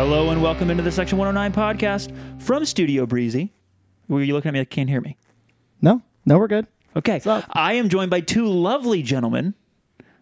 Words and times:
Hello 0.00 0.30
and 0.30 0.42
welcome 0.42 0.70
into 0.70 0.82
the 0.82 0.90
Section 0.90 1.18
109 1.18 1.52
podcast 1.52 2.10
from 2.40 2.64
Studio 2.64 3.04
Breezy. 3.04 3.52
Were 4.08 4.22
you 4.22 4.32
looking 4.32 4.48
at 4.48 4.52
me 4.54 4.60
like 4.60 4.70
can't 4.70 4.88
hear 4.88 5.02
me? 5.02 5.18
No, 5.82 6.00
no, 6.24 6.38
we're 6.38 6.48
good. 6.48 6.66
Okay. 6.96 7.20
up? 7.26 7.44
I 7.50 7.74
am 7.74 7.90
joined 7.90 8.10
by 8.10 8.20
two 8.22 8.46
lovely 8.48 9.02
gentlemen, 9.02 9.52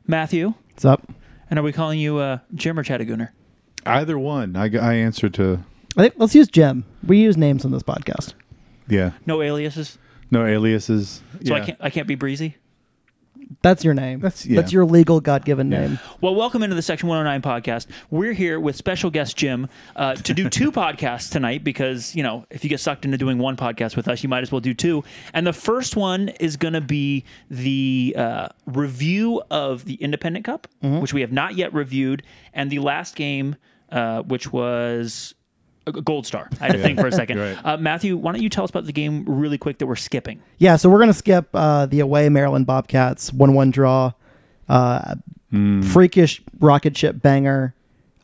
Matthew, 0.04 0.54
What's 0.72 0.84
up? 0.84 1.08
and 1.48 1.60
are 1.60 1.62
we 1.62 1.70
calling 1.70 2.00
you 2.00 2.18
uh, 2.18 2.38
Jim 2.56 2.76
or 2.76 2.82
Chattagooner? 2.82 3.32
Either 3.86 4.18
one. 4.18 4.56
I, 4.56 4.64
I 4.64 4.94
answer 4.94 5.28
to, 5.28 5.64
I 5.96 6.02
think 6.02 6.14
let's 6.16 6.34
use 6.34 6.48
Jim. 6.48 6.84
We 7.06 7.18
use 7.18 7.36
names 7.36 7.64
on 7.64 7.70
this 7.70 7.84
podcast. 7.84 8.34
yeah. 8.88 9.12
No 9.26 9.40
aliases, 9.42 9.96
No 10.32 10.44
aliases. 10.44 11.22
so 11.46 11.54
I 11.54 11.58
Yeah. 11.58 11.64
can't 11.66 11.78
I 11.82 11.90
can't 11.90 12.08
be 12.08 12.16
Breezy. 12.16 12.56
That's 13.62 13.82
your 13.84 13.94
name. 13.94 14.20
That's- 14.20 14.44
yeah. 14.46 14.60
That's 14.60 14.72
your 14.72 14.84
legal 14.84 15.20
God 15.20 15.44
given 15.44 15.70
Yeah. 15.70 15.80
name. 15.80 15.98
Well, 16.20 16.34
welcome 16.34 16.62
into 16.62 16.76
the 16.76 16.82
Section 16.82 17.08
109 17.08 17.40
podcast. 17.42 17.86
We're 18.10 18.32
here 18.34 18.60
with 18.60 18.76
special 18.76 19.10
guest 19.10 19.36
Jim 19.36 19.68
uh, 19.96 20.14
to 20.16 20.34
do 20.34 20.48
two 20.48 20.70
podcasts 20.72 21.30
tonight 21.30 21.64
because, 21.64 22.14
you 22.14 22.22
know, 22.22 22.44
if 22.50 22.62
you 22.62 22.70
get 22.70 22.80
sucked 22.80 23.04
into 23.04 23.16
doing 23.18 23.38
one 23.38 23.56
podcast 23.56 23.96
with 23.96 24.06
us, 24.08 24.22
you 24.22 24.28
might 24.28 24.42
as 24.42 24.52
well 24.52 24.60
do 24.60 24.74
two. 24.74 25.02
And 25.32 25.46
the 25.46 25.52
first 25.52 25.96
one 25.96 26.28
is 26.40 26.56
going 26.56 26.74
to 26.74 26.80
be 26.80 27.24
the 27.50 28.14
uh, 28.18 28.48
review 28.66 29.42
of 29.50 29.84
the 29.86 29.94
Independent 29.94 30.44
Cup, 30.44 30.68
which 30.82 31.12
we 31.14 31.20
have 31.22 31.32
not 31.32 31.54
yet 31.56 31.72
reviewed, 31.72 32.22
and 32.52 32.70
the 32.70 32.78
last 32.80 33.16
game, 33.16 33.56
uh, 33.90 34.22
which 34.22 34.52
was 34.52 35.34
a 35.96 36.02
Gold 36.02 36.26
Star. 36.26 36.48
I 36.60 36.66
had 36.66 36.72
to 36.74 36.82
think 36.82 36.98
for 37.00 37.06
a 37.06 37.12
second. 37.12 37.38
Right. 37.38 37.58
Uh, 37.64 37.76
Matthew, 37.76 38.16
why 38.16 38.32
don't 38.32 38.42
you 38.42 38.48
tell 38.48 38.64
us 38.64 38.70
about 38.70 38.84
the 38.86 38.92
game 38.92 39.24
really 39.26 39.58
quick 39.58 39.78
that 39.78 39.86
we're 39.86 39.96
skipping? 39.96 40.40
Yeah, 40.58 40.76
so 40.76 40.88
we're 40.90 40.98
gonna 41.00 41.12
skip 41.12 41.48
uh, 41.54 41.86
the 41.86 42.00
away 42.00 42.28
Maryland 42.28 42.66
Bobcats 42.66 43.32
one 43.32 43.54
one 43.54 43.70
draw, 43.70 44.12
uh, 44.68 45.14
freakish 45.82 46.42
rocket 46.60 46.96
ship 46.96 47.22
banger 47.22 47.74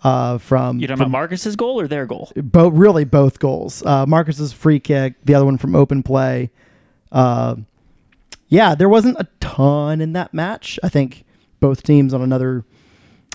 uh, 0.03 0.39
from 0.39 0.79
You 0.81 0.87
talking 0.87 0.99
from 1.05 1.11
about 1.15 1.31
Markus's 1.31 1.57
goal 1.57 1.81
or 1.81 1.87
their 1.89 2.07
goal? 2.07 2.31
bo- 2.37 2.69
really 2.69 3.05
both 3.05 3.39
goals. 3.39 3.83
Uh, 3.87 4.05
Markus's 4.07 4.53
free 4.53 4.79
kick, 4.81 5.15
the 5.25 5.35
other 5.35 5.45
one 5.45 5.57
from 5.59 5.75
open 5.75 6.03
play. 6.03 6.51
Uh, 7.13 7.57
yeah, 8.49 8.75
there 8.75 8.89
wasn't 8.89 9.19
a 9.19 9.27
ton 9.41 10.01
in 10.01 10.13
that 10.13 10.35
match. 10.35 10.79
I 10.83 10.89
think 10.89 11.25
both 11.61 11.83
teams 11.83 12.13
on 12.13 12.21
another 12.21 12.65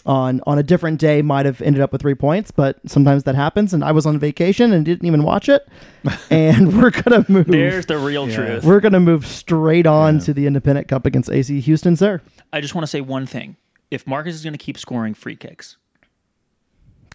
on 0.05 0.41
on 0.47 0.57
a 0.57 0.63
different 0.63 0.99
day 0.99 1.21
might 1.21 1.45
have 1.45 1.61
ended 1.61 1.81
up 1.81 1.91
with 1.91 2.01
three 2.01 2.15
points, 2.15 2.51
but 2.51 2.77
sometimes 2.87 3.23
that 3.23 3.35
happens. 3.35 3.73
And 3.73 3.83
I 3.83 3.91
was 3.91 4.05
on 4.05 4.17
vacation 4.19 4.71
and 4.73 4.85
didn't 4.85 5.05
even 5.05 5.23
watch 5.23 5.49
it. 5.49 5.67
and 6.29 6.81
we're 6.81 6.91
gonna 6.91 7.25
move. 7.27 7.47
There's 7.47 7.85
the 7.85 7.97
real 7.97 8.27
Yeah. 8.29 8.35
truth. 8.35 8.63
we're 8.63 8.79
gonna 8.79 8.99
move 8.99 9.25
straight 9.27 9.85
on 9.85 10.15
Yeah. 10.15 10.21
to 10.21 10.33
the 10.33 10.47
Independent 10.47 10.87
Cup 10.87 11.05
against 11.05 11.29
AC 11.29 11.59
Houston, 11.59 11.95
sir. 11.95 12.21
I 12.53 12.61
just 12.61 12.73
want 12.75 12.83
to 12.83 12.87
say 12.87 13.01
one 13.01 13.25
thing. 13.25 13.57
If 13.91 14.05
Markus 14.07 14.35
is 14.35 14.43
going 14.43 14.53
to 14.53 14.57
keep 14.59 14.77
scoring 14.77 15.13
free 15.15 15.35
kicks, 15.35 15.77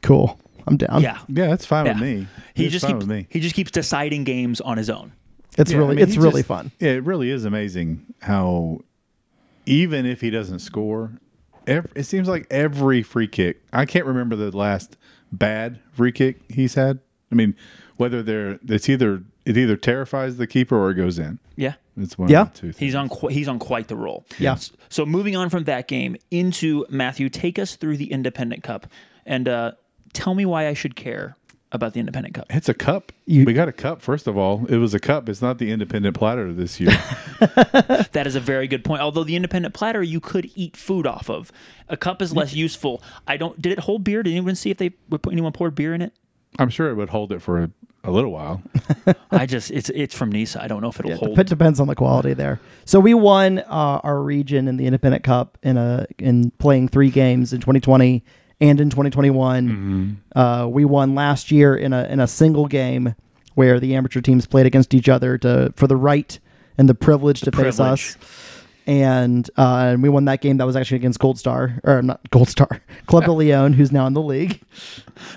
Cool. 0.03 0.39
I'm 0.67 0.77
down. 0.77 1.03
yeah, 1.03 1.19
Yeah, 1.29 1.49
that's 1.49 1.67
fine 1.67 1.87
yeah. 1.87 1.93
with 1.95 2.03
me. 2.03 2.27
he 2.55 2.65
It's 2.65 2.73
just 2.73 2.87
keeps 2.87 2.99
with 2.99 3.09
me. 3.09 3.27
he 3.31 3.41
just 3.41 3.55
keeps 3.55 3.71
deciding 3.71 4.25
games 4.25 4.61
on 4.61 4.77
his 4.79 4.89
own. 4.91 5.13
it's 5.59 5.71
Yeah, 5.71 5.77
I 5.77 5.81
really 5.81 5.97
mean, 5.97 6.05
it's 6.09 6.17
really 6.17 6.41
just- 6.41 6.49
fun. 6.49 6.71
Yeah, 6.81 6.91
it 6.93 7.05
really 7.05 7.31
is 7.31 7.45
amazing 7.45 8.03
how 8.23 8.81
even 9.67 10.05
if 10.07 10.21
he 10.21 10.31
doesn't 10.31 10.59
score, 10.61 11.13
ev 11.67 11.87
it 11.95 12.05
seems 12.05 12.29
like 12.29 12.47
every 12.51 13.03
free 13.03 13.29
kick. 13.29 13.63
I 13.73 13.85
can't 13.87 14.07
remember 14.07 14.37
the 14.37 14.57
last 14.57 14.97
bad 15.33 15.81
free 15.93 16.13
kick 16.13 16.41
he's 16.49 16.75
had. 16.75 17.01
I 17.31 17.35
mean, 17.35 17.55
whether 17.97 18.23
they're 18.23 18.59
it's 18.69 18.89
either 18.89 19.23
it 19.45 19.57
either 19.57 19.77
terrifies 19.77 20.37
the 20.37 20.47
keeper 20.47 20.77
or 20.77 20.91
it 20.91 20.95
goes 20.95 21.19
in. 21.19 21.39
Yeah. 21.57 21.75
It's 21.97 22.19
one 22.19 22.29
Yeah. 22.29 22.43
of 22.43 22.55
the 22.55 22.73
two. 22.73 22.75
He's 22.79 22.95
on 22.95 23.09
qu- 23.09 23.29
he's 23.29 23.47
on 23.49 23.59
quite 23.59 23.89
the 23.89 23.97
roll. 23.97 24.25
Yeah. 24.39 24.53
S- 24.53 24.73
So 24.89 25.05
moving 25.07 25.37
on 25.37 25.49
from 25.51 25.65
that 25.65 25.87
game 25.89 26.17
into 26.31 26.85
Matthew, 26.91 27.29
take 27.29 27.59
us 27.59 27.77
through 27.77 27.97
the 27.99 28.11
Independent 28.11 28.63
Cup 28.63 28.87
and 29.27 29.49
uh, 29.49 29.73
tell 30.13 30.35
me 30.35 30.45
why 30.45 30.67
I 30.69 30.75
should 30.75 30.97
care 30.97 31.37
about 31.75 31.93
the 31.93 32.01
Independent 32.01 32.35
Cup. 32.35 32.47
It's 32.51 32.69
a 32.69 32.75
cup. 32.75 33.13
You- 33.27 33.45
we 33.45 33.53
got 33.53 33.69
a 33.69 33.73
cup. 33.73 34.01
First 34.01 34.27
of 34.27 34.39
all, 34.39 34.65
it 34.69 34.77
was 34.79 34.95
a 34.95 34.99
cup. 35.01 35.29
It's 35.29 35.43
not 35.43 35.59
the 35.59 35.71
independent 35.71 36.17
platter 36.17 36.53
this 36.53 36.81
year. 36.81 36.93
That 38.13 38.27
is 38.27 38.37
a 38.37 38.41
very 38.41 38.69
good 38.69 38.85
point. 38.85 39.03
Although 39.03 39.25
the 39.25 39.37
Independent 39.37 39.75
platter 39.75 40.03
you 40.03 40.21
could 40.21 40.51
eat 40.55 40.77
food 40.77 41.07
off 41.07 41.29
of, 41.29 41.51
a 41.89 41.97
cup 41.97 42.23
is 42.23 42.35
less 42.35 42.55
useful. 42.55 43.03
I 43.27 43.37
don't. 43.37 43.61
Did 43.61 43.73
it 43.73 43.81
hold 43.81 44.05
beer? 44.05 44.23
Did 44.23 44.31
anyone 44.31 44.55
see 44.55 44.71
if 44.71 44.79
they 44.79 44.93
anyone 45.31 45.53
poured 45.53 45.75
beer 45.75 45.93
in 45.95 46.01
it? 46.01 46.13
I'm 46.59 46.69
sure 46.71 46.89
it 46.91 46.95
would 46.95 47.11
hold 47.11 47.33
it 47.33 47.43
for 47.43 47.65
a, 47.65 47.71
a 48.05 48.11
little 48.13 48.31
while. 48.31 48.63
I 49.33 49.47
just 49.47 49.71
it's 49.73 49.91
it's 49.91 50.15
from 50.15 50.31
Nisa. 50.31 50.63
I 50.63 50.69
don't 50.69 50.81
know 50.81 50.89
if 50.89 51.01
it'll 51.01 51.11
Yeah, 51.11 51.17
hold. 51.19 51.39
it 51.39 51.47
depends 51.49 51.81
on 51.81 51.89
the 51.89 51.97
quality 51.97 52.33
there. 52.35 52.61
So 52.85 53.01
we 53.01 53.13
won 53.15 53.59
uh, 53.59 54.01
our 54.05 54.21
region 54.23 54.69
in 54.69 54.77
the 54.77 54.87
Independent 54.87 55.25
Cup 55.25 55.59
in 55.63 55.77
a 55.77 56.07
in 56.19 56.51
playing 56.53 56.89
three 56.89 57.11
games 57.11 57.53
in 57.53 57.61
2020 57.61 58.23
and 58.69 58.81
in 58.81 58.91
2021. 58.91 60.21
Uh, 60.35 60.67
we 60.71 60.85
won 60.85 61.15
last 61.15 61.51
year 61.51 61.75
in 61.77 61.93
a 61.93 62.05
in 62.05 62.21
a 62.21 62.27
single 62.27 62.67
game 62.67 63.15
where 63.55 63.79
the 63.79 63.95
amateur 63.95 64.21
teams 64.21 64.47
played 64.47 64.67
against 64.67 64.95
each 64.95 65.09
other 65.09 65.39
to 65.39 65.73
for 65.77 65.87
the 65.87 65.97
right 65.97 66.39
and 66.79 66.89
the 66.89 66.95
privilege 66.95 67.41
to 67.43 67.53
face 67.53 67.79
us. 67.81 68.17
And 68.87 69.49
uh, 69.57 69.91
and 69.93 70.03
we 70.03 70.09
won 70.09 70.27
that 70.27 70.41
game. 70.43 70.59
That 70.59 70.67
was 70.67 70.77
actually 70.77 70.97
against 70.97 71.19
Gold 71.19 71.39
Star 71.39 71.81
or 71.85 72.03
not 72.03 72.21
Gold 72.31 72.49
Star 72.49 72.69
Club 73.07 73.25
de 73.25 73.33
Leon, 73.33 73.73
who's 73.75 73.91
now 73.93 74.07
in 74.07 74.13
the 74.13 74.21
league. 74.23 74.61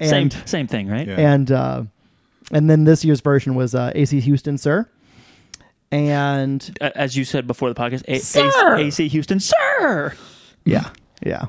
same 0.01 0.23
And 0.23 0.33
same 0.45 0.67
thing, 0.67 0.87
right? 0.89 1.07
Yeah. 1.07 1.33
and 1.33 1.51
uh, 1.51 1.83
and 2.51 2.69
then 2.69 2.83
this 2.83 3.05
year's 3.05 3.21
version 3.21 3.55
was 3.55 3.73
uh, 3.75 3.91
AC 3.95 4.19
Houston, 4.21 4.57
sir. 4.57 4.89
And 5.91 6.77
As 6.81 7.15
you 7.15 7.23
said 7.23 7.47
before 7.47 7.73
the 7.73 7.79
podcast, 7.79 8.03
A- 8.09 8.19
Sir! 8.19 8.75
AC, 8.75 8.87
AC 9.05 9.07
Houston, 9.07 9.39
sir. 9.39 10.13
yeah, 10.65 10.89
yeah. 11.25 11.45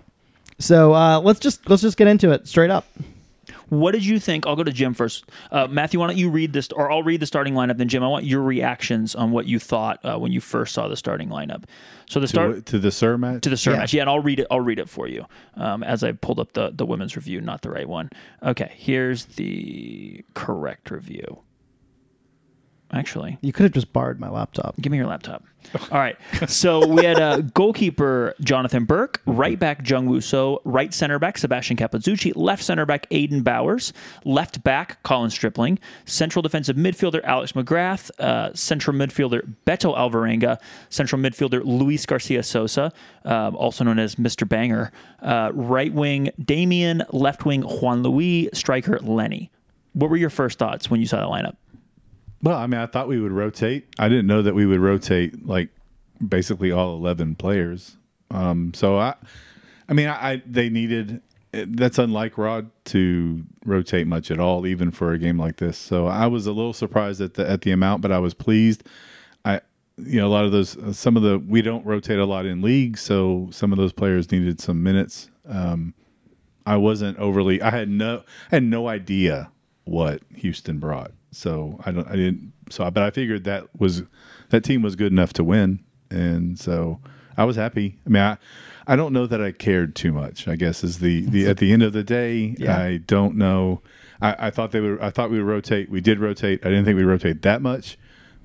So 0.59 0.95
uh, 0.95 1.21
let's 1.21 1.41
just 1.41 1.69
let's 1.69 1.83
just 1.83 1.97
get 1.97 2.09
into 2.09 2.31
it 2.33 2.49
straight 2.49 2.71
up. 2.71 2.85
What 3.71 3.93
did 3.93 4.05
you 4.05 4.19
think? 4.19 4.47
I'll 4.47 4.57
go 4.57 4.65
to 4.65 4.73
Jim 4.73 4.95
first. 4.95 5.27
Uh, 5.53 5.67
Matthew, 5.67 6.01
why 6.01 6.07
don't 6.07 6.17
you 6.17 6.31
read 6.31 6.55
this, 6.55 6.69
or 6.73 6.91
I'll 6.91 7.03
read 7.03 7.21
the 7.21 7.27
starting 7.27 7.53
lineup. 7.53 7.77
Then 7.77 7.89
Jim, 7.89 8.03
I 8.03 8.09
want 8.09 8.25
your 8.25 8.41
reactions 8.43 9.15
on 9.15 9.31
what 9.31 9.45
you 9.45 9.59
thought 9.59 10.01
uh, 10.05 10.19
when 10.19 10.33
you 10.33 10.41
first 10.41 10.73
saw 10.73 10.89
the 10.89 10.97
starting 10.97 11.29
lineup. 11.29 11.65
So 12.09 12.19
the 12.19 12.29
start 12.29 12.57
to, 12.57 12.63
to 12.73 12.79
the 12.79 12.91
Sir 12.91 13.19
match. 13.19 13.43
to 13.43 13.51
the 13.51 13.59
Sir 13.59 13.73
Yeah. 13.73 13.79
match, 13.79 13.93
yeah, 13.93 14.01
and 14.03 14.11
I'll 14.11 14.21
read 14.21 14.41
it. 14.41 14.47
I'll 14.51 14.61
read 14.63 14.79
it 14.79 14.89
for 14.89 15.07
you 15.07 15.27
um, 15.55 15.83
as 15.83 16.03
I 16.03 16.13
pulled 16.13 16.41
up 16.41 16.55
the 16.55 16.71
the 16.75 16.87
women's 16.87 17.15
review, 17.15 17.43
not 17.43 17.61
the 17.61 17.71
right 17.71 17.89
one. 17.89 18.09
Okay, 18.43 18.73
here's 18.75 19.27
the 19.27 20.25
correct 20.35 20.91
review. 20.91 21.41
Actually, 22.91 23.37
You 23.43 23.53
could 23.53 23.65
have 23.65 23.73
just 23.73 23.93
borrowed 23.93 24.19
my 24.19 24.31
laptop. 24.31 24.75
Give 24.81 24.91
me 24.91 24.97
your 24.97 25.07
laptop. 25.07 25.45
All 25.93 25.99
right. 25.99 26.17
So 26.47 26.87
we 26.87 27.05
had 27.05 27.21
uh, 27.21 27.43
goalkeeper 27.43 28.35
Jonathan 28.41 28.85
Burke, 28.87 29.21
right 29.27 29.59
back 29.59 29.87
Jung 29.89 30.07
Woo 30.07 30.23
So, 30.23 30.63
right 30.65 30.95
center 30.95 31.19
back 31.19 31.37
Sebastian 31.37 31.77
Capozucchi, 31.77 32.33
left 32.35 32.65
center 32.65 32.87
back 32.87 33.07
Aiden 33.11 33.45
Bowers, 33.45 33.93
left 34.25 34.65
back 34.65 35.03
Colin 35.03 35.29
Stripling, 35.29 35.79
central 36.07 36.43
defensive 36.43 36.77
midfielder 36.77 37.23
Alex 37.25 37.53
McGrath, 37.53 38.11
uh, 38.21 38.55
central 38.55 38.97
midfielder 38.97 39.55
Beto 39.67 39.95
Alvarenga, 39.95 40.59
central 40.89 41.21
midfielder 41.21 41.61
Luis 41.63 42.07
Garcia 42.07 42.43
Sosa, 42.43 42.91
um, 43.27 43.55
also 43.55 43.85
known 43.85 43.99
as 43.99 44.15
Mr. 44.15 44.49
Banger, 44.49 44.93
uh, 45.21 45.51
right 45.53 45.93
wing 45.93 46.31
Damien, 46.43 47.03
left 47.13 47.45
wing 47.45 47.61
Juan 47.63 48.03
Luis, 48.03 48.49
striker 48.55 48.99
Lenny. 49.01 49.51
What 49.93 50.09
were 50.09 50.17
your 50.17 50.31
first 50.31 50.59
thoughts 50.59 50.91
when 50.91 51.01
you 51.01 51.07
saw 51.07 51.21
the 51.21 51.27
lineup? 51.27 51.57
Well, 52.43 52.57
I 52.57 52.67
mean, 52.67 52.81
I 52.81 52.87
thought 52.87 53.09
we 53.09 53.21
would 53.21 53.33
rotate. 53.33 53.87
I 53.99 54.09
didn't 54.09 54.27
know 54.27 54.43
that 54.43 54.55
we 54.55 54.65
would 54.67 54.81
rotate 54.81 55.47
like 55.47 55.71
basically 56.27 56.71
all 56.71 56.95
eleven 56.95 57.35
players. 57.35 57.97
Um, 58.31 58.73
so 58.75 58.99
I, 58.99 59.15
I 59.89 59.93
mean, 59.93 60.09
I, 60.09 60.33
I 60.33 60.43
they 60.47 60.69
needed. 60.69 61.23
That's 61.53 61.99
unlike 61.99 62.37
Rod 62.37 62.71
to 62.87 63.43
rotate 63.65 64.07
much 64.07 64.31
at 64.31 64.39
all, 64.39 64.67
even 64.67 64.91
for 64.91 65.13
a 65.13 65.19
game 65.19 65.39
like 65.39 65.57
this. 65.57 65.79
So 65.79 66.07
I 66.07 66.27
was 66.27 66.47
a 66.47 66.53
little 66.53 66.75
surprised 66.75 67.21
at 67.21 67.35
the 67.35 67.49
at 67.49 67.63
the 67.63 67.73
amount, 67.73 68.03
but 68.03 68.13
I 68.13 68.19
was 68.19 68.35
pleased. 68.35 68.85
I, 69.45 69.63
you 69.97 70.21
know, 70.21 70.27
a 70.27 70.29
lot 70.29 70.45
of 70.45 70.53
those, 70.53 70.77
uh, 70.77 70.93
some 70.93 71.17
of 71.17 71.23
the 71.23 71.39
we 71.39 71.63
don't 71.63 71.85
rotate 71.87 72.19
a 72.19 72.27
lot 72.27 72.45
in 72.47 72.61
league, 72.61 72.99
so 72.99 73.49
some 73.51 73.73
of 73.73 73.79
those 73.79 73.93
players 73.93 74.31
needed 74.31 74.61
some 74.61 74.83
minutes. 74.83 75.31
Um, 75.49 75.95
I 76.67 76.77
wasn't 76.77 77.19
overly. 77.19 77.63
I 77.63 77.71
had 77.71 77.89
no. 77.89 78.25
I 78.53 78.57
had 78.57 78.63
no 78.63 78.87
idea 78.87 79.51
what 79.85 80.21
Houston 80.37 80.79
brought. 80.79 81.13
So 81.31 81.81
I 81.85 81.93
don't. 81.93 82.07
I 82.09 82.17
didn't. 82.17 82.53
So, 82.71 82.91
but 82.91 83.03
I 83.03 83.11
figured 83.11 83.45
that 83.45 83.69
was 83.79 84.03
that 84.51 84.63
team 84.65 84.83
was 84.83 84.97
good 84.97 85.13
enough 85.13 85.33
to 85.35 85.45
win, 85.45 85.81
and 86.11 86.59
so 86.59 87.01
I 87.37 87.45
was 87.45 87.57
happy. 87.57 87.99
I 88.07 88.09
mean, 88.09 88.23
I, 88.23 88.39
I 88.87 88.97
don't 88.97 89.13
know 89.13 89.27
that 89.27 89.41
I 89.41 89.53
cared 89.53 89.95
too 89.95 90.13
much. 90.13 90.49
I 90.49 90.57
guess 90.57 90.83
is 90.83 90.99
the 91.01 91.23
the 91.27 91.47
at 91.47 91.59
the 91.59 91.73
end 91.73 91.83
of 91.83 91.93
the 91.93 92.03
day, 92.05 92.55
Yeah. 92.59 92.79
I 92.79 92.97
don't 92.97 93.37
know. 93.37 93.83
I, 94.21 94.47
I 94.47 94.51
thought 94.51 94.73
they 94.73 94.81
would. 94.81 95.01
I 95.01 95.11
thought 95.11 95.31
we 95.31 95.39
would 95.39 95.47
rotate. 95.47 95.91
We 95.91 96.01
did 96.01 96.19
rotate. 96.19 96.65
I 96.65 96.71
didn't 96.71 96.85
think 96.87 96.97
we 96.97 97.05
rotate 97.05 97.43
that 97.43 97.63
much. 97.63 97.99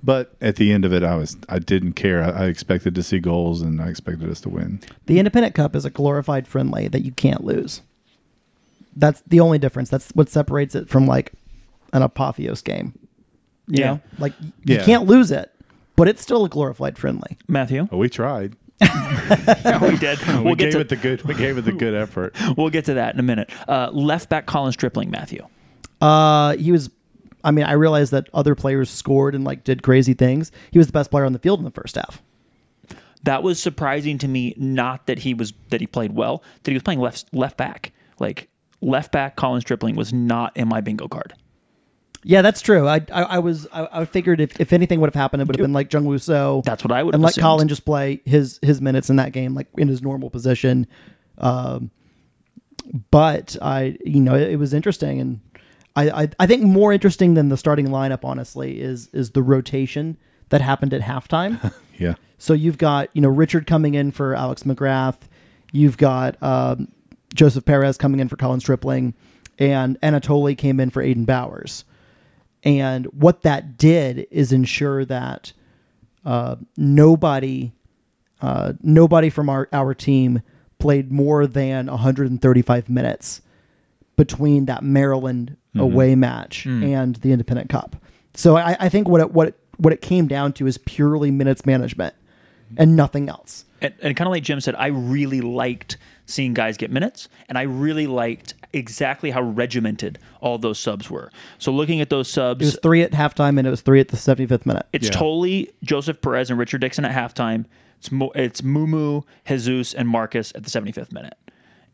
But 0.05 0.35
at 0.41 0.57
the 0.57 0.73
end 0.73 0.83
of 0.83 0.91
it, 0.91 1.01
I 1.01 1.15
was 1.15 1.37
I 1.47 1.59
didn't 1.59 1.93
care. 1.93 2.21
I, 2.21 2.43
I 2.43 2.45
expected 2.47 2.93
to 2.95 3.03
see 3.03 3.19
goals, 3.19 3.61
and 3.61 3.81
I 3.81 3.87
expected 3.87 4.29
us 4.29 4.41
to 4.41 4.49
win. 4.49 4.81
The 5.05 5.17
Independent 5.19 5.55
Cup 5.55 5.75
is 5.75 5.85
a 5.85 5.89
glorified 5.89 6.45
friendly 6.47 6.89
that 6.89 7.03
you 7.05 7.13
can't 7.13 7.43
lose. 7.45 7.81
That's 8.95 9.21
the 9.25 9.39
only 9.39 9.57
difference. 9.57 9.89
That's 9.89 10.11
what 10.11 10.29
separates 10.29 10.75
it 10.75 10.89
from 10.89 11.07
like 11.07 11.31
an 11.93 12.01
apotheos 12.01 12.63
game. 12.63 12.97
You 13.67 13.79
Yeah. 13.79 13.85
know, 13.93 13.99
like 14.19 14.33
you 14.65 14.75
Yeah. 14.75 14.83
can't 14.83 15.05
lose 15.05 15.31
it, 15.31 15.51
but 15.95 16.07
it's 16.09 16.21
still 16.21 16.43
a 16.43 16.49
glorified 16.49 16.97
friendly. 16.97 17.37
Matthew, 17.47 17.87
Well, 17.91 17.99
we 17.99 18.09
tried. 18.09 18.55
we 18.81 19.97
did. 19.97 20.19
We 20.27 20.43
We'll 20.43 20.55
get 20.55 20.57
gave 20.57 20.71
to 20.73 20.79
it 20.79 20.89
the 20.89 20.95
good. 20.97 21.21
We 21.23 21.33
gave 21.35 21.57
it 21.57 21.61
the 21.61 21.71
good 21.71 21.93
effort. 21.93 22.35
we'll 22.57 22.69
get 22.69 22.85
to 22.85 22.95
that 22.95 23.13
in 23.13 23.19
a 23.19 23.23
minute. 23.23 23.49
Uh, 23.67 23.89
left 23.93 24.27
back 24.29 24.45
Colin 24.45 24.73
Stripling, 24.73 25.09
Matthew. 25.09 25.45
Uh, 26.01 26.57
he 26.57 26.71
was. 26.71 26.89
I 27.45 27.51
mean, 27.51 27.65
I 27.65 27.73
realized 27.73 28.11
that 28.11 28.27
other 28.33 28.55
players 28.55 28.89
scored 28.89 29.35
and 29.35 29.43
like 29.43 29.63
did 29.63 29.83
crazy 29.83 30.13
things. 30.13 30.51
He 30.71 30.77
was 30.77 30.87
the 30.87 30.93
best 30.93 31.11
player 31.11 31.25
on 31.25 31.33
the 31.33 31.39
field 31.39 31.59
in 31.59 31.65
the 31.65 31.71
first 31.71 31.95
half. 31.95 32.21
That 33.23 33.43
was 33.43 33.59
surprising 33.61 34.17
to 34.19 34.27
me. 34.27 34.53
Not 34.57 35.07
that 35.07 35.19
he 35.19 35.33
was 35.33 35.53
that 35.69 35.79
he 35.79 35.87
played 35.87 36.13
well, 36.13 36.43
that 36.63 36.71
he 36.71 36.75
was 36.75 36.83
playing 36.83 36.99
left 36.99 37.33
left 37.33 37.55
back. 37.55 37.93
Like 38.19 38.49
left 38.81 39.11
back, 39.13 39.35
Colin 39.37 39.61
Stripling 39.61 39.95
was 39.95 40.11
not 40.11 40.55
in 40.57 40.67
my 40.67 40.81
bingo 40.81 41.07
card. 41.07 41.33
Yeah, 42.23 42.41
that's 42.41 42.61
true. 42.61 42.87
I 42.87 43.01
I, 43.11 43.23
I 43.23 43.39
was 43.39 43.67
I, 43.71 43.87
I 43.91 44.05
figured 44.05 44.39
if, 44.41 44.59
if 44.59 44.73
anything 44.73 44.99
would 45.01 45.07
have 45.07 45.21
happened, 45.21 45.41
it 45.41 45.47
would 45.47 45.55
have 45.55 45.63
been 45.63 45.73
like 45.73 45.91
Jung 45.91 46.05
Woo 46.05 46.17
So. 46.17 46.61
That's 46.65 46.83
what 46.83 46.91
I 46.91 47.03
would 47.03 47.13
and 47.13 47.23
let 47.23 47.31
assumed. 47.31 47.43
Colin 47.43 47.67
just 47.67 47.85
play 47.85 48.21
his 48.25 48.59
his 48.61 48.81
minutes 48.81 49.09
in 49.09 49.17
that 49.17 49.31
game, 49.33 49.53
like 49.53 49.67
in 49.77 49.87
his 49.87 50.01
normal 50.01 50.29
position. 50.29 50.87
Um, 51.37 51.91
but 53.11 53.55
I, 53.61 53.97
you 54.05 54.19
know, 54.21 54.35
it, 54.35 54.51
it 54.51 54.55
was 54.57 54.73
interesting, 54.73 55.19
and 55.19 55.39
I, 55.95 56.23
I 56.23 56.29
I 56.39 56.47
think 56.47 56.63
more 56.63 56.91
interesting 56.91 57.33
than 57.33 57.49
the 57.49 57.57
starting 57.57 57.87
lineup, 57.87 58.23
honestly, 58.23 58.79
is 58.81 59.07
is 59.13 59.31
the 59.31 59.41
rotation 59.41 60.17
that 60.49 60.61
happened 60.61 60.93
at 60.93 61.01
halftime. 61.01 61.73
Yeah. 61.99 62.15
So 62.39 62.53
you've 62.53 62.79
got 62.79 63.09
you 63.13 63.21
know 63.21 63.29
Richard 63.29 63.67
coming 63.67 63.93
in 63.93 64.11
for 64.11 64.33
Alex 64.33 64.63
McGrath, 64.63 65.19
you've 65.71 65.95
got 65.95 66.41
um, 66.41 66.87
Joseph 67.35 67.65
Perez 67.65 67.97
coming 67.97 68.19
in 68.19 68.27
for 68.27 68.35
Colin 68.35 68.59
Stripling, 68.59 69.13
and 69.59 70.01
Anatoly 70.01 70.57
came 70.57 70.79
in 70.79 70.89
for 70.89 71.03
Aiden 71.03 71.27
Bowers. 71.27 71.85
And 72.63 73.05
what 73.07 73.41
that 73.41 73.77
did 73.77 74.27
is 74.31 74.51
ensure 74.53 75.03
that 75.05 75.51
uh, 76.25 76.55
nobody, 76.77 77.73
uh, 78.41 78.73
nobody 78.81 79.29
from 79.29 79.49
our 79.49 79.67
our 79.73 79.93
team 79.93 80.41
played 80.79 81.11
more 81.11 81.45
than 81.47 81.87
135 81.87 82.89
minutes 82.89 83.41
between 84.15 84.65
that 84.65 84.83
Maryland 84.83 85.57
away 85.75 86.13
match 86.15 86.65
and 86.65 87.15
the 87.17 87.31
Independent 87.31 87.69
Cup. 87.69 87.95
So 88.35 88.55
I, 88.57 88.75
I 88.79 88.89
think 88.89 89.07
what 89.07 89.21
it, 89.21 89.31
what 89.31 89.47
it, 89.49 89.59
what 89.77 89.91
it 89.91 90.01
came 90.01 90.27
down 90.27 90.53
to 90.53 90.67
is 90.67 90.77
purely 90.77 91.31
minutes 91.31 91.65
management 91.65 92.13
and 92.77 92.95
nothing 92.95 93.27
else. 93.29 93.65
and, 93.81 93.93
and 94.01 94.15
kind 94.15 94.27
of 94.27 94.31
like 94.31 94.43
Jim 94.43 94.61
said, 94.61 94.75
I 94.75 94.87
really 94.87 95.41
liked 95.41 95.97
seeing 96.25 96.53
guys 96.53 96.77
get 96.77 96.91
minutes, 96.91 97.27
and 97.49 97.57
I 97.57 97.63
really 97.63 98.07
liked 98.07 98.53
exactly 98.73 99.31
how 99.31 99.41
regimented 99.41 100.17
all 100.41 100.57
those 100.57 100.79
subs 100.79 101.09
were. 101.09 101.31
So 101.59 101.71
looking 101.71 102.01
at 102.01 102.09
those 102.09 102.27
subs, 102.27 102.61
It 102.61 102.65
was 102.65 102.79
three 102.81 103.01
at 103.03 103.11
halftime 103.11 103.57
and 103.57 103.67
it 103.67 103.69
was 103.69 103.81
three 103.81 103.99
at 103.99 104.07
the 104.09 104.17
75th 104.17 104.65
minute. 104.65 104.85
it's 104.91 105.05
Yeah. 105.05 105.11
totally 105.13 105.71
Joseph 105.83 106.21
Perez 106.21 106.49
and 106.49 106.57
Richard 106.59 106.81
Dixon 106.81 107.05
at 107.05 107.11
halftime. 107.15 107.65
It's 107.99 108.11
Mo, 108.11 108.31
it's 108.35 108.61
Mumu, 108.61 109.23
Jesus, 109.47 109.93
and 109.93 110.09
Markus 110.09 110.51
at 110.55 110.63
the 110.63 110.69
75th 110.69 111.11
minute. 111.13 111.35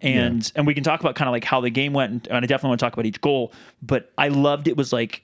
And 0.01 0.49
and 0.55 0.65
we 0.65 0.73
can 0.73 0.83
talk 0.83 1.01
about 1.01 1.15
kind 1.15 1.27
of 1.27 1.33
like 1.33 1.43
how 1.43 1.59
the 1.59 1.69
game 1.69 1.91
went, 1.91 2.11
and, 2.13 2.27
and 2.29 2.37
I 2.37 2.39
definitely 2.47 2.69
want 2.69 2.79
to 2.79 2.85
talk 2.85 2.93
about 2.93 3.05
each 3.05 3.19
goal. 3.19 3.51
But 3.81 4.11
I 4.17 4.29
loved 4.29 4.69
it 4.69 4.77
was 4.77 4.93
like 4.93 5.23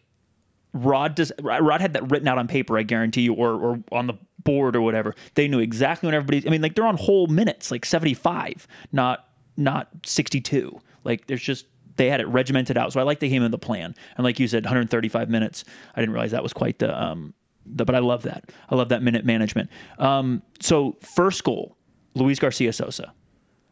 Rod 0.73 1.15
does 1.15 1.31
Rod 1.41 1.79
had 1.79 1.93
that 1.93 2.11
written 2.11 2.27
out 2.27 2.37
on 2.37 2.47
paper, 2.49 2.77
I 2.77 2.83
guarantee 2.83 3.21
you, 3.21 3.33
or 3.33 3.51
or 3.53 3.79
on 3.93 4.07
the 4.07 4.15
board 4.43 4.75
or 4.75 4.81
whatever. 4.81 5.15
They 5.35 5.47
knew 5.47 5.59
exactly 5.59 6.07
when 6.07 6.13
everybody's. 6.13 6.45
I 6.45 6.49
mean, 6.49 6.61
like 6.61 6.75
they're 6.75 6.85
on 6.85 6.97
whole 6.97 7.27
minutes, 7.27 7.71
like 7.71 7.85
seventy 7.85 8.13
five, 8.13 8.67
not 8.91 9.25
not 9.55 9.87
sixty 10.05 10.41
two. 10.41 10.81
Like 11.05 11.27
there's 11.27 11.41
just 11.41 11.65
they 11.95 12.09
had 12.09 12.19
it 12.19 12.27
regimented 12.27 12.77
out. 12.77 12.91
So 12.91 12.99
I 12.99 13.03
like 13.03 13.19
they 13.19 13.29
came 13.29 13.43
in 13.43 13.51
the 13.51 13.57
plan. 13.57 13.95
And 14.17 14.23
like 14.25 14.39
you 14.39 14.47
said, 14.47 14.65
135 14.65 15.29
minutes. 15.29 15.63
I 15.95 16.01
didn't 16.01 16.13
realize 16.13 16.31
that 16.31 16.43
was 16.43 16.53
quite 16.53 16.79
the 16.79 17.01
um 17.01 17.33
the, 17.65 17.85
but 17.85 17.95
I 17.95 17.99
love 17.99 18.23
that. 18.23 18.51
I 18.69 18.75
love 18.75 18.89
that 18.89 19.01
minute 19.01 19.25
management. 19.25 19.69
Um, 19.97 20.43
so 20.59 20.97
first 21.01 21.43
goal, 21.43 21.77
Luis 22.13 22.37
Garcia 22.39 22.73
Sosa. 22.73 23.13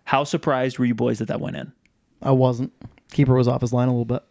How 0.06 0.24
surprised 0.24 0.80
were 0.80 0.86
you 0.86 0.96
boys 0.96 1.20
that 1.20 1.28
that 1.28 1.40
went 1.40 1.56
in? 1.56 1.74
I 2.22 2.32
wasn't. 2.32 2.74
Keeper 3.12 3.36
was 3.36 3.48
off 3.48 3.62
his 3.62 3.74
line 3.74 3.88
a 3.88 3.92
little 3.92 4.06
bit. 4.06 4.24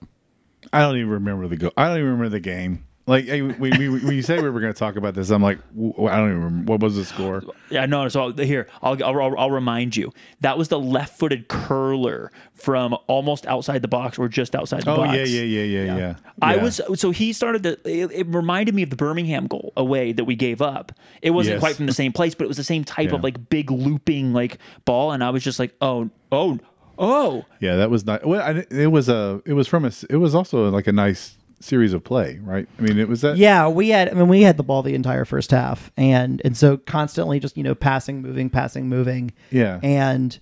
I 0.72 0.80
don't 0.80 0.96
even 0.96 1.10
remember 1.10 1.46
the 1.48 1.56
go. 1.56 1.70
I 1.76 1.88
don't 1.88 1.98
even 1.98 2.10
remember 2.10 2.28
the 2.28 2.40
game. 2.40 2.84
Like 3.04 3.24
hey, 3.24 3.42
we, 3.42 3.70
we, 3.76 3.88
when 3.88 4.14
you 4.14 4.22
say 4.22 4.40
we 4.40 4.48
were 4.48 4.60
going 4.60 4.72
to 4.72 4.78
talk 4.78 4.94
about 4.94 5.14
this, 5.14 5.30
I'm 5.30 5.42
like, 5.42 5.58
w- 5.74 6.06
I 6.06 6.16
don't 6.18 6.28
even 6.30 6.44
remember 6.44 6.70
what 6.72 6.80
was 6.82 6.94
the 6.94 7.04
score. 7.04 7.42
Yeah, 7.68 7.84
no. 7.86 8.08
So 8.08 8.32
here, 8.32 8.68
I'll, 8.80 9.02
I'll 9.02 9.36
I'll 9.36 9.50
remind 9.50 9.96
you. 9.96 10.12
That 10.40 10.56
was 10.56 10.68
the 10.68 10.78
left-footed 10.78 11.48
curler 11.48 12.30
from 12.54 12.96
almost 13.08 13.44
outside 13.46 13.82
the 13.82 13.88
box 13.88 14.18
or 14.20 14.28
just 14.28 14.54
outside 14.54 14.82
the 14.84 14.92
Oh 14.92 14.98
box. 14.98 15.16
yeah, 15.16 15.24
yeah, 15.24 15.42
yeah, 15.42 15.64
yeah, 15.84 15.96
yeah. 15.96 16.14
I 16.40 16.58
was 16.58 16.80
so 16.94 17.10
he 17.10 17.32
started 17.32 17.64
the. 17.64 17.72
It, 17.84 18.12
it 18.12 18.26
reminded 18.28 18.72
me 18.74 18.84
of 18.84 18.90
the 18.90 18.96
Birmingham 18.96 19.48
goal 19.48 19.72
away 19.76 20.12
that 20.12 20.24
we 20.24 20.36
gave 20.36 20.62
up. 20.62 20.92
It 21.22 21.30
wasn't 21.30 21.54
Yes. 21.54 21.60
quite 21.60 21.74
from 21.74 21.86
the 21.86 21.92
same 21.92 22.12
place, 22.12 22.36
but 22.36 22.44
it 22.44 22.48
was 22.48 22.56
the 22.56 22.62
same 22.64 22.84
type 22.84 23.10
of 23.12 23.24
like 23.24 23.48
big 23.50 23.72
looping 23.72 24.32
like 24.32 24.58
ball, 24.84 25.10
and 25.10 25.24
I 25.24 25.30
was 25.30 25.42
just 25.42 25.58
like, 25.58 25.74
oh, 25.80 26.08
oh, 26.30 26.60
oh. 26.98 27.44
Yeah, 27.58 27.74
that 27.76 27.90
was 27.90 28.06
not. 28.06 28.24
Well, 28.24 28.40
I, 28.40 28.64
it 28.70 28.92
was 28.92 29.08
a. 29.08 29.42
It 29.44 29.54
was 29.54 29.66
from 29.66 29.84
a. 29.84 29.90
It 30.08 30.18
was 30.18 30.36
also 30.36 30.68
like 30.70 30.86
a 30.86 30.92
nice 30.92 31.36
series 31.62 31.92
of 31.92 32.04
play, 32.04 32.38
right? 32.42 32.68
I 32.78 32.82
mean, 32.82 32.98
it 32.98 33.08
was 33.08 33.20
that. 33.22 33.36
Yeah, 33.36 33.68
we 33.68 33.88
had. 33.90 34.08
I 34.10 34.14
mean, 34.14 34.28
we 34.28 34.42
had 34.42 34.56
the 34.56 34.62
ball 34.62 34.82
the 34.82 34.94
entire 34.94 35.24
first 35.24 35.50
half, 35.50 35.90
and 35.96 36.40
and 36.44 36.56
so 36.56 36.76
constantly 36.76 37.40
just 37.40 37.56
you 37.56 37.62
know 37.62 37.74
passing, 37.74 38.22
moving, 38.22 38.50
passing, 38.50 38.88
moving. 38.88 39.32
Yeah. 39.50 39.80
and 39.82 40.38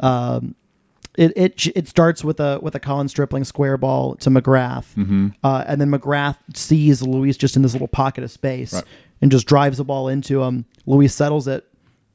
um, 0.00 0.54
it 1.16 1.32
it 1.36 1.66
it 1.74 1.88
starts 1.88 2.22
with 2.22 2.40
a 2.40 2.58
with 2.62 2.74
a 2.74 2.80
Colin 2.80 3.08
Stripling 3.08 3.44
square 3.44 3.76
ball 3.78 4.16
to 4.16 4.30
McGrath, 4.30 4.94
Mm-hmm. 4.94 5.28
uh, 5.42 5.64
and 5.66 5.80
then 5.80 5.90
McGrath 5.90 6.36
sees 6.54 7.02
Luis 7.02 7.36
just 7.36 7.56
in 7.56 7.62
this 7.62 7.72
little 7.72 7.88
pocket 7.88 8.22
of 8.24 8.30
space 8.30 8.82
and 9.22 9.30
just 9.30 9.46
drives 9.46 9.78
the 9.78 9.84
ball 9.84 10.08
into 10.08 10.42
him. 10.42 10.66
Luis 10.84 11.14
settles 11.14 11.48
it. 11.48 11.66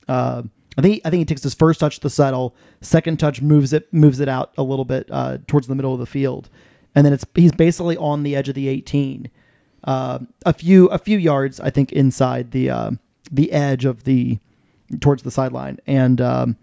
Uh, 0.08 0.44
I 0.78 0.82
think 0.82 1.02
I 1.04 1.10
think 1.10 1.20
he 1.22 1.26
takes 1.26 1.44
his 1.44 1.54
first 1.56 1.80
touch 1.80 2.00
to 2.02 2.10
settle. 2.10 2.56
Second 2.82 3.20
touch 3.20 3.42
moves 3.42 3.74
it 3.74 3.92
moves 3.92 4.20
it 4.20 4.30
out 4.30 4.54
a 4.58 4.64
little 4.64 4.86
bit 4.86 5.08
uh, 5.12 5.40
towards 5.48 5.68
the 5.68 5.76
middle 5.76 5.94
of 5.94 6.00
the 6.00 6.06
field, 6.06 6.50
and 6.96 7.06
then 7.06 7.14
it's 7.14 7.26
he's 7.36 7.52
basically 7.52 7.98
on 7.98 8.24
the 8.24 8.36
edge 8.36 8.50
of 8.50 8.56
the 8.56 8.68
18, 8.68 9.30
uh, 9.84 10.20
a 10.46 10.54
few 10.54 10.88
a 10.88 10.98
few 10.98 11.18
yards 11.18 11.60
I 11.60 11.70
think 11.70 11.92
inside 11.92 12.52
the 12.52 12.70
uh, 12.70 12.92
the 13.32 13.52
edge 13.52 13.86
of 13.86 14.04
the 14.04 14.40
towards 15.00 15.24
the 15.24 15.32
sideline, 15.32 15.80
and 15.88 16.20
um, 16.20 16.58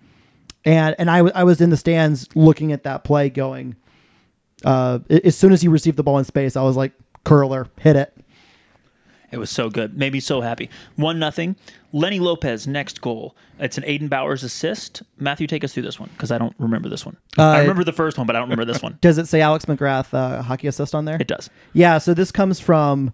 and 0.65 0.95
and 0.99 1.11
I, 1.11 1.19
w- 1.19 1.33
I 1.35 1.45
was 1.45 1.61
in 1.61 1.71
the 1.71 1.77
stands 1.77 2.29
looking 2.35 2.73
at 2.73 2.83
that 2.85 3.05
play, 3.05 3.31
going. 3.31 3.77
Uh, 4.65 4.99
as 5.25 5.37
soon 5.37 5.53
as 5.53 5.63
he 5.63 5.69
received 5.69 5.97
the 5.97 6.03
ball 6.03 6.19
in 6.19 6.25
space, 6.25 6.57
I 6.57 6.63
was 6.63 6.77
like, 6.77 6.93
"Curler, 7.25 7.69
hit 7.79 7.97
it." 7.97 8.17
It 9.31 9.39
was 9.39 9.51
so 9.51 9.69
good. 9.69 9.97
Made 9.97 10.13
me 10.15 10.21
so 10.21 10.41
happy. 10.41 10.71
One 10.97 11.19
nothing. 11.19 11.57
Lenny 11.93 12.19
Lopez 12.19 12.67
next 12.67 13.01
goal. 13.01 13.37
It's 13.59 13.77
an 13.77 13.85
Aiden 13.85 14.09
Bowers 14.09 14.43
assist. 14.43 15.03
Matthew, 15.19 15.47
take 15.47 15.63
us 15.65 15.75
through 15.75 15.83
this 15.83 16.01
one 16.01 16.09
because 16.15 16.31
I 16.31 16.39
don't 16.39 16.55
remember 16.59 16.89
this 16.89 17.05
one. 17.05 17.17
I 17.37 17.59
Uh, 17.59 17.61
remember 17.61 17.85
the 17.85 17.93
first 17.93 18.17
one, 18.17 18.27
but 18.27 18.37
I 18.37 18.39
don't 18.39 18.49
remember 18.49 18.71
this 18.73 18.83
one. 18.83 18.97
Does 19.03 19.19
it 19.19 19.27
say 19.29 19.41
Alex 19.41 19.67
McGrath 19.67 20.15
uh, 20.15 20.43
hockey 20.43 20.67
assist 20.67 20.95
on 20.95 21.05
there? 21.05 21.17
It 21.21 21.27
does. 21.29 21.51
Yeah, 21.75 21.99
so 21.99 22.15
this 22.15 22.33
comes 22.33 22.59
from 22.61 23.13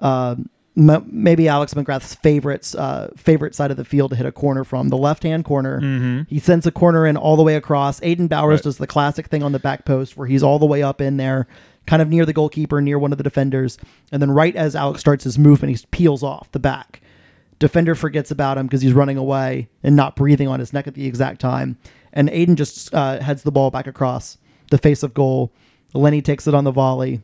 um, 0.00 0.48
m- 0.76 1.06
maybe 1.10 1.46
Alex 1.48 1.74
McGrath's 1.74 2.14
favorites 2.16 2.74
uh, 2.74 3.10
favorite 3.16 3.54
side 3.54 3.70
of 3.70 3.76
the 3.76 3.84
field 3.84 4.10
to 4.10 4.16
hit 4.16 4.26
a 4.26 4.32
corner 4.32 4.64
from 4.64 4.88
the 4.88 4.96
left 4.96 5.22
hand 5.22 5.44
corner. 5.44 5.80
Mm-hmm. 5.80 6.22
He 6.28 6.38
sends 6.40 6.66
a 6.66 6.72
corner 6.72 7.06
in 7.06 7.16
all 7.16 7.36
the 7.36 7.42
way 7.44 7.54
across. 7.56 8.00
Aiden 8.00 8.28
Bowers 8.28 8.58
Right. 8.58 8.64
does 8.64 8.78
the 8.78 8.86
classic 8.88 9.28
thing 9.28 9.42
on 9.44 9.52
the 9.52 9.60
back 9.60 9.84
post 9.84 10.16
where 10.16 10.26
he's 10.26 10.42
all 10.42 10.58
the 10.58 10.66
way 10.66 10.82
up 10.82 11.00
in 11.00 11.18
there, 11.18 11.46
kind 11.86 12.02
of 12.02 12.08
near 12.08 12.24
the 12.24 12.32
goalkeeper, 12.32 12.80
near 12.80 12.98
one 12.98 13.12
of 13.12 13.18
the 13.18 13.24
defenders, 13.24 13.78
and 14.10 14.22
then 14.22 14.30
right 14.30 14.54
as 14.54 14.76
Alex 14.76 15.00
starts 15.00 15.24
his 15.24 15.38
movement, 15.38 15.76
he 15.76 15.86
peels 15.90 16.22
off 16.22 16.50
the 16.52 16.58
back. 16.58 17.00
Defender 17.58 17.94
forgets 17.94 18.30
about 18.30 18.58
him 18.58 18.66
because 18.66 18.82
he's 18.82 18.92
running 18.92 19.16
away 19.16 19.68
and 19.82 19.94
not 19.94 20.16
breathing 20.16 20.48
on 20.48 20.58
his 20.60 20.72
neck 20.72 20.86
at 20.86 20.94
the 20.94 21.06
exact 21.06 21.40
time. 21.40 21.78
And 22.12 22.28
Aiden 22.28 22.56
just 22.56 22.92
uh, 22.92 23.20
heads 23.20 23.42
the 23.42 23.52
ball 23.52 23.70
back 23.70 23.86
across 23.86 24.36
the 24.70 24.78
face 24.78 25.02
of 25.02 25.14
goal. 25.14 25.52
Lenny 25.94 26.22
takes 26.22 26.46
it 26.46 26.54
on 26.54 26.64
the 26.64 26.72
volley. 26.72 27.20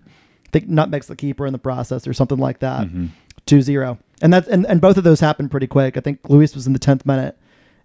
I 0.46 0.50
think 0.52 0.68
nutmegs 0.68 1.08
the 1.08 1.16
keeper 1.16 1.46
in 1.46 1.52
the 1.52 1.58
process 1.58 2.06
or 2.06 2.12
something 2.12 2.38
like 2.38 2.60
that. 2.60 2.88
2 3.46 3.62
0. 3.62 3.98
And 4.22 4.32
that's 4.32 4.48
and, 4.48 4.66
and 4.66 4.80
both 4.80 4.96
of 4.96 5.04
those 5.04 5.20
happened 5.20 5.50
pretty 5.50 5.66
quick. 5.66 5.96
I 5.96 6.00
think 6.00 6.20
Luis 6.28 6.54
was 6.54 6.66
in 6.66 6.72
the 6.72 6.78
10th 6.78 7.04
minute 7.06 7.36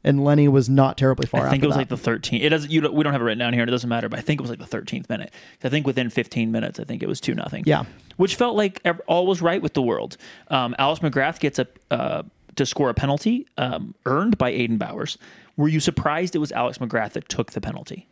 and 0.04 0.24
Lenny 0.24 0.48
was 0.48 0.70
not 0.70 0.98
terribly 0.98 1.26
far 1.26 1.48
I 1.48 1.50
think 1.50 1.64
it 1.64 1.68
was 1.68 1.76
that. 1.76 1.90
like 1.92 2.02
the 2.02 2.12
13th. 2.12 2.42
It 2.42 2.50
doesn't. 2.50 2.72
You 2.72 2.82
don't, 2.82 2.94
we 2.94 3.04
don't 3.04 3.14
have 3.14 3.22
it 3.22 3.26
written 3.26 3.40
down 3.40 3.54
here. 3.54 3.62
and 3.62 3.70
It 3.70 3.72
doesn't 3.72 3.90
matter. 3.90 4.10
But 4.10 4.20
I 4.20 4.22
think 4.22 4.40
it 4.40 4.44
was 4.44 4.50
like 4.50 4.60
the 4.60 4.78
13th 4.78 5.10
minute. 5.10 5.32
I 5.64 5.70
think 5.70 5.86
within 5.88 6.10
15 6.10 6.52
minutes, 6.52 6.80
I 6.80 6.84
think 6.84 7.02
it 7.02 7.08
was 7.08 7.22
two 7.22 7.34
nothing. 7.34 7.64
Yeah. 7.66 7.86
which 8.18 8.36
felt 8.36 8.56
like 8.56 8.82
all 9.08 9.26
was 9.26 9.42
right 9.42 9.62
with 9.62 9.74
the 9.74 9.82
world. 9.82 10.18
Um, 10.50 10.76
Alex 10.78 11.02
McGrath 11.02 11.40
gets 11.40 11.60
a 11.60 11.68
uh, 11.90 12.24
to 12.56 12.66
score 12.66 12.90
a 12.90 12.94
penalty 12.94 13.48
um, 13.58 13.96
earned 14.06 14.38
by 14.38 14.52
Aiden 14.52 14.78
Bowers. 14.78 15.18
Were 15.58 15.68
you 15.68 15.80
surprised 15.80 16.36
it 16.36 16.40
was 16.40 16.52
Alex 16.52 16.80
McGrath 16.80 17.14
that 17.14 17.30
took 17.30 17.52
the 17.54 17.62
penalty? 17.62 18.08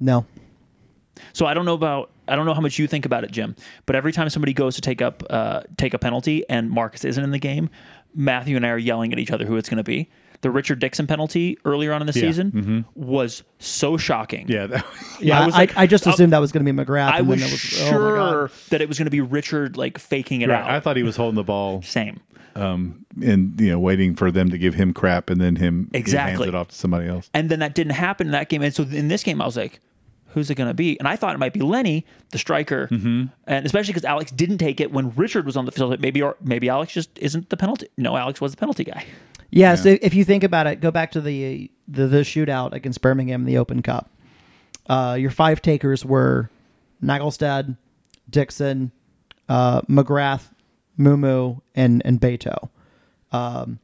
no. 0.00 0.26
So 1.32 1.46
I 1.46 1.54
don't 1.54 1.64
know 1.64 1.74
about 1.74 2.10
I 2.28 2.36
don't 2.36 2.46
know 2.46 2.54
how 2.54 2.60
much 2.60 2.78
you 2.78 2.86
think 2.86 3.04
about 3.04 3.24
it, 3.24 3.32
Jim. 3.32 3.56
But 3.86 3.96
every 3.96 4.12
time 4.12 4.28
somebody 4.30 4.52
goes 4.52 4.76
to 4.76 4.80
take 4.80 5.02
up 5.02 5.24
uh, 5.28 5.62
take 5.76 5.92
a 5.94 5.98
penalty 5.98 6.48
and 6.48 6.70
Markus 6.70 7.04
isn't 7.04 7.22
in 7.22 7.30
the 7.30 7.38
game, 7.40 7.70
Matthew 8.14 8.54
and 8.56 8.64
I 8.64 8.70
are 8.70 8.78
yelling 8.78 9.12
at 9.12 9.18
each 9.18 9.30
other 9.32 9.44
who 9.44 9.56
it's 9.56 9.68
going 9.68 9.78
to 9.78 9.82
be. 9.84 10.08
The 10.40 10.50
Richard 10.50 10.78
Dixon 10.78 11.06
penalty 11.08 11.58
earlier 11.64 11.92
on 11.92 12.00
in 12.00 12.06
the 12.06 12.12
Yeah. 12.18 12.26
season 12.28 12.84
was 12.94 13.42
so 13.58 13.96
shocking. 13.96 14.46
Yeah, 14.48 14.66
that, 14.68 14.86
Yeah, 15.20 15.40
I, 15.40 15.42
I 15.42 15.46
was 15.46 15.54
like- 15.54 15.76
I, 15.76 15.86
just 15.88 16.06
I- 16.06 16.10
assumed 16.12 16.32
that 16.32 16.38
was 16.38 16.52
going 16.52 16.64
to 16.64 16.72
be 16.72 16.84
McGrath. 16.84 17.10
I 17.12 17.18
and 17.18 17.28
was, 17.28 17.40
then 17.40 17.48
it 17.48 17.52
was 17.52 17.80
oh 17.82 17.90
sure 17.90 18.50
that 18.70 18.80
it 18.80 18.88
was 18.88 18.98
going 18.98 19.06
to 19.06 19.10
be 19.10 19.20
Richard 19.20 19.76
like 19.76 19.98
faking 19.98 20.42
it 20.42 20.48
right. 20.48 20.60
out. 20.62 20.70
I 20.70 20.78
thought 20.80 20.96
he 20.96 21.02
was 21.02 21.16
holding 21.16 21.34
the 21.36 21.42
ball 21.44 21.82
Same. 21.82 22.20
um, 22.54 23.04
and 23.20 23.60
you 23.60 23.70
know 23.70 23.80
waiting 23.80 24.14
for 24.14 24.30
them 24.30 24.48
to 24.50 24.58
give 24.58 24.74
him 24.74 24.92
crap, 24.94 25.28
and 25.28 25.40
then 25.40 25.56
him 25.56 25.90
Exactly. 25.92 26.32
hands 26.44 26.46
it 26.48 26.54
off 26.54 26.68
to 26.68 26.74
somebody 26.76 27.08
else. 27.08 27.28
And 27.34 27.50
then 27.50 27.58
that 27.58 27.74
didn't 27.74 27.94
happen 27.94 28.28
in 28.28 28.32
that 28.32 28.48
game. 28.48 28.62
And 28.62 28.72
so 28.74 28.84
in 28.84 29.08
this 29.08 29.24
game, 29.24 29.42
I 29.42 29.46
was 29.46 29.56
like, 29.56 29.80
who's 30.28 30.50
it 30.50 30.54
going 30.54 30.68
to 30.68 30.74
be? 30.74 30.96
And 31.00 31.08
I 31.08 31.16
thought 31.16 31.34
it 31.34 31.38
might 31.38 31.52
be 31.52 31.60
Lenny, 31.60 32.06
the 32.30 32.38
striker, 32.38 32.86
Mm-hmm. 32.92 33.24
and 33.48 33.66
especially 33.66 33.92
because 33.92 34.04
Alex 34.04 34.30
didn't 34.30 34.58
take 34.58 34.80
it 34.80 34.92
when 34.92 35.12
Richard 35.16 35.46
was 35.46 35.56
on 35.56 35.64
the 35.64 35.72
field. 35.72 35.98
Maybe 36.00 36.22
or 36.22 36.36
maybe 36.40 36.68
Alex 36.68 36.92
just 36.92 37.18
isn't 37.18 37.48
the 37.50 37.56
penalty. 37.56 37.88
No, 37.96 38.16
Alex 38.16 38.40
was 38.40 38.52
the 38.52 38.56
penalty 38.58 38.84
guy. 38.84 39.04
Yeah, 39.50 39.76
so 39.76 39.96
if 40.02 40.14
you 40.14 40.24
think 40.24 40.44
about 40.44 40.66
it, 40.66 40.80
go 40.80 40.90
back 40.90 41.12
to 41.12 41.20
the 41.20 41.70
the, 41.86 42.06
the 42.06 42.18
shootout 42.18 42.72
against 42.72 43.00
Birmingham 43.00 43.40
in 43.42 43.46
the 43.46 43.58
Open 43.58 43.82
Cup. 43.82 44.10
Uh, 44.86 45.16
your 45.18 45.30
five 45.30 45.62
takers 45.62 46.04
were 46.04 46.50
Naglestad, 47.02 47.76
Dixon, 48.28 48.92
uh, 49.48 49.82
McGrath, 49.82 50.52
Mumu, 50.98 51.60
and 51.74 52.02
and 52.04 52.20
Beto. 52.20 52.68
Um, 53.32 53.78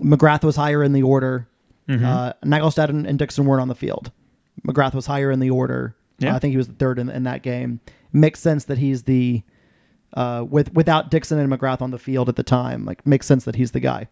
McGrath 0.00 0.42
was 0.42 0.56
higher 0.56 0.82
in 0.82 0.92
the 0.92 1.02
order. 1.02 1.48
Uh, 1.88 2.32
Naglestad 2.44 2.88
and, 2.88 3.06
and 3.06 3.18
Dixon 3.18 3.44
weren't 3.44 3.60
on 3.60 3.68
the 3.68 3.74
field. 3.74 4.10
McGrath 4.66 4.94
was 4.94 5.06
higher 5.06 5.30
in 5.30 5.40
the 5.40 5.50
order. 5.50 5.94
Yeah. 6.18 6.34
I 6.34 6.38
think 6.38 6.52
he 6.52 6.56
was 6.56 6.68
the 6.68 6.74
third 6.74 6.98
in, 6.98 7.10
in 7.10 7.24
that 7.24 7.42
game. 7.42 7.80
Makes 8.12 8.40
sense 8.40 8.64
that 8.64 8.78
he's 8.78 9.02
the 9.02 9.42
uh, 10.14 10.44
with 10.48 10.72
without 10.72 11.10
Dixon 11.10 11.38
and 11.38 11.52
McGrath 11.52 11.82
on 11.82 11.90
the 11.90 11.98
field 11.98 12.28
at 12.28 12.36
the 12.36 12.42
time. 12.42 12.84
Like 12.84 13.06
makes 13.06 13.26
sense 13.26 13.44
that 13.44 13.56
he's 13.56 13.72
the 13.72 13.80
guy. 13.80 14.08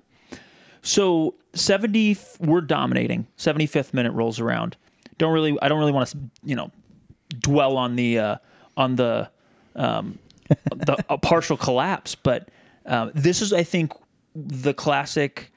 So 0.83 1.35
70 1.55 2.17
we're 2.41 2.61
dominating. 2.61 3.27
75th 3.39 3.95
minute 3.95 4.13
rolls 4.13 4.41
around. 4.41 4.77
Don't 5.19 5.33
really 5.33 5.57
I 5.63 5.69
don't 5.69 5.79
really 5.79 5.93
want 5.93 6.09
to, 6.11 6.19
you 6.45 6.57
know, 6.57 6.71
dwell 7.39 7.77
on 7.77 7.97
the 7.97 8.19
uh 8.19 8.37
on 8.77 8.97
the 8.97 9.31
um 9.77 10.19
the 10.75 11.03
a 11.09 11.17
partial 11.19 11.57
collapse, 11.57 12.15
but 12.15 12.49
um, 12.85 13.13
this 13.15 13.41
is 13.41 13.53
I 13.53 13.63
think 13.63 13.93
the 14.35 14.75
classic 14.75 15.53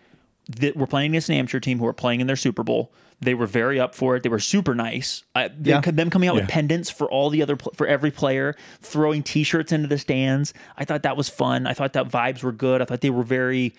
that 0.59 0.77
we're 0.77 0.85
playing 0.85 1.11
against 1.11 1.27
an 1.29 1.35
amateur 1.35 1.59
team 1.59 1.79
who 1.79 1.87
are 1.87 1.93
playing 1.93 2.21
in 2.21 2.27
their 2.27 2.35
Super 2.35 2.63
Bowl. 2.63 2.91
They 3.19 3.33
were 3.33 3.47
very 3.47 3.79
up 3.79 3.95
for 3.95 4.15
it. 4.15 4.23
They 4.23 4.29
were 4.29 4.39
super 4.39 4.75
nice. 4.75 5.23
I, 5.33 5.49
Yeah. 5.63 5.79
them 5.81 6.09
coming 6.11 6.29
out 6.29 6.35
Yeah. 6.35 6.41
with 6.41 6.49
pendants 6.51 6.89
for 6.91 7.09
all 7.09 7.29
the 7.31 7.41
other 7.41 7.57
for 7.73 7.87
every 7.87 8.11
player, 8.11 8.55
throwing 8.81 9.23
T-shirts 9.23 9.71
into 9.71 9.87
the 9.87 9.97
stands. 9.97 10.53
I 10.77 10.85
thought 10.85 11.01
that 11.03 11.17
was 11.17 11.29
fun. 11.29 11.65
I 11.65 11.73
thought 11.73 11.93
that 11.93 12.09
vibes 12.09 12.43
were 12.43 12.51
good. 12.51 12.81
I 12.81 12.85
thought 12.85 13.01
they 13.01 13.09
were 13.09 13.23
very 13.23 13.73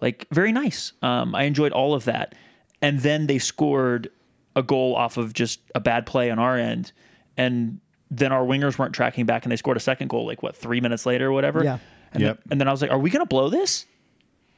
like 0.00 0.26
very 0.30 0.52
nice. 0.52 0.92
Um, 1.02 1.34
I 1.34 1.44
enjoyed 1.44 1.72
all 1.72 1.94
of 1.94 2.04
that. 2.04 2.34
And 2.82 3.00
then 3.00 3.26
they 3.26 3.38
scored 3.38 4.10
a 4.54 4.62
goal 4.62 4.94
off 4.94 5.16
of 5.16 5.32
just 5.32 5.60
a 5.74 5.80
bad 5.80 6.06
play 6.06 6.30
on 6.30 6.38
our 6.38 6.56
end, 6.56 6.92
and 7.36 7.80
then 8.10 8.32
our 8.32 8.42
wingers 8.44 8.78
weren't 8.78 8.94
tracking 8.94 9.24
back, 9.26 9.44
and 9.44 9.52
they 9.52 9.56
scored 9.56 9.76
a 9.76 9.80
second 9.80 10.08
goal 10.08 10.26
like 10.26 10.42
what 10.42 10.54
three 10.56 10.80
minutes 10.80 11.06
later 11.06 11.28
or 11.28 11.32
whatever. 11.32 11.64
Yeah. 11.64 11.78
And, 12.12 12.22
Yep. 12.22 12.36
then, 12.36 12.52
and 12.52 12.60
then 12.60 12.68
I 12.68 12.70
was 12.70 12.80
like, 12.82 12.90
are 12.90 12.98
we 12.98 13.10
gonna 13.10 13.26
blow 13.26 13.48
this? 13.48 13.86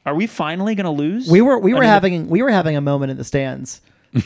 Are 0.05 0.13
we 0.15 0.27
finally 0.27 0.75
gonna 0.75 0.91
lose? 0.91 1.29
We 1.29 1.41
were 1.41 1.57
we 1.59 1.71
I 1.71 1.75
were 1.75 1.81
mean, 1.81 1.89
having 1.89 2.29
we 2.29 2.41
were 2.41 2.51
having 2.51 2.75
a 2.77 2.81
moment 2.81 3.11
in 3.11 3.17
the 3.17 3.23
stands. 3.23 3.81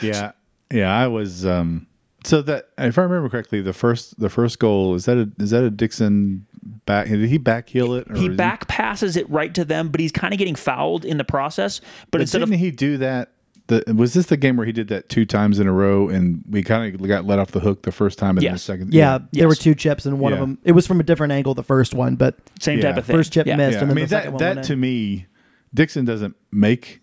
Yeah, 0.00 0.32
yeah. 0.72 0.94
I 0.96 1.06
was. 1.08 1.44
um 1.44 1.86
So 2.24 2.42
that, 2.42 2.68
if 2.78 2.98
I 2.98 3.02
remember 3.02 3.28
correctly, 3.28 3.60
the 3.62 3.72
first 3.72 4.18
the 4.20 4.28
first 4.28 4.58
goal 4.58 4.94
is 4.94 5.04
that 5.06 5.16
a 5.16 5.30
is 5.42 5.50
that 5.50 5.64
a 5.64 5.70
Dixon 5.70 6.46
back? 6.62 7.08
Did 7.08 7.28
he 7.28 7.38
back 7.38 7.68
heel 7.68 7.94
it? 7.94 8.10
Or 8.10 8.16
he 8.16 8.26
is 8.28 8.36
back 8.36 8.68
passes 8.68 9.16
it 9.16 9.28
right 9.30 9.52
to 9.54 9.64
them, 9.64 9.88
but 9.88 10.00
he's 10.00 10.12
kind 10.12 10.32
of 10.32 10.38
getting 10.38 10.54
fouled 10.54 11.04
in 11.04 11.18
the 11.18 11.24
process. 11.24 11.80
But 11.80 12.10
But 12.12 12.20
instead 12.22 12.38
didn't 12.40 12.54
of 12.54 12.60
he 12.60 12.70
do 12.70 12.96
that? 12.98 13.32
The, 13.68 13.84
was 13.94 14.14
this 14.14 14.26
the 14.26 14.38
game 14.38 14.56
where 14.56 14.64
he 14.64 14.72
did 14.72 14.88
that 14.88 15.10
two 15.10 15.26
times 15.26 15.58
in 15.60 15.66
a 15.66 15.72
row, 15.72 16.08
and 16.08 16.42
we 16.48 16.62
kind 16.62 16.94
of 16.94 17.06
got 17.06 17.26
let 17.26 17.38
off 17.38 17.50
the 17.50 17.60
hook 17.60 17.82
the 17.82 17.92
first 17.92 18.18
time, 18.18 18.38
and 18.38 18.46
then 18.46 18.54
the 18.54 18.58
second? 18.58 18.94
Yeah, 18.94 19.18
there 19.32 19.46
were 19.46 19.54
two 19.54 19.74
chips 19.74 20.06
and 20.06 20.18
one 20.18 20.32
of 20.32 20.38
them. 20.38 20.56
It 20.64 20.72
was 20.72 20.86
from 20.86 21.00
a 21.00 21.02
different 21.02 21.34
angle. 21.34 21.52
The 21.52 21.62
first 21.62 21.92
one, 21.92 22.16
but 22.16 22.36
same 22.60 22.78
Yeah. 22.78 22.84
type 22.88 22.96
of 22.96 23.04
thing. 23.04 23.16
First 23.16 23.32
chip 23.34 23.46
yeah. 23.46 23.56
missed. 23.56 23.74
Yeah, 23.76 23.82
and 23.82 23.90
I 23.90 23.94
mean 23.94 24.06
the 24.06 24.10
that 24.10 24.38
that 24.38 24.62
to 24.64 24.72
in. 24.72 24.80
me, 24.80 25.26
Dixon 25.74 26.06
doesn't 26.06 26.34
make 26.50 27.02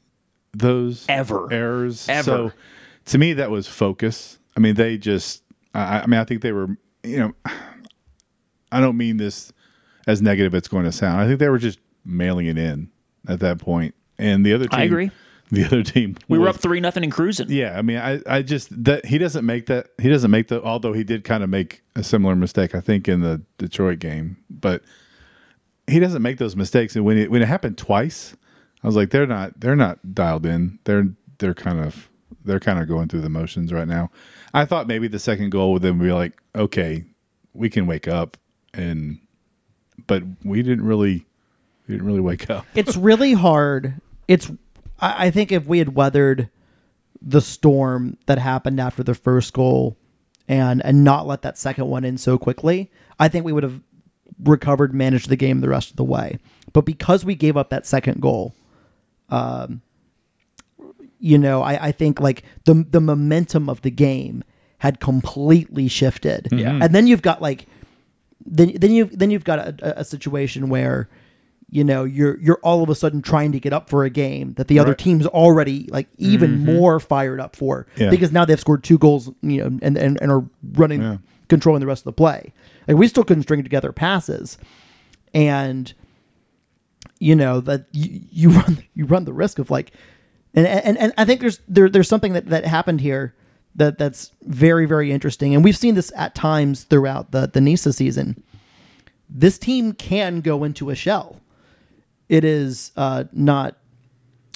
those 0.54 1.06
Ever. 1.08 1.54
errors 1.54 2.10
Ever. 2.10 2.24
So 2.24 2.52
to 3.06 3.18
me, 3.20 3.34
that 3.34 3.52
was 3.52 3.68
focus. 3.68 4.40
I 4.58 4.60
mean, 4.60 4.74
they 4.74 4.98
just. 4.98 5.44
I, 5.76 6.00
I 6.00 6.06
mean, 6.08 6.20
I 6.20 6.24
think 6.24 6.42
they 6.42 6.52
were. 6.52 6.76
You 7.04 7.18
know, 7.20 7.34
I 8.76 8.82
don't 8.82 8.98
mean 8.98 9.18
this 9.18 9.52
as 10.08 10.22
negative 10.22 10.54
it's 10.54 10.68
going 10.68 10.86
to 10.86 10.92
sound. 10.92 11.22
I 11.22 11.28
think 11.28 11.40
they 11.40 11.50
were 11.50 11.58
just 11.58 11.80
mailing 12.04 12.46
it 12.46 12.58
in 12.58 12.90
at 13.28 13.40
that 13.40 13.58
point, 13.58 13.96
and 14.18 14.46
the 14.46 14.54
other 14.54 14.68
team. 14.68 14.80
I 14.80 14.84
agree. 14.84 15.12
The 15.52 15.64
other 15.64 15.84
team. 15.84 16.18
We 16.28 16.40
were 16.40 16.48
up 16.50 16.56
three 16.56 16.80
nothing 16.80 17.04
and 17.04 17.14
cruising. 17.14 17.52
Yeah, 17.52 17.78
I 17.78 17.84
mean, 17.84 17.98
I, 17.98 18.20
I 18.26 18.42
just 18.42 18.84
that 18.84 19.06
he 19.06 19.20
doesn't 19.20 19.46
make 19.46 19.68
that 19.68 19.90
he 20.02 20.10
doesn't 20.10 20.32
make 20.32 20.48
the 20.48 20.60
although 20.64 20.92
he 20.92 21.04
did 21.04 21.24
kind 21.24 21.44
of 21.44 21.52
make 21.52 21.84
a 21.96 22.04
similar 22.04 22.36
mistake 22.36 22.74
I 22.74 22.82
think 22.82 23.08
in 23.08 23.22
the 23.22 23.44
Detroit 23.60 24.00
game, 24.00 24.38
but 24.50 24.82
he 25.86 26.00
doesn't 26.00 26.24
make 26.24 26.40
those 26.40 26.56
mistakes. 26.56 26.96
And 26.96 27.06
when 27.06 27.20
it 27.20 27.30
when 27.30 27.44
it 27.44 27.48
happened 27.48 27.78
twice, 27.78 28.36
I 28.84 28.88
was 28.88 28.96
like, 28.96 29.12
they're 29.12 29.28
not 29.28 29.60
they're 29.60 29.76
not 29.76 30.16
dialed 30.16 30.48
in. 30.48 30.80
They're 30.86 31.10
they're 31.38 31.54
kind 31.54 31.80
of 31.80 32.10
they're 32.44 32.60
kind 32.60 32.80
of 32.80 32.88
going 32.88 33.08
through 33.08 33.22
the 33.22 33.30
motions 33.30 33.72
right 33.72 33.88
now. 33.88 34.10
I 34.52 34.66
thought 34.66 34.88
maybe 34.88 35.08
the 35.08 35.20
second 35.20 35.52
goal 35.52 35.74
would 35.74 35.84
then 35.84 36.00
be 36.00 36.12
like, 36.12 36.42
okay, 36.56 37.04
we 37.54 37.70
can 37.70 37.86
wake 37.88 38.08
up, 38.08 38.38
and 38.76 39.20
but 40.08 40.24
we 40.44 40.62
didn't 40.62 40.86
really 40.86 41.26
we 41.88 41.96
didn't 41.96 42.06
really 42.06 42.22
wake 42.22 42.50
up. 42.50 42.66
it's 42.76 42.96
really 42.96 43.34
hard. 43.34 44.02
It's 44.28 44.52
I, 45.00 45.28
I 45.28 45.32
think 45.32 45.52
if 45.52 45.66
we 45.66 45.80
had 45.80 45.96
weathered 45.96 46.50
the 47.22 47.42
storm 47.42 48.18
that 48.28 48.38
happened 48.38 48.80
after 48.80 49.04
the 49.04 49.16
first 49.16 49.54
goal 49.54 49.98
and 50.48 50.84
and 50.86 51.04
not 51.04 51.26
let 51.26 51.42
that 51.42 51.58
second 51.58 51.88
one 51.88 52.04
in 52.04 52.18
so 52.18 52.38
quickly, 52.38 52.92
I 53.20 53.28
think 53.28 53.46
we 53.46 53.54
would 53.54 53.64
have 53.64 53.82
recovered, 54.44 54.94
managed 54.94 55.30
the 55.30 55.36
game 55.36 55.62
the 55.62 55.70
rest 55.70 55.92
of 55.92 55.96
the 55.96 56.04
way. 56.04 56.40
But 56.74 56.82
because 56.82 57.24
we 57.24 57.36
gave 57.36 57.56
up 57.56 57.70
that 57.70 57.86
second 57.86 58.22
goal, 58.22 58.54
um, 59.30 59.82
you 61.20 61.38
know, 61.38 61.62
I, 61.62 61.88
I 61.88 61.92
think 61.92 62.20
like 62.20 62.44
the 62.66 62.86
the 62.90 63.02
momentum 63.02 63.70
of 63.70 63.82
the 63.82 63.92
game 63.92 64.44
had 64.80 65.00
completely 65.00 65.88
shifted. 65.88 66.50
Yeah. 66.52 66.80
And 66.82 66.94
then 66.94 67.08
you've 67.08 67.22
got 67.22 67.42
like 67.42 67.66
then 68.46 68.74
then 68.76 68.92
you 68.92 69.06
then 69.06 69.32
you've 69.32 69.44
got 69.44 69.60
a, 69.60 70.00
a 70.00 70.04
situation 70.04 70.70
where 70.70 71.10
you 71.70 71.84
know 71.84 72.04
you're 72.04 72.40
you're 72.40 72.60
all 72.64 72.84
of 72.84 72.90
a 72.90 72.96
sudden 72.96 73.22
trying 73.22 73.52
to 73.52 73.60
get 73.60 73.74
up 73.74 73.90
for 73.90 74.04
a 74.04 74.10
game 74.10 74.54
that 74.54 74.68
the 74.68 74.80
other 74.80 74.94
team's 74.94 75.26
already 75.26 75.88
like 75.92 76.08
even 76.18 76.58
mm-hmm. 76.58 76.76
more 76.76 77.00
fired 77.00 77.40
up 77.40 77.56
for 77.56 77.88
Yeah. 77.96 78.10
because 78.10 78.32
now 78.32 78.46
they've 78.46 78.60
scored 78.60 78.84
two 78.84 78.98
goals 78.98 79.32
you 79.42 79.60
know 79.62 79.80
and 79.82 79.98
and, 79.98 80.22
and 80.22 80.32
are 80.32 80.46
running 80.74 81.02
Yeah. 81.02 81.18
controlling 81.50 81.80
the 81.80 81.88
rest 81.88 82.02
of 82.02 82.06
the 82.06 82.14
play 82.14 82.54
like 82.88 82.98
we 82.98 83.08
still 83.08 83.24
couldn't 83.24 83.44
string 83.44 83.64
together 83.64 83.92
passes 83.92 84.58
and 85.34 85.94
you 87.20 87.36
know 87.36 87.60
that 87.62 87.86
you, 87.92 88.22
you 88.32 88.50
run 88.60 88.84
you 88.94 89.06
run 89.06 89.26
the 89.26 89.34
risk 89.34 89.58
of 89.60 89.72
like 89.72 89.92
and 90.54 90.68
and, 90.68 90.98
and 90.98 91.14
I 91.18 91.26
think 91.26 91.42
there's 91.42 91.60
there 91.68 91.90
there's 91.90 92.08
something 92.08 92.34
that, 92.34 92.48
that 92.48 92.66
happened 92.66 93.02
here 93.02 93.34
that 93.76 93.98
that's 93.98 94.32
very 94.44 94.86
very 94.86 95.12
interesting 95.12 95.54
and 95.54 95.64
we've 95.64 95.78
seen 95.78 95.96
this 95.96 96.12
at 96.16 96.34
times 96.36 96.84
throughout 96.84 97.32
the 97.32 97.48
the 97.48 97.62
Nisa 97.62 97.92
season 97.94 98.42
this 99.30 99.58
team 99.58 99.94
can 99.94 100.42
go 100.42 100.64
into 100.64 100.90
a 100.90 100.96
shell 100.96 101.42
it 102.30 102.44
is 102.44 102.92
uh, 102.96 103.26
not 103.34 103.78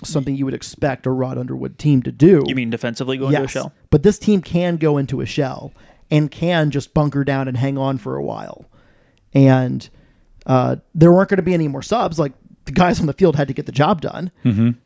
something 0.04 0.36
you 0.36 0.46
would 0.46 0.54
expect 0.54 1.06
a 1.06 1.12
Rod 1.12 1.38
Underwood 1.38 1.78
team 1.78 2.02
to 2.04 2.12
do 2.12 2.44
You 2.48 2.56
mean 2.56 2.70
defensively 2.70 3.18
going 3.18 3.34
to 3.36 3.44
a 3.44 3.48
shell? 3.48 3.74
but 3.90 4.04
this 4.04 4.18
team 4.18 4.42
can 4.42 4.78
go 4.78 4.98
into 4.98 5.22
a 5.22 5.26
shell 5.26 5.74
and 6.10 6.32
can 6.32 6.72
just 6.72 6.94
bunker 6.94 7.24
down 7.24 7.48
and 7.48 7.58
hang 7.58 7.78
on 7.78 7.98
for 8.00 8.16
a 8.16 8.24
while. 8.24 8.66
And 9.34 9.88
uh, 10.48 10.78
there 10.96 11.12
weren't 11.12 11.30
going 11.30 11.38
to 11.38 11.44
be 11.44 11.54
any 11.54 11.68
more 11.68 11.84
subs. 11.84 12.18
Like 12.18 12.32
the 12.66 12.72
guys 12.72 13.00
on 13.00 13.06
the 13.06 13.14
field 13.14 13.36
had 13.36 13.48
to 13.50 13.54
get 13.54 13.68
the 13.68 13.72
job 13.72 14.02
done. 14.02 14.32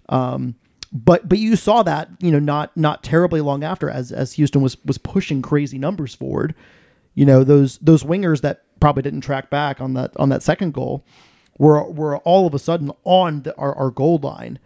Um, 0.09 0.55
but 0.93 1.27
but 1.27 1.39
you 1.39 1.55
saw 1.55 1.81
that 1.83 2.09
you 2.19 2.31
know 2.31 2.39
not 2.39 2.75
not 2.77 3.03
terribly 3.03 3.41
long 3.41 3.63
after 3.63 3.89
as 3.89 4.11
as 4.11 4.33
Houston 4.33 4.61
was 4.61 4.77
was 4.85 4.99
pushing 4.99 5.41
crazy 5.41 5.79
numbers 5.79 6.13
forward. 6.13 6.53
You 7.15 7.25
know 7.25 7.43
those 7.43 7.79
those 7.79 8.03
wingers 8.03 8.41
that 8.41 8.63
probably 8.79 9.01
didn't 9.01 9.21
track 9.21 9.49
back 9.49 9.81
on 9.81 9.95
that 9.95 10.15
on 10.17 10.29
that 10.29 10.43
second 10.43 10.73
goal 10.73 11.03
were 11.57 11.83
were 11.89 12.17
all 12.19 12.45
of 12.45 12.53
a 12.53 12.59
sudden 12.59 12.91
on 13.03 13.41
the, 13.41 13.55
our 13.57 13.75
our 13.75 13.89
goal 13.89 14.19
line, 14.19 14.59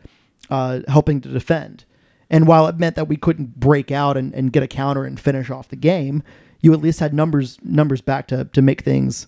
uh, 0.50 0.82
helping 0.90 1.22
to 1.22 1.30
defend. 1.30 1.86
And 2.30 2.46
while 2.46 2.68
it 2.68 2.78
meant 2.78 2.98
that 2.98 3.08
we 3.08 3.16
couldn't 3.16 3.58
break 3.58 3.90
out 3.90 4.18
and, 4.18 4.34
and 4.34 4.52
get 4.52 4.62
a 4.62 4.68
counter 4.68 5.06
and 5.06 5.18
finish 5.18 5.50
off 5.50 5.70
the 5.70 5.78
game, 5.78 6.24
you 6.60 6.74
at 6.74 6.82
least 6.82 7.00
had 7.00 7.14
numbers 7.14 7.58
numbers 7.64 8.02
back 8.02 8.28
to 8.28 8.46
to 8.46 8.62
make 8.62 8.82
things 8.82 9.28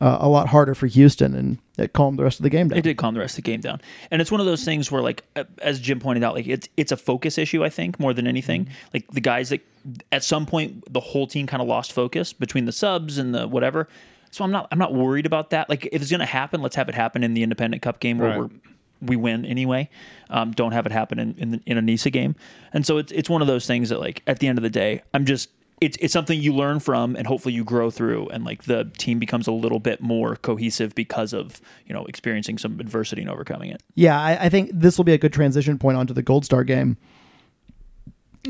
uh, 0.00 0.18
a 0.20 0.28
lot 0.28 0.48
harder 0.48 0.74
for 0.74 0.86
Houston, 0.86 1.34
and 1.34 1.58
it 1.76 1.92
calmed 1.92 2.18
the 2.18 2.22
rest 2.24 2.38
of 2.38 2.42
the 2.42 2.50
game 2.50 2.68
down. 2.68 2.78
It 2.78 2.82
did 2.82 2.96
calm 2.96 3.14
the 3.14 3.20
rest 3.20 3.38
of 3.38 3.44
the 3.44 3.50
game 3.50 3.60
down, 3.60 3.80
and 4.10 4.20
it's 4.22 4.30
one 4.30 4.40
of 4.40 4.46
those 4.46 4.64
things 4.64 4.90
where, 4.90 5.02
like, 5.02 5.24
uh, 5.36 5.44
as 5.62 5.78
Jim 5.80 6.00
pointed 6.00 6.24
out, 6.24 6.34
like 6.34 6.46
it's 6.46 6.68
it's 6.76 6.92
a 6.92 6.96
focus 6.96 7.36
issue. 7.38 7.62
I 7.64 7.68
think 7.68 8.00
more 8.00 8.14
than 8.14 8.26
anything, 8.26 8.68
like 8.94 9.06
the 9.08 9.20
guys 9.20 9.50
that 9.50 9.60
at 10.12 10.24
some 10.24 10.46
point 10.46 10.92
the 10.92 11.00
whole 11.00 11.26
team 11.26 11.46
kind 11.46 11.60
of 11.62 11.68
lost 11.68 11.92
focus 11.92 12.32
between 12.32 12.64
the 12.64 12.72
subs 12.72 13.18
and 13.18 13.34
the 13.34 13.46
whatever. 13.48 13.88
So 14.30 14.44
I'm 14.44 14.50
not 14.50 14.68
I'm 14.70 14.78
not 14.78 14.94
worried 14.94 15.26
about 15.26 15.50
that. 15.50 15.68
Like 15.68 15.86
if 15.92 16.00
it's 16.00 16.10
gonna 16.10 16.24
happen, 16.26 16.62
let's 16.62 16.76
have 16.76 16.88
it 16.88 16.94
happen 16.94 17.22
in 17.24 17.34
the 17.34 17.42
Independent 17.42 17.82
Cup 17.82 18.00
game 18.00 18.18
where 18.18 18.30
Right. 18.30 18.38
we're 18.38 18.50
we 19.02 19.16
win 19.16 19.46
anyway. 19.46 19.88
Um, 20.28 20.52
don't 20.52 20.72
have 20.72 20.84
it 20.86 20.92
happen 20.92 21.18
in 21.18 21.34
in, 21.38 21.50
the, 21.52 21.60
in 21.66 21.78
a 21.78 21.82
Nisa 21.82 22.10
game, 22.10 22.36
and 22.72 22.84
so 22.86 22.98
it's 22.98 23.10
it's 23.12 23.30
one 23.30 23.40
of 23.40 23.48
those 23.48 23.66
things 23.66 23.88
that 23.88 23.98
like 23.98 24.22
at 24.26 24.38
the 24.40 24.46
end 24.46 24.58
of 24.58 24.62
the 24.62 24.70
day, 24.70 25.02
I'm 25.14 25.24
just 25.24 25.48
it's 25.80 25.96
it's 26.00 26.12
something 26.12 26.38
you 26.40 26.52
learn 26.54 26.78
from 26.80 27.16
and 27.16 27.26
hopefully 27.26 27.54
you 27.54 27.64
grow 27.64 27.90
through, 27.90 28.28
and 28.28 28.44
like 28.44 28.64
the 28.64 28.90
team 28.98 29.18
becomes 29.18 29.46
a 29.46 29.52
little 29.52 29.78
bit 29.80 30.00
more 30.02 30.36
cohesive 30.36 30.94
because 30.94 31.32
of 31.32 31.60
you 31.86 31.94
know 31.94 32.04
experiencing 32.06 32.58
some 32.58 32.78
adversity 32.80 33.22
and 33.22 33.30
overcoming 33.30 33.70
it. 33.70 33.82
Yeah, 33.94 34.20
I, 34.20 34.44
I 34.44 34.48
think 34.50 34.70
this 34.74 34.98
will 34.98 35.04
be 35.04 35.12
a 35.14 35.18
good 35.18 35.32
transition 35.32 35.78
point 35.78 35.96
onto 35.96 36.12
the 36.14 36.22
Gold 36.22 36.44
Star 36.44 36.64
game. 36.64 36.96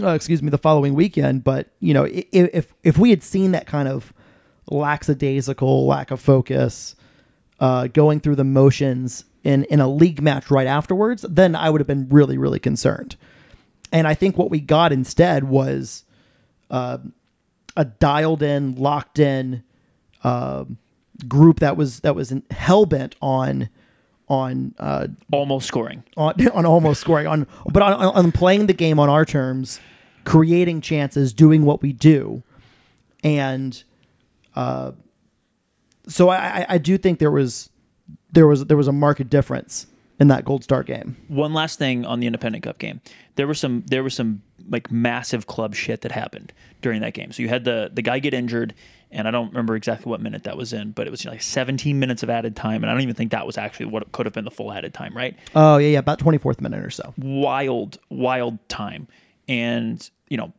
uh, 0.03 0.09
excuse 0.11 0.43
me, 0.43 0.51
the 0.51 0.59
following 0.59 0.95
weekend. 0.95 1.45
But 1.45 1.69
you 1.81 1.95
know, 1.95 2.05
i- 2.05 2.27
if 2.33 2.73
if 2.83 2.99
we 2.99 3.11
had 3.11 3.23
seen 3.23 3.53
that 3.53 3.67
kind 3.67 3.89
of 3.89 4.13
lackadaisical 4.71 5.87
lack 5.87 6.11
of 6.11 6.21
focus, 6.21 6.95
uh, 7.61 7.87
going 7.89 8.21
through 8.21 8.37
the 8.37 8.45
motions 8.45 9.25
in 9.45 9.65
in 9.65 9.81
a 9.81 9.89
league 9.89 10.21
match 10.23 10.51
right 10.51 10.67
afterwards, 10.67 11.25
then 11.29 11.55
I 11.55 11.71
would 11.71 11.81
have 11.81 11.89
been 11.89 12.09
really 12.09 12.39
really 12.39 12.59
concerned. 12.59 13.17
And 13.93 14.07
I 14.07 14.15
think 14.15 14.37
what 14.39 14.51
we 14.51 14.61
got 14.61 14.93
instead 14.93 15.45
was 15.45 16.05
uh, 16.71 16.99
a 17.77 17.85
dialed 17.85 18.43
in, 18.43 18.75
locked 18.75 19.19
in 19.19 19.63
uh, 20.25 20.65
group 21.29 21.61
that 21.61 21.77
was 21.77 22.01
that 22.01 22.15
was 22.15 22.33
hell 22.51 22.87
bent 22.87 23.15
on 23.21 23.69
on 24.29 24.75
uh, 24.79 25.09
Almost 25.33 25.67
scoring. 25.67 26.05
on, 26.17 26.49
on 26.53 26.65
almost 26.67 27.01
scoring 27.01 27.27
on 27.27 27.47
but 27.73 27.83
on, 27.83 27.93
on 27.95 28.33
playing 28.33 28.67
the 28.67 28.73
game 28.73 28.99
on 28.99 29.09
our 29.09 29.25
terms 29.25 29.81
creating 30.25 30.81
chances 30.81 31.33
doing 31.33 31.65
what 31.65 31.83
we 31.83 31.93
do 31.93 32.43
and 33.25 33.83
uh, 34.55 34.93
so 36.07 36.29
I, 36.29 36.37
I- 36.61 36.67
I 36.71 36.79
do 36.79 36.97
think 36.99 37.19
there 37.19 37.31
was 37.31 37.71
there 38.33 38.47
was 38.47 38.65
there 38.67 38.77
was 38.77 38.89
a 38.89 38.93
marked 38.93 39.29
difference 39.31 39.87
in 40.19 40.29
that 40.29 40.45
gold 40.45 40.63
star 40.65 40.83
game 40.83 41.17
One 41.29 41.53
last 41.53 41.79
thing 41.79 42.05
on 42.05 42.21
the 42.21 42.27
Independent 42.27 42.63
Cup 42.65 42.79
game. 42.79 43.01
There 43.37 43.47
were 43.47 43.55
some 43.55 43.85
there 43.89 44.03
were 44.03 44.11
some 44.11 44.43
like 44.71 44.91
massive 44.91 45.47
club 45.47 45.75
shit 45.75 46.01
that 46.03 46.13
happened 46.13 46.53
during 46.81 47.01
that 47.03 47.13
game. 47.13 47.33
So 47.33 47.43
you 47.43 47.49
had 47.49 47.65
the 47.65 47.91
the 47.93 48.03
guy 48.03 48.19
get 48.21 48.33
injured, 48.33 48.75
and 49.11 49.29
I 49.29 49.31
don't 49.31 49.49
remember 49.49 49.77
exactly 49.77 50.09
what 50.09 50.21
minute 50.21 50.45
that 50.45 50.57
was 50.57 50.73
in, 50.73 50.93
but 50.93 51.07
it 51.07 51.11
was 51.11 51.25
like 51.25 51.43
17 51.43 51.99
minutes 51.99 52.23
of 52.23 52.31
added 52.31 52.57
time, 52.57 52.83
and 52.83 52.91
I 52.91 52.95
don't 52.95 53.03
even 53.03 53.15
think 53.15 53.33
that 53.33 53.47
was 53.47 53.59
actually 53.59 53.87
what 53.87 54.11
could 54.13 54.27
have 54.27 54.33
been 54.33 54.45
the 54.45 54.51
full 54.51 54.73
added 54.73 54.95
time, 54.95 55.15
right? 55.17 55.37
oh 55.55 55.77
yeah 55.77 55.89
yeah 55.89 55.99
about 55.99 56.19
24th 56.19 56.61
minute 56.61 56.85
or 56.85 56.91
so 56.91 57.13
wild, 57.19 57.99
wild 58.09 58.59
time. 58.69 59.09
And, 59.49 60.09
you 60.29 60.37
know, 60.37 60.53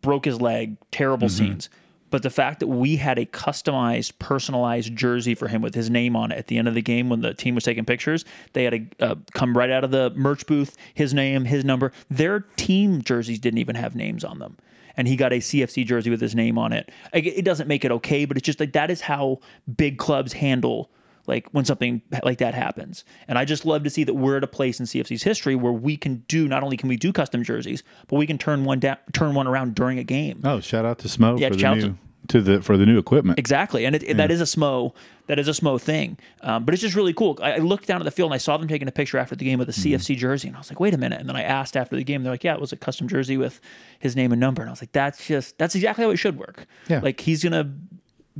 broke 0.00 0.24
his 0.24 0.40
leg, 0.40 0.76
terrible 0.90 1.28
mm-hmm. 1.28 1.44
scenes. 1.46 1.68
But 2.10 2.22
the 2.22 2.30
fact 2.30 2.60
that 2.60 2.66
we 2.68 2.96
had 2.96 3.18
a 3.18 3.26
customized, 3.26 4.18
personalized 4.18 4.96
jersey 4.96 5.34
for 5.34 5.48
him 5.48 5.62
with 5.62 5.74
his 5.74 5.90
name 5.90 6.16
on 6.16 6.32
it 6.32 6.38
at 6.38 6.46
the 6.46 6.58
end 6.58 6.68
of 6.68 6.74
the 6.74 6.82
game 6.82 7.08
when 7.08 7.20
the 7.20 7.34
team 7.34 7.54
was 7.54 7.64
taking 7.64 7.84
pictures, 7.84 8.24
they 8.52 8.64
had 8.64 8.98
to 8.98 9.06
uh, 9.06 9.14
come 9.34 9.56
right 9.56 9.70
out 9.70 9.84
of 9.84 9.90
the 9.90 10.10
merch 10.16 10.46
booth, 10.46 10.76
his 10.94 11.12
name, 11.12 11.44
his 11.44 11.64
number. 11.64 11.92
Their 12.10 12.40
team 12.56 13.02
jerseys 13.02 13.38
didn't 13.38 13.58
even 13.58 13.76
have 13.76 13.94
names 13.94 14.24
on 14.24 14.38
them. 14.38 14.56
And 14.96 15.06
he 15.06 15.14
got 15.14 15.32
a 15.32 15.36
CFC 15.36 15.86
jersey 15.86 16.10
with 16.10 16.20
his 16.20 16.34
name 16.34 16.58
on 16.58 16.72
it. 16.72 16.90
It 17.12 17.44
doesn't 17.44 17.68
make 17.68 17.84
it 17.84 17.92
okay, 17.92 18.24
but 18.24 18.36
it's 18.36 18.44
just 18.44 18.58
like 18.58 18.72
that 18.72 18.90
is 18.90 19.02
how 19.02 19.38
big 19.76 19.96
clubs 19.96 20.32
handle 20.32 20.90
like 21.28 21.48
when 21.52 21.64
something 21.64 22.02
like 22.24 22.38
that 22.38 22.54
happens. 22.54 23.04
And 23.28 23.38
I 23.38 23.44
just 23.44 23.64
love 23.64 23.84
to 23.84 23.90
see 23.90 24.02
that 24.04 24.14
we're 24.14 24.38
at 24.38 24.44
a 24.44 24.48
place 24.48 24.80
in 24.80 24.86
CFC's 24.86 25.22
history 25.22 25.54
where 25.54 25.72
we 25.72 25.96
can 25.96 26.24
do 26.26 26.48
not 26.48 26.62
only 26.64 26.76
can 26.76 26.88
we 26.88 26.96
do 26.96 27.12
custom 27.12 27.44
jerseys, 27.44 27.82
but 28.08 28.16
we 28.16 28.26
can 28.26 28.38
turn 28.38 28.64
one 28.64 28.80
down, 28.80 28.96
turn 29.12 29.34
one 29.34 29.46
around 29.46 29.74
during 29.76 29.98
a 29.98 30.04
game. 30.04 30.40
Oh, 30.44 30.58
shout 30.60 30.84
out 30.84 30.98
to 31.00 31.08
Smo 31.08 31.38
Yeah, 31.38 31.50
for 31.50 31.54
the 31.56 31.74
new 31.76 31.98
to 32.28 32.42
the 32.42 32.60
for 32.62 32.76
the 32.76 32.84
new 32.84 32.98
equipment. 32.98 33.38
Exactly, 33.38 33.86
and 33.86 33.94
it, 33.94 34.02
it- 34.02 34.16
that 34.16 34.30
is 34.30 34.40
a 34.40 34.44
smo 34.44 34.92
that 35.28 35.38
is 35.38 35.46
a 35.48 35.52
smo 35.52 35.80
thing. 35.80 36.18
Um, 36.42 36.64
but 36.64 36.74
it's 36.74 36.80
just 36.82 36.94
really 36.96 37.12
cool. 37.14 37.38
I, 37.42 37.52
I 37.52 37.56
looked 37.58 37.86
down 37.86 38.00
at 38.00 38.04
the 38.04 38.10
field 38.10 38.28
and 38.30 38.34
I 38.34 38.38
saw 38.38 38.56
them 38.56 38.66
taking 38.68 38.88
a 38.88 38.92
picture 38.92 39.16
after 39.18 39.34
the 39.36 39.44
game 39.44 39.58
with 39.58 39.68
a 39.68 39.72
CFC 39.72 40.16
jersey, 40.16 40.48
and 40.48 40.56
I 40.56 40.60
was 40.60 40.70
like, 40.70 40.80
wait 40.80 40.92
a 40.94 40.98
minute. 40.98 41.20
And 41.20 41.28
then 41.28 41.36
I 41.36 41.42
asked 41.42 41.76
after 41.76 41.96
the 41.96 42.04
game, 42.04 42.22
they're 42.22 42.32
like, 42.32 42.44
yeah, 42.44 42.54
it 42.54 42.60
was 42.60 42.72
a 42.72 42.76
custom 42.76 43.08
jersey 43.08 43.36
with 43.36 43.60
his 43.98 44.14
name 44.16 44.32
and 44.32 44.40
number, 44.40 44.62
and 44.62 44.68
I 44.68 44.72
was 44.72 44.82
like, 44.82 44.92
that's 44.92 45.26
just 45.26 45.56
that's 45.58 45.74
exactly 45.74 46.04
how 46.04 46.10
it 46.10 46.16
should 46.18 46.38
work. 46.38 46.66
Yeah. 46.88 47.00
like 47.02 47.20
he's 47.20 47.42
gonna 47.42 47.72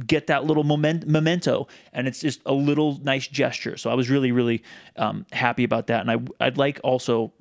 get 0.07 0.27
that 0.29 0.45
little 0.45 0.65
moment, 0.65 1.07
memento 1.07 1.67
and 1.93 2.07
it's 2.07 2.21
just 2.21 2.41
a 2.47 2.53
little 2.53 2.99
nice 3.03 3.27
gesture. 3.27 3.77
So 3.77 3.91
i 3.91 3.95
was 3.95 4.11
really 4.11 4.33
really 4.33 4.63
um, 4.97 5.27
happy 5.33 5.65
about 5.65 5.87
that. 5.89 6.07
And 6.07 6.11
I, 6.11 6.45
i'd 6.47 6.59
like 6.59 6.81
also 6.85 7.33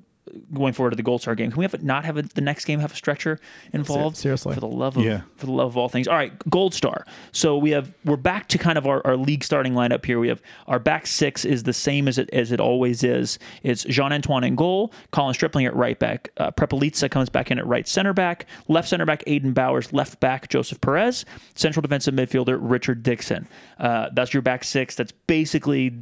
going 0.54 0.72
forward 0.72 0.90
to 0.90 0.96
the 0.96 1.02
gold 1.02 1.20
star 1.22 1.34
game. 1.34 1.50
Can 1.50 1.58
we 1.58 1.64
have 1.64 1.74
it 1.74 1.82
not 1.82 2.04
have 2.04 2.16
a, 2.16 2.22
the 2.22 2.40
next 2.40 2.64
game 2.64 2.80
have 2.80 2.92
a 2.92 2.96
stretcher 2.96 3.38
involved? 3.72 4.16
Seriously. 4.16 4.54
for 4.54 4.60
the 4.60 4.66
love 4.66 4.96
of 4.96 5.04
Yeah. 5.04 5.22
for 5.36 5.46
the 5.46 5.52
love 5.52 5.68
of 5.68 5.76
all 5.76 5.88
things. 5.88 6.08
All 6.08 6.16
right 6.16 6.32
gold 6.50 6.74
star. 6.74 7.04
So 7.32 7.56
we 7.56 7.70
have 7.70 7.94
we're 8.04 8.16
back 8.16 8.48
to 8.48 8.58
kind 8.58 8.78
of 8.78 8.86
our, 8.86 9.06
our 9.06 9.16
league 9.16 9.44
starting 9.44 9.72
lineup 9.74 10.04
here. 10.04 10.18
We 10.18 10.28
have 10.28 10.40
our 10.66 10.78
back 10.78 11.06
six 11.06 11.44
is 11.44 11.62
the 11.64 11.72
same 11.72 12.08
as 12.08 12.18
it 12.18 12.28
as 12.32 12.52
it 12.52 12.60
always 12.60 13.02
is. 13.02 13.38
It's 13.62 13.84
jean-antoine 13.84 14.44
in 14.44 14.54
goal 14.54 14.92
colin 15.12 15.34
stripling 15.34 15.66
at 15.66 15.74
right 15.76 15.98
back 15.98 16.30
uh, 16.36 16.50
Prepelica 16.50 17.10
comes 17.10 17.28
back 17.28 17.50
in 17.50 17.58
at 17.58 17.66
right 17.66 17.86
center 17.86 18.12
back 18.12 18.46
left 18.68 18.88
center 18.88 19.04
back 19.06 19.24
aiden 19.26 19.54
bowers 19.54 19.92
left 19.92 20.20
back 20.20 20.48
joseph 20.48 20.80
perez 20.80 21.24
central 21.54 21.80
defensive 21.82 22.14
midfielder 22.14 22.58
richard 22.60 23.02
dixon. 23.02 23.46
Uh, 23.78 24.08
that's 24.14 24.32
your 24.32 24.42
back 24.42 24.64
six 24.64 24.94
that's 24.94 25.12
basically 25.26 25.92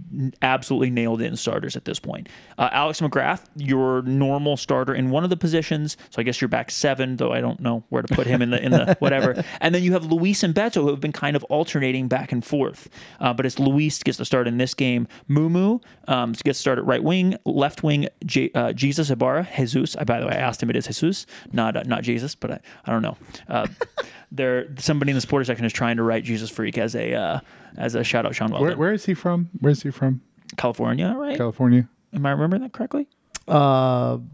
absolutely 0.42 0.90
nailed 0.90 1.20
in 1.20 1.36
starters 1.36 1.76
at 1.76 1.84
this 1.84 1.98
point. 1.98 2.28
Uh, 2.58 2.68
alex 2.72 3.00
mcgrath 3.00 3.44
your 3.56 4.02
normal 4.18 4.56
starter 4.56 4.94
in 4.94 5.10
one 5.10 5.24
of 5.24 5.30
the 5.30 5.36
positions. 5.36 5.96
So 6.10 6.20
i 6.20 6.22
guess 6.22 6.40
you're 6.40 6.48
back 6.48 6.70
seven 6.70 7.16
though 7.16 7.32
i 7.32 7.40
don't 7.40 7.60
know 7.60 7.84
where 7.88 8.02
to 8.02 8.14
put 8.14 8.26
him 8.26 8.42
in 8.42 8.50
the 8.50 8.62
in 8.62 8.72
the 8.72 8.96
whatever. 9.00 9.44
And 9.60 9.74
then 9.74 9.82
you 9.82 9.92
have 9.92 10.06
luis 10.06 10.42
and 10.42 10.54
beto 10.54 10.82
who 10.82 10.88
have 10.88 11.00
been 11.00 11.12
kind 11.12 11.36
of 11.36 11.44
alternating 11.44 12.08
back 12.08 12.32
and 12.32 12.44
forth. 12.44 12.88
Uh, 13.20 13.32
but 13.32 13.46
it's 13.46 13.58
luis 13.58 14.02
gets 14.02 14.18
to 14.18 14.24
start 14.24 14.46
in 14.48 14.58
this 14.58 14.74
game. 14.74 15.06
Mumu 15.28 15.82
um, 16.08 16.32
gets 16.44 16.58
started 16.58 16.82
right 16.82 17.02
wing 17.02 17.36
left 17.44 17.82
wing 17.82 18.08
J- 18.24 18.50
uh, 18.54 18.72
jesus 18.72 19.10
ibarra 19.10 19.46
jesus. 19.56 19.96
I, 19.96 20.04
by 20.04 20.20
the 20.20 20.26
way 20.26 20.32
i 20.32 20.36
asked 20.38 20.62
him 20.62 20.70
it 20.70 20.76
is 20.76 20.86
jesus 20.86 21.26
not 21.52 21.76
uh, 21.76 21.82
not 21.86 22.02
jesus 22.02 22.34
but 22.34 22.50
i, 22.50 22.60
I 22.84 22.90
don't 22.92 23.02
know. 23.02 23.16
Uh, 23.48 23.66
there 24.32 24.66
somebody 24.78 25.10
in 25.10 25.14
the 25.14 25.20
supporter 25.20 25.44
section 25.44 25.64
is 25.66 25.72
trying 25.72 25.96
to 25.96 26.02
write 26.02 26.24
jesus 26.24 26.50
freak 26.50 26.78
as 26.78 26.94
a 26.94 27.14
uh, 27.14 27.40
as 27.76 27.94
a 27.94 28.02
shout 28.04 28.26
out 28.26 28.34
sean 28.34 28.50
weldon 28.50 28.68
Where, 28.68 28.76
where 28.76 28.92
is 28.92 29.04
he 29.06 29.14
from? 29.14 29.50
Where 29.60 29.72
is 29.72 29.82
he 29.82 29.90
from? 29.90 30.20
california 30.56 31.12
right? 31.16 31.36
California. 31.36 31.88
am 32.14 32.24
i 32.24 32.30
remembering 32.30 32.62
that 32.62 32.72
correctly 32.72 33.08
uh, 33.48 34.18
hold 34.18 34.24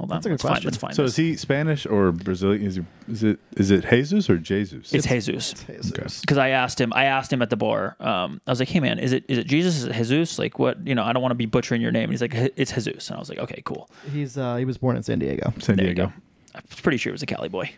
on 0.00 0.08
That's 0.08 0.26
a 0.26 0.28
good 0.28 0.32
let's 0.32 0.42
find, 0.42 0.52
question. 0.54 0.66
let's 0.68 0.76
find 0.78 0.94
So 0.94 1.02
this. 1.02 1.12
is 1.12 1.16
he 1.16 1.36
Spanish 1.36 1.86
or 1.86 2.12
Brazilian? 2.12 2.64
Is, 2.64 2.76
he, 2.76 2.84
is 3.08 3.22
it 3.22 3.38
is 3.56 3.70
it 3.70 3.88
Jesus 3.88 4.30
or 4.30 4.38
Jesus? 4.38 4.92
it's 4.94 5.06
jesus 5.06 5.52
Okay. 5.92 6.06
because 6.22 6.38
I 6.38 6.50
asked 6.50 6.80
him, 6.80 6.92
I 6.94 7.04
asked 7.04 7.32
him 7.32 7.42
at 7.42 7.50
the 7.50 7.56
bar. 7.56 7.96
Um, 8.00 8.40
I 8.46 8.50
was 8.52 8.60
like, 8.60 8.68
"Hey 8.68 8.80
man, 8.80 8.98
is 8.98 9.12
it 9.12 9.24
is 9.28 9.38
it 9.38 9.46
Jesus? 9.46 9.78
Is 9.78 9.84
it 9.86 9.92
Jesus? 9.94 10.38
Like 10.38 10.58
what? 10.58 10.86
You 10.86 10.94
know, 10.94 11.02
I 11.04 11.12
don't 11.12 11.22
want 11.22 11.32
to 11.32 11.36
be 11.36 11.46
butchering 11.46 11.82
your 11.82 11.92
name." 11.92 12.04
And 12.04 12.12
he's 12.12 12.22
like, 12.22 12.34
"It's 12.34 12.72
Jesus," 12.72 13.08
and 13.08 13.16
I 13.16 13.20
was 13.20 13.28
like, 13.28 13.38
"Okay, 13.38 13.62
cool." 13.64 13.90
he's 14.12 14.38
uh, 14.38 14.56
he 14.56 14.64
was 14.64 14.78
born 14.78 14.96
in 14.96 15.02
san 15.02 15.18
diego 15.18 15.52
San 15.58 15.76
There 15.76 15.86
Diego. 15.86 16.12
I'm 16.54 16.62
pretty 16.82 16.98
sure 16.98 17.10
it 17.10 17.14
was 17.14 17.22
a 17.22 17.26
Cali 17.26 17.48
boy. 17.48 17.70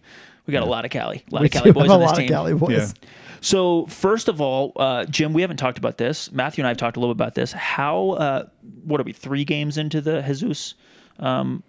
We 0.46 0.52
got 0.52 0.62
a 0.62 0.66
lot 0.66 0.84
of 0.84 0.90
Cali, 0.90 1.24
a 1.30 1.34
lot 1.34 1.42
We 1.42 1.46
of 1.46 1.52
Cali 1.52 1.70
do 1.70 1.74
boys 1.74 1.82
have 1.82 1.90
on 1.92 1.96
a 1.96 2.04
this 2.04 2.10
lot 2.10 2.16
team. 2.16 2.24
of 2.24 2.30
Cali 2.30 2.54
boys 2.54 2.94
Yeah. 3.02 3.08
So 3.42 3.86
first 3.86 4.28
of 4.28 4.40
all, 4.40 4.72
uh, 4.76 5.04
Jim, 5.04 5.32
we 5.32 5.42
haven't 5.42 5.56
talked 5.56 5.76
about 5.76 5.98
this. 5.98 6.30
Matthew 6.30 6.62
and 6.62 6.66
I 6.66 6.70
have 6.70 6.78
talked 6.78 6.96
a 6.96 7.00
little 7.00 7.14
bit 7.14 7.22
about 7.22 7.34
this. 7.34 7.52
How? 7.52 8.10
Uh, 8.10 8.46
what 8.84 9.00
are 9.00 9.04
we? 9.04 9.12
Three 9.12 9.44
games 9.44 9.76
into 9.76 10.00
the 10.00 10.22
Jesus, 10.22 10.74
um, 11.18 11.64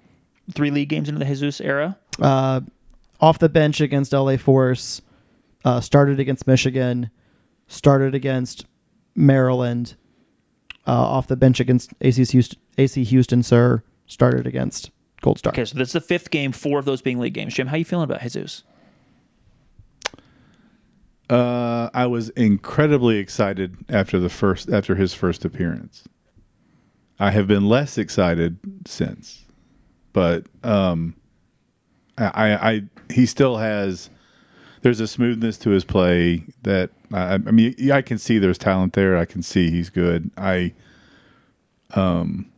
three 0.53 0.69
league 0.69 0.89
games 0.89 1.09
into 1.09 1.19
the 1.19 1.25
Jesus 1.25 1.59
era. 1.59 1.97
uh, 2.21 2.61
off 3.19 3.39
the 3.39 3.49
bench 3.49 3.81
against 3.81 4.13
LA 4.13 4.37
Force, 4.37 5.01
uh, 5.65 5.81
started 5.81 6.19
against 6.19 6.45
Michigan, 6.45 7.09
started 7.67 8.13
against 8.13 8.65
Maryland, 9.15 9.95
uh, 10.85 10.91
off 10.91 11.27
the 11.27 11.35
bench 11.37 11.59
against 11.59 11.91
AC 12.01 12.23
Houston, 12.25 12.59
AC 12.77 13.03
Houston, 13.05 13.41
sir, 13.41 13.81
started 14.05 14.45
against 14.45 14.91
Gold 15.21 15.39
Star. 15.39 15.53
Okay, 15.53 15.65
so 15.65 15.77
that's 15.77 15.93
the 15.93 16.01
fifth 16.01 16.29
game. 16.31 16.51
Four 16.51 16.79
of 16.79 16.85
those 16.85 17.01
being 17.01 17.17
league 17.19 17.33
games. 17.33 17.53
Jim, 17.53 17.67
how 17.67 17.75
are 17.75 17.79
you 17.79 17.85
feeling 17.85 18.03
about 18.03 18.21
Jesus? 18.21 18.63
Uh, 21.29 21.89
I 21.93 22.05
was 22.05 22.29
incredibly 22.29 23.17
excited 23.17 23.77
after 23.89 24.19
the 24.19 24.29
first 24.29 24.69
after 24.69 24.95
his 24.95 25.13
first 25.13 25.45
appearance. 25.45 26.03
I 27.19 27.31
have 27.31 27.47
been 27.47 27.69
less 27.69 27.97
excited 27.97 28.57
since, 28.85 29.45
but 30.11 30.45
um, 30.63 31.15
I, 32.17 32.25
I, 32.25 32.71
I 32.71 32.81
he 33.09 33.25
still 33.25 33.57
has. 33.57 34.09
There's 34.81 34.99
a 34.99 35.07
smoothness 35.07 35.57
to 35.59 35.69
his 35.69 35.85
play 35.85 36.43
that 36.63 36.89
I, 37.13 37.35
I 37.35 37.37
mean 37.37 37.91
I 37.91 38.01
can 38.01 38.17
see 38.17 38.37
there's 38.37 38.57
talent 38.57 38.93
there. 38.93 39.17
I 39.17 39.23
can 39.23 39.41
see 39.41 39.71
he's 39.71 39.89
good. 39.89 40.29
I, 40.35 40.73
um, 41.95 42.51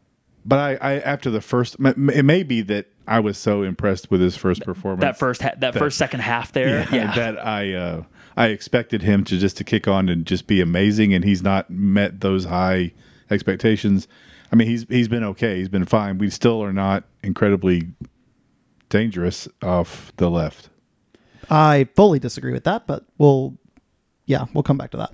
but 0.43 0.57
I, 0.57 0.93
I 0.93 0.99
after 1.01 1.29
the 1.29 1.41
first, 1.41 1.75
it 1.79 2.25
may 2.25 2.41
be 2.41 2.61
that 2.61 2.87
I 3.07 3.19
was 3.19 3.37
so 3.37 3.61
impressed 3.61 4.09
with 4.09 4.21
his 4.21 4.35
first 4.35 4.63
performance 4.63 5.01
That 5.01 5.19
first, 5.19 5.43
ha- 5.43 5.53
that, 5.59 5.75
first 5.75 5.97
second 5.97 6.21
half 6.21 6.51
there. 6.51 6.87
Yeah, 6.91 7.13
that 7.15 7.45
I 7.45 7.73
uh, 7.73 8.03
I 8.37 8.47
expected 8.47 9.01
him 9.01 9.23
to 9.25 9.37
just 9.37 9.57
to 9.57 9.63
kick 9.63 9.87
on 9.87 10.09
and 10.09 10.25
just 10.25 10.47
be 10.47 10.61
amazing, 10.61 11.13
and 11.13 11.23
he's 11.23 11.41
not 11.41 11.69
met 11.69 12.21
those 12.21 12.45
high 12.45 12.93
expectations. 13.29 14.07
I 14.51 14.55
mean, 14.55 14.67
he's 14.67 14.85
he's 14.89 15.07
been 15.07 15.23
okay, 15.23 15.57
he's 15.57 15.69
been 15.69 15.85
fine. 15.85 16.17
We 16.17 16.29
still 16.29 16.63
are 16.63 16.73
not 16.73 17.05
incredibly 17.23 17.89
dangerous 18.89 19.47
off 19.61 20.11
the 20.17 20.29
left. 20.29 20.69
I 21.49 21.87
fully 21.95 22.19
disagree 22.19 22.53
with 22.53 22.63
that, 22.63 22.87
but 22.87 23.05
we'll, 23.17 23.57
yeah, 24.25 24.45
we'll 24.53 24.63
come 24.63 24.77
back 24.77 24.91
to 24.91 24.97
that. 24.97 25.13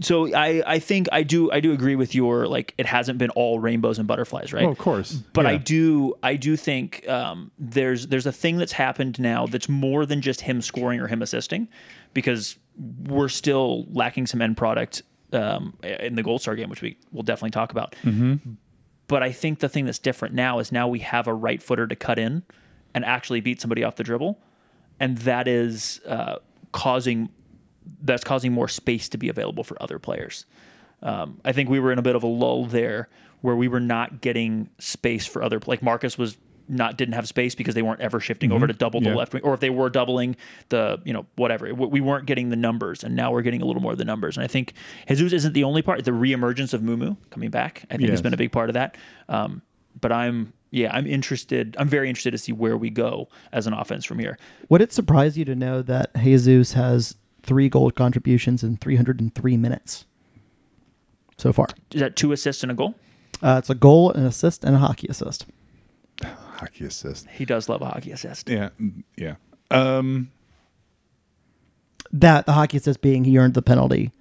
So 0.00 0.34
I, 0.34 0.62
I 0.66 0.78
think 0.78 1.08
I 1.12 1.22
do 1.22 1.50
I 1.52 1.60
do 1.60 1.72
agree 1.72 1.96
with 1.96 2.14
your 2.14 2.46
like 2.46 2.74
it 2.78 2.86
hasn't 2.86 3.18
been 3.18 3.30
all 3.30 3.58
rainbows 3.58 3.98
and 3.98 4.08
butterflies, 4.08 4.52
right? 4.52 4.64
Oh, 4.64 4.70
of 4.70 4.78
course, 4.78 5.12
But 5.32 5.46
I 5.46 5.56
do 5.56 6.14
I 6.22 6.36
do 6.36 6.56
think 6.56 7.06
um, 7.08 7.50
there's 7.58 8.06
there's 8.06 8.26
a 8.26 8.32
thing 8.32 8.56
that's 8.56 8.72
happened 8.72 9.20
now 9.20 9.46
that's 9.46 9.68
more 9.68 10.06
than 10.06 10.20
just 10.20 10.40
him 10.42 10.62
scoring 10.62 11.00
or 11.00 11.06
him 11.06 11.22
assisting, 11.22 11.68
because 12.14 12.56
we're 12.78 13.28
still 13.28 13.86
lacking 13.90 14.26
some 14.26 14.40
end 14.40 14.56
product 14.56 15.02
um, 15.32 15.76
in 15.82 16.14
the 16.14 16.22
Gold 16.22 16.40
Star 16.40 16.54
game, 16.54 16.70
which 16.70 16.82
we 16.82 16.96
will 17.12 17.22
definitely 17.22 17.50
talk 17.50 17.70
about. 17.70 17.94
Mm-hmm. 18.02 18.52
But 19.06 19.22
I 19.22 19.32
think 19.32 19.58
the 19.58 19.68
thing 19.68 19.84
that's 19.84 19.98
different 19.98 20.34
now 20.34 20.60
is 20.60 20.72
now 20.72 20.88
we 20.88 21.00
have 21.00 21.26
a 21.26 21.34
right 21.34 21.62
footer 21.62 21.86
to 21.86 21.96
cut 21.96 22.18
in 22.18 22.42
and 22.94 23.04
actually 23.04 23.40
beat 23.40 23.60
somebody 23.60 23.84
off 23.84 23.96
the 23.96 24.04
dribble, 24.04 24.40
and 24.98 25.18
that 25.18 25.46
is 25.46 26.00
uh, 26.06 26.36
causing 26.72 27.28
that's 28.02 28.24
causing 28.24 28.52
more 28.52 28.68
space 28.68 29.08
to 29.10 29.18
be 29.18 29.28
available 29.28 29.64
for 29.64 29.80
other 29.82 29.98
players. 29.98 30.46
Um, 31.02 31.40
I 31.44 31.52
think 31.52 31.68
we 31.70 31.80
were 31.80 31.92
in 31.92 31.98
a 31.98 32.02
bit 32.02 32.14
of 32.16 32.22
a 32.22 32.26
lull 32.26 32.66
there 32.66 33.08
where 33.40 33.56
we 33.56 33.68
were 33.68 33.80
not 33.80 34.20
getting 34.20 34.68
space 34.78 35.26
for 35.26 35.42
other 35.42 35.58
like 35.66 35.82
Markus 35.82 36.18
was 36.18 36.36
not 36.68 36.96
didn't 36.96 37.14
have 37.14 37.26
space 37.26 37.54
because 37.56 37.74
they 37.74 37.82
weren't 37.82 38.00
ever 38.00 38.20
shifting 38.20 38.52
over 38.52 38.66
to 38.66 38.72
double 38.72 39.00
the 39.00 39.08
Yeah. 39.08 39.16
left 39.16 39.32
wing 39.32 39.42
or 39.42 39.54
if 39.54 39.60
they 39.60 39.70
were 39.70 39.90
doubling 39.90 40.36
the 40.68 41.00
you 41.04 41.12
know 41.12 41.26
whatever. 41.36 41.74
We 41.74 41.86
we 41.86 42.00
weren't 42.00 42.26
getting 42.26 42.50
the 42.50 42.56
numbers 42.56 43.02
and 43.02 43.16
now 43.16 43.32
we're 43.32 43.42
getting 43.42 43.62
a 43.62 43.64
little 43.64 43.82
more 43.82 43.92
of 43.92 43.98
the 43.98 44.04
numbers. 44.04 44.36
And 44.36 44.44
I 44.44 44.46
think 44.46 44.74
Jesus 45.08 45.32
isn't 45.32 45.52
the 45.54 45.64
only 45.64 45.82
part 45.82 46.04
the 46.04 46.10
reemergence 46.12 46.72
of 46.74 46.80
Mumu 46.82 47.16
coming 47.30 47.50
back 47.50 47.84
I 47.90 47.96
think 47.96 48.10
has 48.10 48.22
been 48.22 48.34
a 48.34 48.36
big 48.36 48.52
part 48.52 48.68
of 48.70 48.74
that. 48.74 48.96
Um, 49.28 49.62
but 50.00 50.12
I'm 50.12 50.52
yeah 50.70 50.90
I'm 50.94 51.06
interested 51.06 51.74
I'm 51.78 51.88
very 51.88 52.08
interested 52.08 52.30
to 52.32 52.38
see 52.38 52.52
where 52.52 52.76
we 52.76 52.90
go 52.90 53.28
as 53.52 53.66
an 53.66 53.72
offense 53.72 54.04
from 54.04 54.18
here. 54.20 54.38
Would 54.68 54.80
it 54.82 54.92
surprise 54.92 55.36
you 55.36 55.44
to 55.46 55.56
know 55.56 55.82
that 55.82 56.10
Jesus 56.22 56.74
has 56.74 57.16
three 57.42 57.68
goal 57.68 57.90
contributions 57.90 58.62
in 58.62 58.76
303 58.76 59.56
minutes 59.56 60.04
so 61.38 61.52
far? 61.52 61.66
is 61.92 62.00
that 62.00 62.16
two 62.16 62.32
assists 62.32 62.62
and 62.62 62.70
a 62.72 62.74
goal 62.74 62.94
Uh, 63.42 63.56
it's 63.58 63.70
a 63.70 63.74
goal, 63.74 64.10
an 64.12 64.24
assist, 64.26 64.64
and 64.64 64.76
a 64.76 64.78
hockey 64.78 65.06
assist. 65.08 65.46
Hockey 66.24 66.84
assist. 66.84 67.26
he 67.30 67.44
does 67.46 67.68
love 67.68 67.80
a 67.82 67.86
hockey 67.86 68.12
assist 68.12 68.48
Yeah, 68.48 68.68
mm, 68.80 69.02
yeah. 69.16 69.36
Um, 69.70 70.30
That 72.12 72.44
the 72.46 72.52
hockey 72.52 72.76
assist 72.76 73.00
being 73.00 73.24
he 73.24 73.38
earned 73.38 73.54
the 73.54 73.62
penalty 73.62 74.12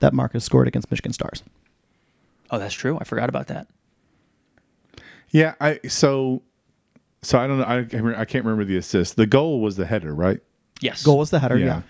that 0.00 0.12
Markus 0.14 0.44
scored 0.44 0.68
against 0.68 0.90
Michigan 0.90 1.12
Stars. 1.12 1.42
oh 2.50 2.58
that's 2.58 2.74
true 2.74 2.96
I 3.00 3.04
forgot 3.04 3.28
about 3.28 3.48
that 3.48 3.66
yeah. 5.30 5.54
I 5.60 5.80
so 5.88 6.42
so 7.20 7.38
I 7.38 7.46
don't 7.46 7.58
know. 7.58 7.64
I 7.64 8.20
I 8.20 8.24
can't 8.24 8.44
remember 8.44 8.64
the 8.64 8.76
assist. 8.76 9.16
The 9.16 9.26
goal 9.26 9.60
was 9.60 9.76
the 9.76 9.86
header, 9.86 10.14
right? 10.14 10.40
yes 10.80 11.02
Goal 11.02 11.18
was 11.18 11.30
the 11.30 11.40
header, 11.40 11.58
yeah. 11.58 11.82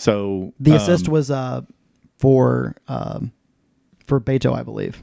So 0.00 0.54
The 0.58 0.70
um, 0.70 0.76
assist 0.78 1.10
was 1.10 1.30
uh, 1.30 1.60
for 2.18 2.74
um, 2.88 3.32
for 4.06 4.18
Beto, 4.18 4.58
I 4.58 4.62
believe, 4.62 5.02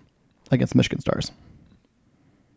against 0.49 0.73
Michigan 0.73 0.99
Stars. 0.99 1.31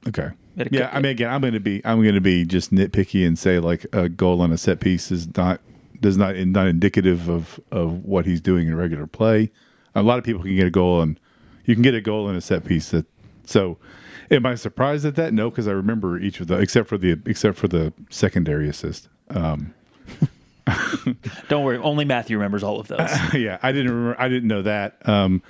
Okay. 0.09 0.31
It 0.57 0.73
Yeah, 0.73 0.89
I 0.91 1.01
mean, 1.01 1.13
again, 1.13 1.31
I'm 1.31 1.43
going 1.43 1.53
to 1.53 1.61
be 1.61 1.83
I'm 1.85 2.03
going 2.03 2.15
to 2.15 2.21
be 2.23 2.47
just 2.47 2.73
nitpicky 2.73 3.27
and 3.27 3.39
say 3.39 3.59
like 3.59 3.85
a 3.93 4.09
goal 4.09 4.41
on 4.41 4.53
a 4.53 4.57
set 4.57 4.81
piece 4.81 5.11
is 5.13 5.37
not 5.37 5.61
does 6.01 6.17
not 6.17 6.35
not 6.35 6.67
indicative 6.67 7.29
of 7.29 7.61
of 7.71 8.07
what 8.07 8.25
he's 8.25 8.41
doing 8.41 8.69
in 8.69 8.75
regular 8.75 9.07
play. 9.07 9.51
A 9.95 10.03
lot 10.03 10.19
of 10.19 10.25
people 10.25 10.43
can 10.43 10.57
get 10.57 10.67
a 10.67 10.71
goal 10.71 11.03
and 11.03 11.21
you 11.67 11.75
can 11.75 11.83
get 11.83 11.95
a 11.95 12.01
goal 12.01 12.27
in 12.31 12.37
a 12.37 12.41
set 12.41 12.65
piece 12.65 12.89
that 12.91 13.05
so. 13.45 13.77
Am 14.31 14.47
I 14.47 14.55
surprised 14.55 15.05
at 15.05 15.17
that? 15.17 15.35
No, 15.35 15.51
because 15.51 15.67
I 15.67 15.73
remember 15.73 16.17
each 16.17 16.39
of 16.41 16.47
the 16.47 16.57
except 16.57 16.89
for 16.89 16.97
the 16.97 17.21
except 17.27 17.59
for 17.59 17.69
the 17.69 17.93
secondary 18.09 18.69
assist. 18.69 19.09
Um, 19.29 19.75
don't 21.49 21.65
worry 21.65 21.79
only 21.79 22.05
Matthew 22.05 22.37
remembers 22.37 22.63
all 22.63 22.81
of 22.81 22.89
those 22.89 23.11
yeah, 23.35 23.59
I 23.63 23.73
didn't 23.73 23.93
remember. 23.93 24.21
I 24.21 24.29
didn't 24.29 24.49
know 24.49 24.63
that. 24.63 25.09
Um, 25.09 25.43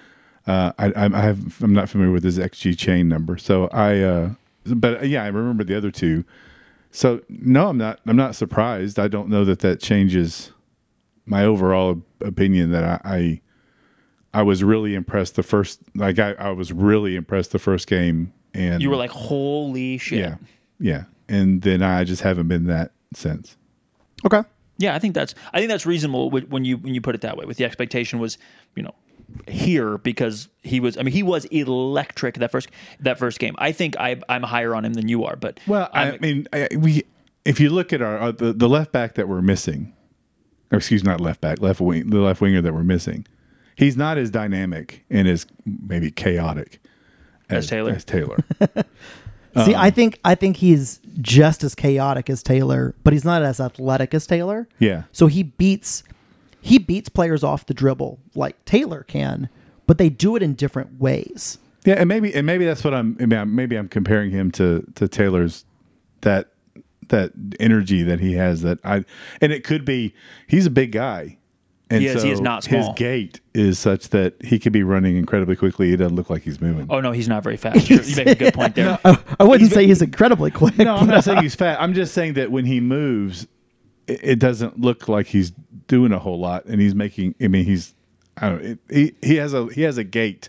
uh, 0.46 0.72
I, 0.78 0.86
I, 0.86 1.04
I 1.06 1.20
have. 1.20 1.62
I'm 1.62 1.72
not 1.72 1.88
familiar 1.88 2.12
with 2.12 2.24
his 2.24 2.38
XG 2.38 2.76
chain 2.76 3.08
number. 3.08 3.36
So 3.38 3.68
I. 3.68 4.00
Uh, 4.00 4.30
but 4.66 5.02
uh, 5.02 5.04
yeah, 5.04 5.22
I 5.22 5.28
remember 5.28 5.64
the 5.64 5.76
other 5.76 5.90
two. 5.90 6.24
So 6.90 7.20
no, 7.28 7.68
I'm 7.68 7.78
not. 7.78 8.00
I'm 8.06 8.16
not 8.16 8.34
surprised. 8.34 8.98
I 8.98 9.08
don't 9.08 9.28
know 9.28 9.44
that 9.44 9.60
that 9.60 9.80
changes 9.80 10.52
my 11.26 11.44
overall 11.44 12.02
opinion 12.20 12.72
that 12.72 12.84
I. 12.84 13.00
I 13.04 13.40
I 14.32 14.42
was 14.42 14.62
really 14.62 14.94
impressed 14.94 15.34
the 15.34 15.42
first 15.42 15.80
like 15.96 16.20
I, 16.20 16.34
I 16.34 16.50
was 16.50 16.72
really 16.72 17.16
impressed 17.16 17.50
the 17.50 17.58
first 17.58 17.88
game 17.88 18.32
and 18.54 18.80
you 18.80 18.88
were 18.88 18.94
like 18.94 19.10
holy 19.10 19.98
shit 19.98 20.20
yeah 20.20 20.36
yeah 20.78 21.04
and 21.28 21.62
then 21.62 21.82
I 21.82 22.04
just 22.04 22.22
haven't 22.22 22.46
been 22.46 22.66
that 22.66 22.92
since 23.12 23.56
Okay. 24.24 24.42
Yeah, 24.80 24.94
I 24.94 24.98
think 24.98 25.14
that's 25.14 25.34
I 25.52 25.58
think 25.58 25.68
that's 25.70 25.84
reasonable 25.86 26.30
when 26.30 26.64
you 26.64 26.78
when 26.78 26.94
you 26.94 27.00
put 27.00 27.14
it 27.14 27.20
that 27.20 27.36
way. 27.36 27.44
With 27.44 27.58
the 27.58 27.64
expectation 27.66 28.18
was, 28.18 28.38
you 28.74 28.82
know, 28.82 28.94
here 29.46 29.98
because 29.98 30.48
he 30.62 30.80
was. 30.80 30.96
I 30.96 31.02
mean, 31.02 31.12
he 31.12 31.22
was 31.22 31.44
electric 31.46 32.36
that 32.36 32.50
first 32.50 32.68
that 33.00 33.18
first 33.18 33.38
game. 33.38 33.54
I 33.58 33.72
think 33.72 33.96
I 33.98 34.20
I'm 34.28 34.42
higher 34.42 34.74
on 34.74 34.84
him 34.84 34.94
than 34.94 35.06
you 35.08 35.24
are, 35.24 35.36
but 35.36 35.60
Well, 35.66 35.88
I 35.92 36.04
I'm- 36.12 36.18
mean, 36.20 36.48
I, 36.52 36.68
we 36.76 37.04
if 37.44 37.60
you 37.60 37.68
look 37.70 37.92
at 37.92 38.00
our 38.00 38.18
uh, 38.18 38.32
the, 38.32 38.52
the 38.54 38.68
left 38.68 38.90
back 38.90 39.14
that 39.16 39.28
we're 39.28 39.42
missing, 39.42 39.92
or 40.72 40.78
excuse 40.78 41.04
not 41.04 41.20
left 41.20 41.40
back, 41.42 41.60
left 41.60 41.80
wing, 41.80 42.08
the 42.10 42.18
left 42.20 42.40
winger 42.40 42.62
that 42.62 42.72
we're 42.72 42.82
missing, 42.82 43.26
he's 43.76 43.96
not 43.98 44.16
as 44.18 44.30
dynamic 44.30 45.04
and 45.10 45.28
as 45.28 45.46
maybe 45.66 46.10
chaotic 46.10 46.80
As 47.50 47.66
Taylor. 47.66 47.92
As 47.92 48.04
Taylor, 48.04 48.38
See, 49.64 49.74
I 49.74 49.88
um, 49.88 49.92
think 49.92 50.20
I 50.24 50.34
think 50.34 50.58
he's 50.58 51.00
just 51.20 51.64
as 51.64 51.74
chaotic 51.74 52.30
as 52.30 52.42
Taylor, 52.42 52.94
but 53.02 53.12
he's 53.12 53.24
not 53.24 53.42
as 53.42 53.58
athletic 53.58 54.14
as 54.14 54.26
Taylor. 54.26 54.68
yeah, 54.78 55.04
So 55.12 55.26
he 55.26 55.42
beats 55.42 56.04
he 56.60 56.78
beats 56.78 57.08
players 57.08 57.42
off 57.42 57.66
the 57.66 57.74
dribble 57.74 58.20
like 58.34 58.64
Taylor 58.64 59.02
can, 59.02 59.48
but 59.86 59.98
they 59.98 60.08
do 60.08 60.36
it 60.36 60.42
in 60.42 60.54
different 60.54 61.00
ways. 61.00 61.58
yeah, 61.84 61.94
and 61.94 62.08
maybe 62.08 62.32
and 62.34 62.46
maybe 62.46 62.64
that's 62.64 62.84
what 62.84 62.94
I'm. 62.94 63.16
Maybe 63.18 63.76
I'm 63.76 63.88
comparing 63.88 64.30
him 64.30 64.50
to 64.52 64.86
to 64.94 65.08
Taylor's 65.08 65.64
that 66.20 66.50
that 67.08 67.32
energy 67.58 68.02
that 68.02 68.20
he 68.20 68.34
has. 68.34 68.62
That 68.62 68.78
I 68.84 69.04
and 69.40 69.52
it 69.52 69.64
could 69.64 69.84
be 69.84 70.14
he's 70.46 70.66
a 70.66 70.70
big 70.70 70.92
guy. 70.92 71.38
And 71.92 72.02
He 72.02 72.06
is- 72.08 72.22
he 72.22 72.30
is 72.30 72.38
so 72.38 72.44
not 72.44 72.64
His 72.66 72.86
gait 72.96 73.40
is 73.52 73.78
such 73.78 74.10
that 74.10 74.34
he 74.44 74.58
could 74.60 74.72
be 74.72 74.84
running 74.84 75.16
incredibly 75.16 75.56
quickly. 75.56 75.92
It 75.92 75.96
doesn't 75.96 76.14
look 76.14 76.30
like 76.30 76.42
he's 76.42 76.60
moving. 76.60 76.86
oh 76.88 77.00
no, 77.00 77.10
he's 77.10 77.28
not 77.28 77.42
very 77.42 77.56
fast. 77.56 77.90
You're- 77.90 78.04
you 78.04 78.14
make 78.16 78.28
a 78.28 78.34
good 78.36 78.54
point 78.54 78.76
there. 78.76 78.96
I, 79.04 79.18
I 79.40 79.44
wouldn't 79.44 79.72
say 79.72 79.86
he's 79.86 80.00
incredibly 80.00 80.50
quick. 80.52 80.78
No, 80.78 80.94
I'm 80.94 81.08
not 81.08 81.24
saying 81.24 81.42
he's 81.42 81.54
fat. 81.56 81.80
I'm 81.80 81.92
just 81.94 82.14
saying 82.14 82.34
that 82.34 82.52
when 82.52 82.64
he 82.64 82.80
moves, 82.80 83.46
it, 84.06 84.20
it 84.22 84.38
doesn't 84.38 84.80
look 84.80 85.08
like 85.08 85.26
he's 85.26 85.50
doing 85.88 86.12
a 86.12 86.18
whole 86.20 86.38
lot, 86.38 86.64
and 86.66 86.80
he's 86.80 86.94
making. 86.94 87.34
I 87.42 87.48
mean, 87.48 87.64
he's. 87.64 87.94
I 88.36 88.48
don't. 88.48 88.62
It, 88.62 88.78
he 88.88 89.14
he 89.22 89.36
has 89.36 89.52
a 89.52 89.66
he 89.72 89.82
has 89.82 89.98
a 89.98 90.04
gait, 90.04 90.48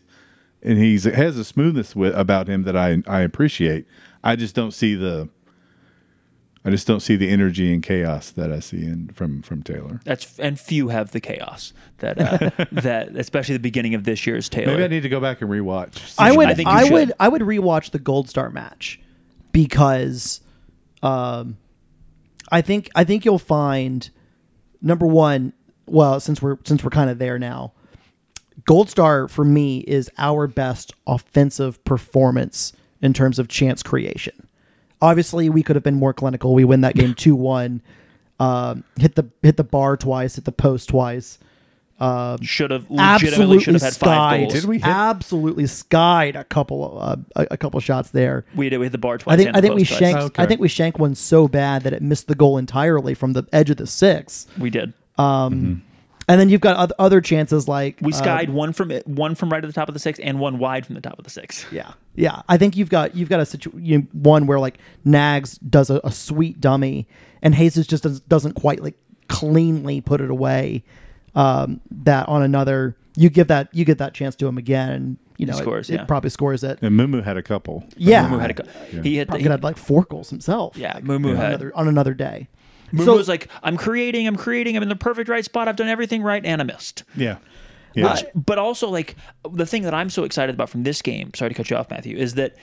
and 0.61 0.77
he's 0.77 1.05
has 1.05 1.37
a 1.39 1.43
smoothness 1.43 1.95
with, 1.95 2.13
about 2.15 2.47
him 2.47 2.63
that 2.63 2.77
I 2.77 3.01
I 3.07 3.21
appreciate. 3.21 3.87
I 4.23 4.35
just 4.35 4.53
don't 4.53 4.71
see 4.75 4.93
the. 4.93 5.27
I 6.63 6.69
just 6.69 6.85
don't 6.85 6.99
see 6.99 7.15
the 7.15 7.29
energy 7.29 7.73
and 7.73 7.81
chaos 7.81 8.29
that 8.31 8.51
I 8.51 8.59
see 8.59 8.83
in 8.83 9.09
from 9.09 9.41
from 9.41 9.63
Taylor. 9.63 9.99
That's 10.03 10.37
and 10.39 10.59
few 10.59 10.89
have 10.89 11.11
the 11.11 11.19
chaos 11.19 11.73
that 11.97 12.19
uh, 12.19 12.65
that 12.71 13.15
especially 13.15 13.53
the 13.53 13.59
beginning 13.59 13.95
of 13.95 14.03
this 14.03 14.27
year's 14.27 14.47
Taylor. 14.47 14.73
Maybe 14.73 14.83
I 14.83 14.87
need 14.87 15.03
to 15.03 15.09
go 15.09 15.19
back 15.19 15.41
and 15.41 15.49
rewatch. 15.49 16.13
I 16.19 16.35
would 16.35 16.47
I 16.47 16.51
I, 16.51 16.53
think 16.53 16.69
you 16.69 16.79
should. 16.81 16.91
would 16.91 17.13
I 17.19 17.27
would 17.27 17.41
rewatch 17.41 17.91
the 17.91 17.99
Gold 17.99 18.29
Star 18.29 18.49
match 18.49 18.99
because 19.51 20.41
um 21.01 21.57
I 22.51 22.61
think 22.61 22.89
I 22.93 23.03
think 23.03 23.25
you'll 23.25 23.39
find 23.39 24.09
number 24.81 25.07
1 25.07 25.53
well 25.87 26.19
since 26.19 26.41
we're 26.41 26.57
since 26.63 26.83
we're 26.83 26.89
kind 26.91 27.09
of 27.09 27.17
there 27.17 27.39
now 27.39 27.73
Gold 28.65 28.89
Star 28.89 29.27
for 29.27 29.43
me 29.45 29.79
is 29.79 30.09
our 30.17 30.47
best 30.47 30.93
offensive 31.07 31.83
performance 31.83 32.73
in 33.01 33.13
terms 33.13 33.39
of 33.39 33.47
chance 33.47 33.81
creation. 33.81 34.47
Obviously, 35.01 35.49
we 35.49 35.63
could 35.63 35.75
have 35.75 35.83
been 35.83 35.95
more 35.95 36.13
clinical. 36.13 36.53
We 36.53 36.63
win 36.65 36.81
that 36.81 36.95
game 36.95 37.13
2-1. 37.15 37.81
Um, 38.39 38.83
hit 38.99 39.15
the 39.15 39.29
hit 39.43 39.57
the 39.57 39.63
bar 39.63 39.95
twice, 39.97 40.35
hit 40.35 40.45
the 40.45 40.51
post 40.51 40.89
twice. 40.89 41.37
should 42.41 42.71
have 42.71 42.89
legitimately 42.89 42.99
absolutely 42.99 43.59
should 43.59 43.73
have 43.75 43.83
had 43.83 43.95
five 43.95 44.31
skied. 44.31 44.39
goals. 44.49 44.53
Did 44.53 44.65
we 44.65 44.77
hit- 44.77 44.87
absolutely 44.87 45.67
skied 45.67 46.35
a 46.35 46.43
couple 46.43 46.97
uh, 46.99 47.17
a, 47.35 47.47
a 47.51 47.57
couple 47.57 47.79
shots 47.79 48.09
there. 48.09 48.43
We 48.55 48.69
did. 48.69 48.79
We 48.79 48.85
hit 48.87 48.93
the 48.93 48.97
bar 48.97 49.19
twice. 49.19 49.33
I 49.33 49.37
think 49.37 49.49
and 49.49 49.57
I 49.57 49.61
think 49.61 49.75
we 49.75 49.81
post 49.81 49.89
twice. 49.89 49.99
shanked 49.99 50.23
Okay. 50.23 50.41
I 50.43 50.45
think 50.47 50.59
we 50.59 50.67
shanked 50.67 50.97
one 50.97 51.13
so 51.13 51.47
bad 51.47 51.83
that 51.83 51.93
it 51.93 52.01
missed 52.01 52.27
the 52.27 52.33
goal 52.33 52.57
entirely 52.57 53.13
from 53.13 53.33
the 53.33 53.43
edge 53.53 53.69
of 53.69 53.77
the 53.77 53.85
six. 53.85 54.47
We 54.57 54.71
did. 54.71 54.93
And 56.31 56.39
then 56.39 56.47
you've 56.47 56.61
got 56.61 56.91
other 56.97 57.19
chances 57.19 57.67
like 57.67 57.97
We 58.01 58.13
uh, 58.13 58.15
skied 58.15 58.49
one 58.51 58.71
from 58.71 58.89
it, 58.89 59.05
one 59.05 59.35
from 59.35 59.49
right 59.51 59.61
at 59.61 59.67
the 59.67 59.73
top 59.73 59.89
of 59.89 59.93
the 59.93 59.99
six, 59.99 60.17
and 60.19 60.39
one 60.39 60.59
wide 60.59 60.85
from 60.85 60.95
the 60.95 61.01
top 61.01 61.17
of 61.19 61.25
the 61.25 61.29
six. 61.29 61.65
yeah, 61.73 61.91
yeah. 62.15 62.41
I 62.47 62.55
think 62.57 62.77
you've 62.77 62.89
got 62.89 63.15
you've 63.15 63.27
got 63.27 63.41
a 63.41 63.45
situ- 63.45 63.77
you, 63.77 64.07
one 64.13 64.47
where 64.47 64.57
like 64.59 64.77
Nags 65.03 65.57
does 65.57 65.89
a, 65.89 65.99
a 66.05 66.11
sweet 66.11 66.61
dummy, 66.61 67.05
and 67.41 67.53
Jesus 67.53 67.85
just 67.85 68.03
does, 68.03 68.21
doesn't 68.21 68.53
quite 68.53 68.81
like 68.81 68.95
cleanly 69.27 69.99
put 69.99 70.21
it 70.21 70.29
away. 70.29 70.83
Um, 71.35 71.81
that 71.91 72.27
on 72.29 72.43
another, 72.43 72.95
you 73.17 73.29
give 73.29 73.47
that 73.47 73.67
you 73.73 73.83
get 73.83 73.97
that 73.97 74.13
chance 74.13 74.35
to 74.37 74.47
him 74.47 74.57
again, 74.57 74.89
and 74.91 75.17
you 75.37 75.45
know 75.47 75.57
it- 75.57 75.61
scores, 75.61 75.89
it, 75.89 75.95
yeah. 75.95 76.05
probably 76.05 76.29
scores 76.29 76.63
it. 76.63 76.79
and 76.81 76.97
Mumu 76.97 77.23
had 77.23 77.35
a 77.37 77.43
couple. 77.43 77.83
Yeah, 77.97 78.27
Mumu 78.29 78.39
had 78.39 78.51
a, 78.51 78.53
go- 78.53 78.63
he 79.01 79.15
hit. 79.17 79.27
probably 79.27 79.39
He, 79.41 79.43
could 79.43 79.51
have 79.51 79.63
like 79.63 79.77
four 79.77 80.03
goals 80.03 80.29
himself. 80.29 80.77
yeah, 80.77 80.99
Mumu 81.01 81.31
on 81.31 81.35
had. 81.35 81.45
another 81.47 81.71
on 81.75 81.87
another 81.87 82.13
day. 82.13 82.47
Mumu 82.93 83.05
So- 83.05 83.17
was 83.17 83.27
like, 83.27 83.47
"I'm 83.63 83.77
creating. 83.77 84.27
I'm 84.27 84.35
creating. 84.35 84.75
I'm 84.77 84.83
in 84.83 84.89
the 84.89 84.95
perfect 84.95 85.29
right 85.29 85.43
spot. 85.45 85.67
I've 85.67 85.75
done 85.75 85.87
everything 85.87 86.21
right, 86.21 86.45
and 86.45 86.61
I 86.61 86.63
missed." 86.63 87.03
Yeah, 87.15 87.37
yeah. 87.93 88.13
Which, 88.13 88.25
but 88.35 88.57
also 88.57 88.89
like 88.89 89.15
the 89.49 89.65
thing 89.65 89.83
that 89.83 89.93
I'm 89.93 90.09
so 90.09 90.23
excited 90.23 90.55
about 90.55 90.69
from 90.69 90.83
this 90.83 91.01
game. 91.01 91.31
Sorry 91.33 91.49
to 91.49 91.55
cut 91.55 91.69
you 91.69 91.75
off, 91.77 91.89
Matthew. 91.89 92.17
Is 92.17 92.35
that 92.35 92.55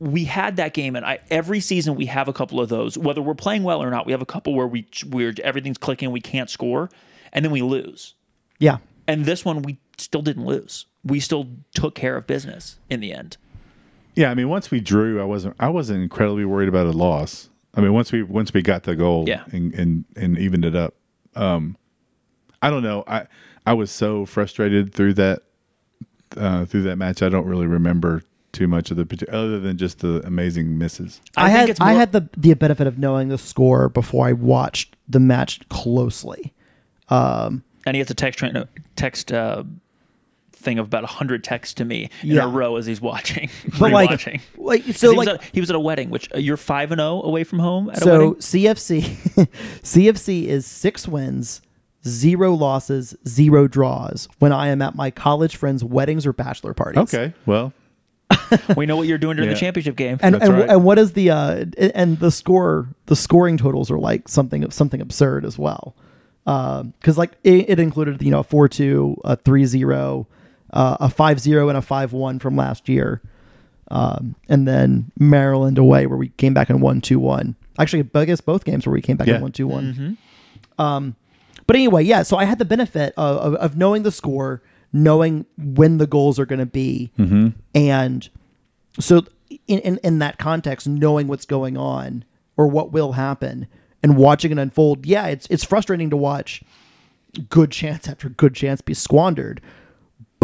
we 0.00 0.24
had 0.24 0.56
that 0.56 0.74
game, 0.74 0.96
and 0.96 1.04
I 1.06 1.18
every 1.30 1.60
season 1.60 1.94
we 1.94 2.06
have 2.06 2.28
a 2.28 2.32
couple 2.32 2.60
of 2.60 2.68
those. 2.68 2.98
Whether 2.98 3.22
we're 3.22 3.34
playing 3.34 3.62
well 3.62 3.82
or 3.82 3.90
not, 3.90 4.06
we 4.06 4.12
have 4.12 4.22
a 4.22 4.26
couple 4.26 4.54
where 4.54 4.66
we 4.66 4.86
we're 5.08 5.34
everything's 5.42 5.78
clicking, 5.78 6.10
we 6.10 6.20
can't 6.20 6.50
score, 6.50 6.90
and 7.32 7.44
then 7.44 7.52
we 7.52 7.62
lose. 7.62 8.14
Yeah, 8.58 8.78
And 9.06 9.24
this 9.24 9.44
one, 9.44 9.62
we 9.62 9.78
still 9.98 10.22
didn't 10.22 10.46
lose. 10.46 10.86
We 11.04 11.20
still 11.20 11.48
took 11.74 11.94
care 11.94 12.16
of 12.16 12.26
business 12.26 12.78
in 12.88 13.00
the 13.00 13.12
end. 13.12 13.36
Yeah, 14.14 14.30
I 14.30 14.34
mean, 14.34 14.48
once 14.48 14.70
we 14.70 14.80
drew, 14.80 15.20
I 15.20 15.24
wasn't 15.24 15.56
I 15.58 15.68
wasn't 15.68 16.02
incredibly 16.02 16.44
worried 16.44 16.68
about 16.68 16.86
a 16.86 16.92
loss. 16.92 17.48
I 17.76 17.80
mean, 17.80 17.92
once 17.92 18.12
we 18.12 18.22
once 18.22 18.52
we 18.54 18.62
got 18.62 18.84
the 18.84 18.94
goal 18.96 19.24
Yeah. 19.26 19.44
and, 19.52 19.74
and 19.74 20.04
and 20.16 20.38
evened 20.38 20.64
it 20.64 20.76
up, 20.76 20.94
um, 21.34 21.76
I 22.62 22.70
don't 22.70 22.82
know. 22.82 23.04
I 23.06 23.26
I 23.66 23.72
was 23.72 23.90
so 23.90 24.26
frustrated 24.26 24.94
through 24.94 25.14
that 25.14 25.42
uh, 26.36 26.64
through 26.64 26.82
that 26.82 26.96
match. 26.96 27.22
I 27.22 27.28
don't 27.28 27.46
really 27.46 27.66
remember 27.66 28.22
too 28.52 28.68
much 28.68 28.90
of 28.90 28.96
the 28.96 29.04
parti- 29.04 29.28
other 29.28 29.58
than 29.58 29.76
just 29.76 29.98
the 29.98 30.24
amazing 30.24 30.78
misses. 30.78 31.20
I, 31.36 31.48
think 31.48 31.58
had 31.58 31.70
it's 31.70 31.80
I 31.80 31.92
had 31.94 32.12
the 32.12 32.28
the 32.36 32.54
benefit 32.54 32.86
of 32.86 32.98
knowing 32.98 33.28
the 33.28 33.38
score 33.38 33.88
before 33.88 34.26
I 34.28 34.32
watched 34.32 34.96
the 35.08 35.20
match 35.20 35.68
closely. 35.68 36.52
and 37.10 37.62
he 37.86 37.98
has 37.98 38.10
a 38.10 38.14
text 38.14 38.38
train, 38.38 38.66
text 38.96 39.32
uh, 39.32 39.64
thing 40.64 40.78
of 40.78 40.86
about 40.86 41.04
hundred 41.04 41.44
texts 41.44 41.74
to 41.74 41.84
me 41.84 42.10
in 42.22 42.30
Yeah. 42.30 42.44
a 42.44 42.48
row 42.48 42.76
as 42.76 42.86
he's 42.86 43.00
watching. 43.00 43.50
But 43.78 43.92
like, 43.92 44.10
rewatching. 44.10 44.40
like 44.56 44.84
'Cause 44.86 44.96
so 44.98 45.10
he, 45.12 45.16
like 45.16 45.26
was 45.28 45.34
at, 45.36 45.44
he 45.52 45.60
was 45.60 45.70
at 45.70 45.76
a 45.76 45.80
wedding, 45.80 46.10
which 46.10 46.28
uh, 46.34 46.38
you're 46.38 46.56
five 46.56 46.90
and 46.90 46.98
zero 47.00 47.22
away 47.22 47.44
from 47.44 47.58
home 47.60 47.90
at 47.90 47.98
a 47.98 48.00
so 48.00 48.12
wedding. 48.12 48.34
CFC 48.36 49.48
CFC 49.82 50.44
is 50.46 50.66
six 50.66 51.06
wins, 51.06 51.60
zero 52.06 52.52
losses, 52.54 53.14
zero 53.26 53.68
draws 53.68 54.28
when 54.38 54.52
I 54.52 54.68
am 54.68 54.82
at 54.82 54.94
my 54.94 55.10
college 55.10 55.56
friends' 55.56 55.84
weddings 55.84 56.26
or 56.26 56.32
bachelor 56.32 56.74
parties. 56.74 57.14
Okay, 57.14 57.32
well, 57.46 57.72
We 58.76 58.86
know 58.86 58.96
what 58.96 59.06
you're 59.06 59.18
doing 59.18 59.36
during 59.36 59.48
the 59.50 59.54
Yeah. 59.54 59.60
championship 59.60 59.96
game. 59.96 60.18
And 60.22 60.34
That's 60.34 60.44
and, 60.46 60.54
right. 60.54 60.68
and 60.70 60.84
what 60.84 60.98
is 60.98 61.12
the 61.12 61.30
uh 61.30 61.64
and 61.94 62.18
the 62.18 62.30
score 62.30 62.88
the 63.06 63.16
scoring 63.16 63.56
totals 63.58 63.90
are 63.90 63.98
like 63.98 64.28
something 64.28 64.64
of 64.64 64.72
something 64.72 65.00
absurd 65.00 65.44
as 65.44 65.58
well. 65.58 65.94
because 66.44 67.16
like 67.18 67.32
it, 67.44 67.68
it 67.70 67.78
included 67.80 68.22
you 68.22 68.30
know 68.30 68.40
a 68.40 68.44
four 68.44 68.68
two, 68.68 69.16
a 69.24 69.36
three 69.36 69.64
zero, 69.66 70.26
uh, 70.74 70.98
a 71.00 71.08
five 71.08 71.40
zero, 71.40 71.68
and 71.70 71.78
a 71.78 71.82
five 71.82 72.12
one 72.12 72.38
from 72.38 72.56
last 72.56 72.88
year, 72.88 73.22
um, 73.90 74.34
and 74.48 74.68
then 74.68 75.10
Maryland 75.18 75.78
away 75.78 76.06
where 76.06 76.18
we 76.18 76.28
came 76.30 76.52
back 76.52 76.68
in 76.68 76.80
one 76.80 77.00
two 77.00 77.18
one. 77.18 77.54
Actually, 77.78 78.06
I 78.14 78.24
guess 78.26 78.40
both 78.42 78.64
games 78.64 78.86
where 78.86 78.92
we 78.92 79.00
came 79.00 79.16
back 79.16 79.26
Yeah. 79.28 79.36
in 79.36 79.42
one 79.42 79.52
two 79.52 79.66
one. 79.66 80.18
Um, 80.78 81.16
but 81.66 81.76
anyway, 81.76 82.02
yeah. 82.04 82.22
So 82.24 82.36
I 82.36 82.44
had 82.44 82.58
the 82.58 82.64
benefit 82.64 83.14
of, 83.16 83.36
of, 83.38 83.54
of 83.54 83.76
knowing 83.76 84.02
the 84.02 84.12
score, 84.12 84.60
knowing 84.92 85.46
when 85.56 85.96
the 85.98 86.06
goals 86.06 86.38
are 86.38 86.46
going 86.46 86.58
to 86.58 86.66
be, 86.66 87.10
and 87.74 88.28
so 89.00 89.24
in, 89.68 89.78
in 89.80 89.98
in 90.04 90.18
that 90.18 90.38
context, 90.38 90.86
knowing 90.88 91.26
what's 91.28 91.46
going 91.46 91.76
on 91.76 92.24
or 92.56 92.66
what 92.66 92.92
will 92.92 93.12
happen 93.12 93.66
and 94.02 94.16
watching 94.16 94.52
it 94.52 94.58
unfold, 94.58 95.06
yeah, 95.06 95.26
it's 95.26 95.46
it's 95.50 95.64
frustrating 95.64 96.10
to 96.10 96.16
watch 96.16 96.62
good 97.48 97.70
chance 97.70 98.08
after 98.08 98.28
good 98.28 98.54
chance 98.54 98.80
be 98.80 98.94
squandered. 98.94 99.60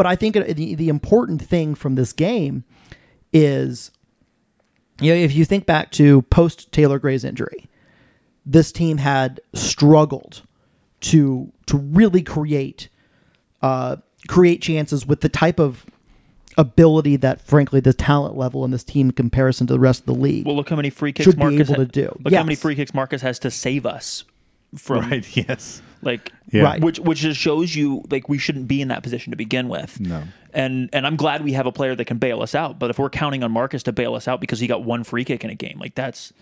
But 0.00 0.06
I 0.06 0.16
think 0.16 0.34
the 0.34 0.74
the 0.76 0.88
important 0.88 1.42
thing 1.42 1.74
from 1.74 1.94
this 1.94 2.14
game 2.14 2.64
is, 3.34 3.90
you 4.98 5.12
know, 5.12 5.20
if 5.20 5.34
you 5.34 5.44
think 5.44 5.66
back 5.66 5.90
to 5.90 6.22
post 6.22 6.72
Taylor 6.72 6.98
Gray's 6.98 7.22
injury, 7.22 7.68
this 8.46 8.72
team 8.72 8.96
had 8.96 9.42
struggled 9.52 10.40
to 11.00 11.52
to 11.66 11.76
really 11.76 12.22
create 12.22 12.88
uh, 13.60 13.96
create 14.26 14.62
chances 14.62 15.04
with 15.04 15.20
the 15.20 15.28
type 15.28 15.60
of 15.60 15.84
ability 16.56 17.16
that, 17.16 17.42
frankly, 17.42 17.80
the 17.80 17.92
talent 17.92 18.38
level 18.38 18.64
in 18.64 18.70
this 18.70 18.84
team 18.84 19.08
in 19.08 19.12
comparison 19.12 19.66
to 19.66 19.74
the 19.74 19.78
rest 19.78 20.00
of 20.00 20.06
the 20.06 20.14
league. 20.14 20.46
Well, 20.46 20.56
look 20.56 20.70
how 20.70 20.76
many 20.76 20.88
free 20.88 21.12
kicks 21.12 21.26
Should 21.26 21.36
be 21.36 21.42
Markus 21.42 21.68
able 21.68 21.74
ha- 21.74 21.84
to 21.84 21.84
do. 21.84 22.16
Look 22.24 22.32
how 22.32 22.42
many 22.42 22.54
free 22.56 22.74
kicks 22.74 22.94
Markus 22.94 23.20
has 23.20 23.38
to 23.40 23.50
save 23.50 23.84
us 23.84 24.24
from 24.74 25.10
right? 25.10 25.36
Yes. 25.36 25.82
Like 26.02 26.32
Yeah. 26.50 26.62
Right. 26.62 26.80
which 26.80 26.98
which 27.00 27.18
just 27.20 27.38
shows 27.40 27.74
you 27.74 28.02
like 28.10 28.28
we 28.28 28.38
shouldn't 28.38 28.68
be 28.68 28.80
in 28.80 28.88
that 28.88 29.02
position 29.02 29.30
to 29.32 29.36
begin 29.36 29.68
with. 29.68 30.00
No. 30.00 30.22
And 30.52 30.88
and 30.92 31.06
I'm 31.06 31.16
glad 31.16 31.44
we 31.44 31.52
have 31.52 31.66
a 31.66 31.72
player 31.72 31.94
that 31.94 32.04
can 32.06 32.18
bail 32.18 32.42
us 32.42 32.54
out. 32.54 32.78
But 32.78 32.90
if 32.90 32.98
we're 32.98 33.10
counting 33.10 33.42
on 33.44 33.52
Markus 33.52 33.82
to 33.84 33.92
bail 33.92 34.14
us 34.14 34.26
out 34.26 34.40
because 34.40 34.58
he 34.60 34.66
got 34.66 34.82
one 34.82 35.04
free 35.04 35.24
kick 35.24 35.44
in 35.44 35.50
a 35.50 35.54
game, 35.54 35.78
like 35.78 35.94
that's 35.94 36.32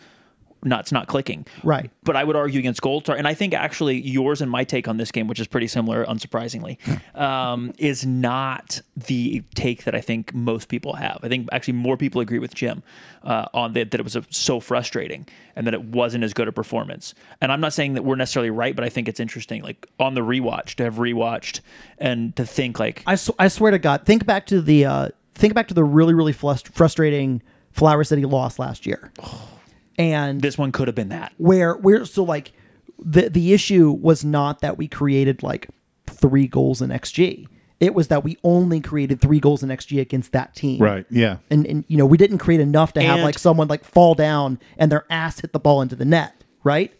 not 0.64 0.80
it's 0.80 0.92
not 0.92 1.06
clicking. 1.06 1.46
Right. 1.62 1.90
But 2.02 2.16
I 2.16 2.24
would 2.24 2.36
argue 2.36 2.58
against 2.58 2.80
Gold 2.82 3.04
Star, 3.04 3.16
and 3.16 3.26
I 3.26 3.34
think 3.34 3.54
actually 3.54 4.00
yours 4.00 4.40
and 4.40 4.50
my 4.50 4.64
take 4.64 4.88
on 4.88 4.96
this 4.96 5.10
game, 5.10 5.26
which 5.26 5.40
is 5.40 5.46
pretty 5.46 5.66
similar, 5.66 6.04
unsurprisingly, 6.04 6.78
um, 7.18 7.72
is 7.78 8.04
not 8.04 8.80
the 8.96 9.42
take 9.54 9.84
that 9.84 9.94
I 9.94 10.00
think 10.00 10.34
most 10.34 10.68
people 10.68 10.94
have. 10.94 11.18
I 11.22 11.28
think 11.28 11.48
actually 11.52 11.74
more 11.74 11.96
people 11.96 12.20
agree 12.20 12.38
with 12.38 12.54
Jim 12.54 12.82
uh, 13.22 13.46
on 13.54 13.72
that 13.74 13.90
that 13.90 14.00
it 14.00 14.04
was 14.04 14.16
a, 14.16 14.24
so 14.30 14.60
frustrating 14.60 15.26
and 15.54 15.66
that 15.66 15.74
it 15.74 15.84
wasn't 15.84 16.24
as 16.24 16.32
good 16.32 16.48
a 16.48 16.52
performance. 16.52 17.14
And 17.40 17.50
I'm 17.50 17.60
not 17.60 17.72
saying 17.72 17.94
that 17.94 18.04
we're 18.04 18.16
necessarily 18.16 18.50
right, 18.50 18.74
but 18.74 18.84
I 18.84 18.88
think 18.88 19.08
it's 19.08 19.20
interesting, 19.20 19.62
like 19.62 19.86
on 19.98 20.14
the 20.14 20.20
rewatch 20.20 20.74
to 20.76 20.84
have 20.84 20.96
rewatched 20.96 21.60
and 21.98 22.34
to 22.36 22.46
think 22.46 22.78
like 22.78 23.02
I, 23.06 23.16
sw- 23.16 23.30
I 23.38 23.48
swear 23.48 23.72
to 23.72 23.78
God, 23.78 24.04
think 24.04 24.26
back 24.26 24.46
to 24.46 24.60
the 24.60 24.84
uh, 24.84 25.08
think 25.34 25.54
back 25.54 25.68
to 25.68 25.74
the 25.74 25.84
really 25.84 26.14
really 26.14 26.32
frustrating 26.32 27.42
Flower 27.72 28.04
City 28.04 28.24
loss 28.24 28.58
last 28.58 28.86
year, 28.86 29.12
and 29.98 30.40
this 30.40 30.56
one 30.56 30.72
could 30.72 30.88
have 30.88 30.94
been 30.94 31.08
that. 31.10 31.32
where 31.36 31.76
we're 31.76 32.04
so 32.06 32.22
like 32.24 32.52
the 32.98 33.28
the 33.28 33.52
issue 33.52 33.90
was 33.90 34.24
not 34.24 34.60
that 34.60 34.78
we 34.78 34.88
created 34.88 35.42
like 35.42 35.68
three 36.06 36.46
goals 36.46 36.80
in 36.80 36.90
XG. 36.90 37.46
It 37.80 37.94
was 37.94 38.08
that 38.08 38.24
we 38.24 38.36
only 38.42 38.80
created 38.80 39.20
three 39.20 39.38
goals 39.38 39.62
in 39.62 39.68
XG 39.68 40.00
against 40.00 40.32
that 40.32 40.56
team. 40.56 40.82
Right. 40.82 41.06
Yeah. 41.10 41.36
And, 41.48 41.64
and 41.64 41.84
you 41.86 41.96
know, 41.96 42.06
we 42.06 42.16
didn't 42.18 42.38
create 42.38 42.60
enough 42.60 42.92
to 42.94 43.00
have 43.02 43.16
And- 43.16 43.22
like 43.22 43.38
someone 43.38 43.68
like 43.68 43.84
fall 43.84 44.14
down 44.16 44.58
and 44.78 44.90
their 44.90 45.04
ass 45.10 45.38
hit 45.40 45.52
the 45.52 45.60
ball 45.60 45.80
into 45.80 45.94
the 45.94 46.04
net, 46.04 46.42
right? 46.64 46.92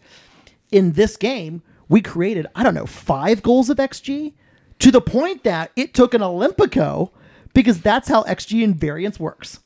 In 0.71 0.93
this 0.93 1.17
game, 1.17 1.63
we 1.89 1.99
created, 2.01 2.47
I 2.55 2.63
don't 2.63 2.75
know, 2.75 2.85
five 2.85 3.43
goals 3.43 3.69
of 3.69 3.75
XG 3.77 4.31
to 4.79 4.89
the 4.91 5.01
point 5.01 5.43
that 5.43 5.71
it 5.75 5.93
took 5.93 6.13
an 6.13 6.21
Olympico 6.21 7.11
because 7.53 7.81
that's 7.81 8.07
how 8.07 8.23
XG 8.23 8.65
invariance 8.65 9.19
works. 9.19 9.59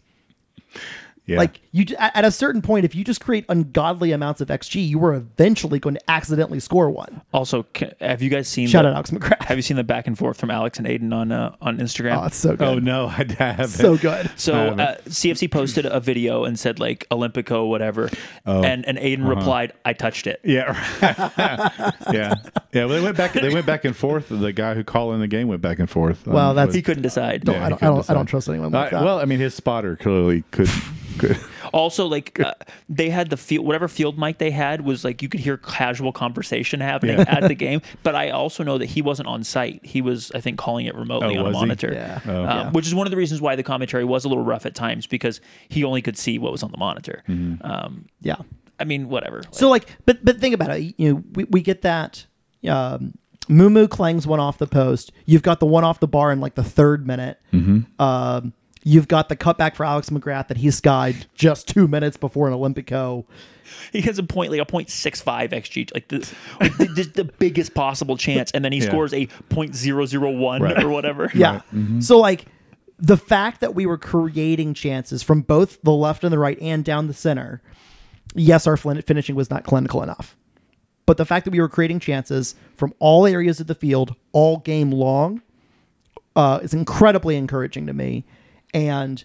Yeah. 1.26 1.38
Like 1.38 1.62
you, 1.72 1.86
at 2.00 2.18
at 2.18 2.26
a 2.26 2.32
certain 2.32 2.62
point, 2.62 2.84
if 2.84 2.94
you 2.96 3.06
just 3.06 3.22
create 3.22 3.46
ungodly 3.48 4.12
amounts 4.12 4.42
of 4.42 4.50
XG, 4.50 4.86
you 4.86 5.02
are 5.06 5.14
eventually 5.14 5.80
going 5.80 5.96
to 5.96 6.12
accidentally 6.12 6.60
score 6.60 6.90
one. 6.90 7.22
Also, 7.34 7.64
ca- 7.74 7.94
have 8.02 8.22
you 8.22 8.30
guys 8.30 8.50
seen? 8.50 8.68
Shout 8.68 8.84
the- 8.84 8.90
out 8.90 8.96
Alex 8.96 9.12
McGrath. 9.12 9.42
Have 9.46 9.58
you 9.58 9.62
seen 9.62 9.78
the 9.78 9.86
back 9.86 10.06
and 10.06 10.18
forth 10.18 10.38
from 10.38 10.52
Alex 10.52 10.78
and 10.80 10.86
Aiden 10.86 11.14
on 11.14 11.32
uh, 11.32 11.56
on 11.62 11.78
Instagram? 11.78 12.22
Oh, 12.22 12.26
it's 12.26 12.36
so 12.36 12.58
good. 12.58 12.68
oh 12.68 12.78
no, 12.80 13.08
I 13.08 13.24
haven't. 13.40 13.68
so 13.70 13.96
good. 13.96 14.32
So 14.36 14.54
haven't. 14.54 14.80
uh, 14.82 14.96
CFC 15.08 15.50
posted 15.50 15.86
a 15.86 16.02
video 16.02 16.44
and 16.44 16.60
said 16.60 16.80
like 16.82 17.08
Olympico 17.10 17.70
whatever, 17.70 18.10
Oh. 18.46 18.62
and 18.62 18.86
and 18.86 18.98
Aiden 18.98 19.22
Uh-huh. 19.22 19.36
replied, 19.36 19.72
"I 19.86 19.94
touched 19.94 20.28
it." 20.28 20.42
Yeah, 20.44 20.74
yeah, 22.12 22.36
yeah. 22.74 22.86
Well, 22.86 22.90
they 22.90 23.02
went 23.02 23.16
back. 23.16 23.32
They 23.32 23.54
went 23.54 23.66
back 23.66 23.86
and 23.86 23.96
forth. 23.96 24.28
The 24.30 24.52
guy 24.52 24.74
who 24.74 24.84
called 24.84 25.14
in 25.14 25.22
the 25.22 25.28
game 25.30 25.48
went 25.48 25.62
back 25.62 25.80
and 25.80 25.90
forth. 25.90 26.28
Well, 26.28 26.50
um, 26.50 26.56
that's- 26.58 26.68
with- 26.68 26.76
He 26.76 26.82
couldn't 26.82 27.04
decide. 27.04 27.48
Yeah, 27.48 27.54
I 27.54 27.56
don't, 27.56 27.64
I 27.64 27.70
couldn't 27.78 27.96
don't, 27.96 28.10
I 28.10 28.14
don't 28.14 28.26
trust 28.26 28.50
anyone 28.50 28.72
like 28.72 28.92
Uh, 28.92 28.98
that. 29.00 29.06
well, 29.06 29.20
I 29.20 29.26
mean, 29.26 29.40
his 29.40 29.54
spotter 29.54 29.96
clearly 29.96 30.44
could. 30.52 30.70
Could 31.14 31.38
Also, 31.74 32.06
like 32.08 32.40
uh, 32.40 32.54
they 32.90 33.10
had 33.10 33.30
the 33.30 33.38
field, 33.38 33.66
whatever 33.66 33.88
field 33.88 34.18
mic 34.20 34.38
they 34.38 34.52
had 34.52 34.82
was 34.82 35.04
like 35.04 35.22
you 35.22 35.30
could 35.30 35.40
hear 35.40 35.58
casual 35.58 36.12
conversation 36.12 36.80
happening 36.82 37.18
Yeah. 37.18 37.26
at 37.28 37.48
the 37.48 37.56
game. 37.68 37.82
But 38.04 38.16
I 38.16 38.30
also 38.30 38.64
know 38.64 38.78
that 38.78 38.88
he 38.88 39.02
wasn't 39.02 39.28
on 39.28 39.44
site. 39.44 39.86
He 39.86 40.02
was, 40.02 40.32
I 40.36 40.40
think, 40.42 40.58
calling 40.58 40.86
it 40.86 40.96
remotely 40.96 41.38
Oh, 41.38 41.42
on 41.46 41.48
a 41.48 41.52
monitor. 41.52 41.92
Yeah. 41.94 42.20
Oh. 42.28 42.42
Um, 42.44 42.46
Yeah. 42.46 42.72
Which 42.72 42.88
is 42.88 42.94
one 42.96 43.08
of 43.08 43.12
the 43.12 43.18
reasons 43.18 43.42
why 43.42 43.56
the 43.56 43.64
commentary 43.64 44.04
was 44.06 44.26
a 44.26 44.28
little 44.30 44.44
rough 44.44 44.66
at 44.66 44.76
times 44.76 45.08
because 45.08 45.42
he 45.70 45.84
only 45.84 46.02
could 46.02 46.18
see 46.18 46.38
what 46.38 46.52
was 46.52 46.64
on 46.64 46.72
the 46.72 46.78
monitor. 46.78 47.24
Mm-hmm. 47.28 47.66
Um, 47.66 48.06
yeah. 48.22 48.38
I 48.80 48.84
mean, 48.86 49.08
whatever. 49.10 49.44
So 49.52 49.70
like, 49.70 49.88
but 50.06 50.24
but 50.26 50.40
think 50.40 50.54
about 50.56 50.72
it. 50.78 50.94
You 50.98 51.14
know, 51.14 51.24
we, 51.34 51.44
we 51.46 51.62
get 51.62 51.82
that. 51.84 52.26
Um, 52.68 53.14
Moo 53.50 53.88
clangs 53.88 54.26
one 54.26 54.40
off 54.40 54.58
the 54.58 54.68
post. 54.68 55.12
You've 55.26 55.44
got 55.44 55.60
the 55.60 55.66
one 55.66 55.84
off 55.84 56.00
the 56.00 56.08
bar 56.08 56.32
in 56.32 56.40
like 56.40 56.56
the 56.56 56.64
third 56.64 57.06
minute. 57.06 57.40
Um, 58.00 58.54
you've 58.84 59.08
got 59.08 59.30
the 59.30 59.36
cutback 59.36 59.76
for 59.76 59.86
Alex 59.86 60.10
McGrath 60.10 60.48
that 60.50 60.58
he 60.58 60.70
skied 60.72 61.26
just 61.36 61.68
two 61.68 61.88
minutes 61.88 62.18
before 62.18 62.48
an 62.48 62.54
Olympico. 62.54 63.26
he 63.92 64.02
has 64.02 64.20
a 64.20 64.24
point 64.24 64.52
like 64.52 64.60
a 64.60 64.66
point 64.66 64.90
six 64.90 65.22
five 65.22 65.52
xg 65.52 65.92
like 65.94 66.08
the 66.10 66.18
like 66.60 66.78
the, 66.78 66.86
the, 66.86 67.04
the 67.04 67.24
biggest 67.24 67.74
possible 67.74 68.18
chance 68.18 68.52
and 68.52 68.64
then 68.64 68.72
he 68.74 68.80
Yeah. 68.80 68.88
scores 68.88 69.14
a 69.14 69.28
point 69.50 69.74
zero 69.76 70.06
zero 70.06 70.32
one 70.32 70.62
Right. 70.62 70.84
or 70.84 70.90
whatever 70.90 71.32
Yeah. 71.34 71.62
So 72.00 72.20
like 72.20 72.46
the 73.00 73.18
fact 73.18 73.62
that 73.62 73.74
we 73.74 73.86
were 73.86 73.98
creating 73.98 74.74
chances 74.74 75.24
from 75.24 75.42
both 75.42 75.82
the 75.82 75.92
left 75.94 76.24
and 76.24 76.32
the 76.34 76.40
right 76.40 76.60
and 76.62 76.84
down 76.86 77.08
the 77.08 77.14
center. 77.14 77.62
Yes, 78.36 78.68
our 78.68 78.78
fin- 78.78 79.02
finishing 79.02 79.36
was 79.36 79.50
not 79.50 79.64
clinical 79.64 80.02
enough. 80.04 80.36
But 81.06 81.18
the 81.18 81.26
fact 81.26 81.46
that 81.46 81.52
we 81.52 81.60
were 81.60 81.68
creating 81.70 82.00
chances 82.00 82.56
from 82.78 82.94
all 83.00 83.26
areas 83.26 83.60
of 83.60 83.68
the 83.68 83.76
field 83.76 84.16
all 84.32 84.58
game 84.58 84.92
long 84.92 85.42
uh, 86.36 86.60
is 86.64 86.74
incredibly 86.74 87.36
encouraging 87.36 87.86
to 87.88 87.94
me. 87.94 88.24
And 88.74 89.24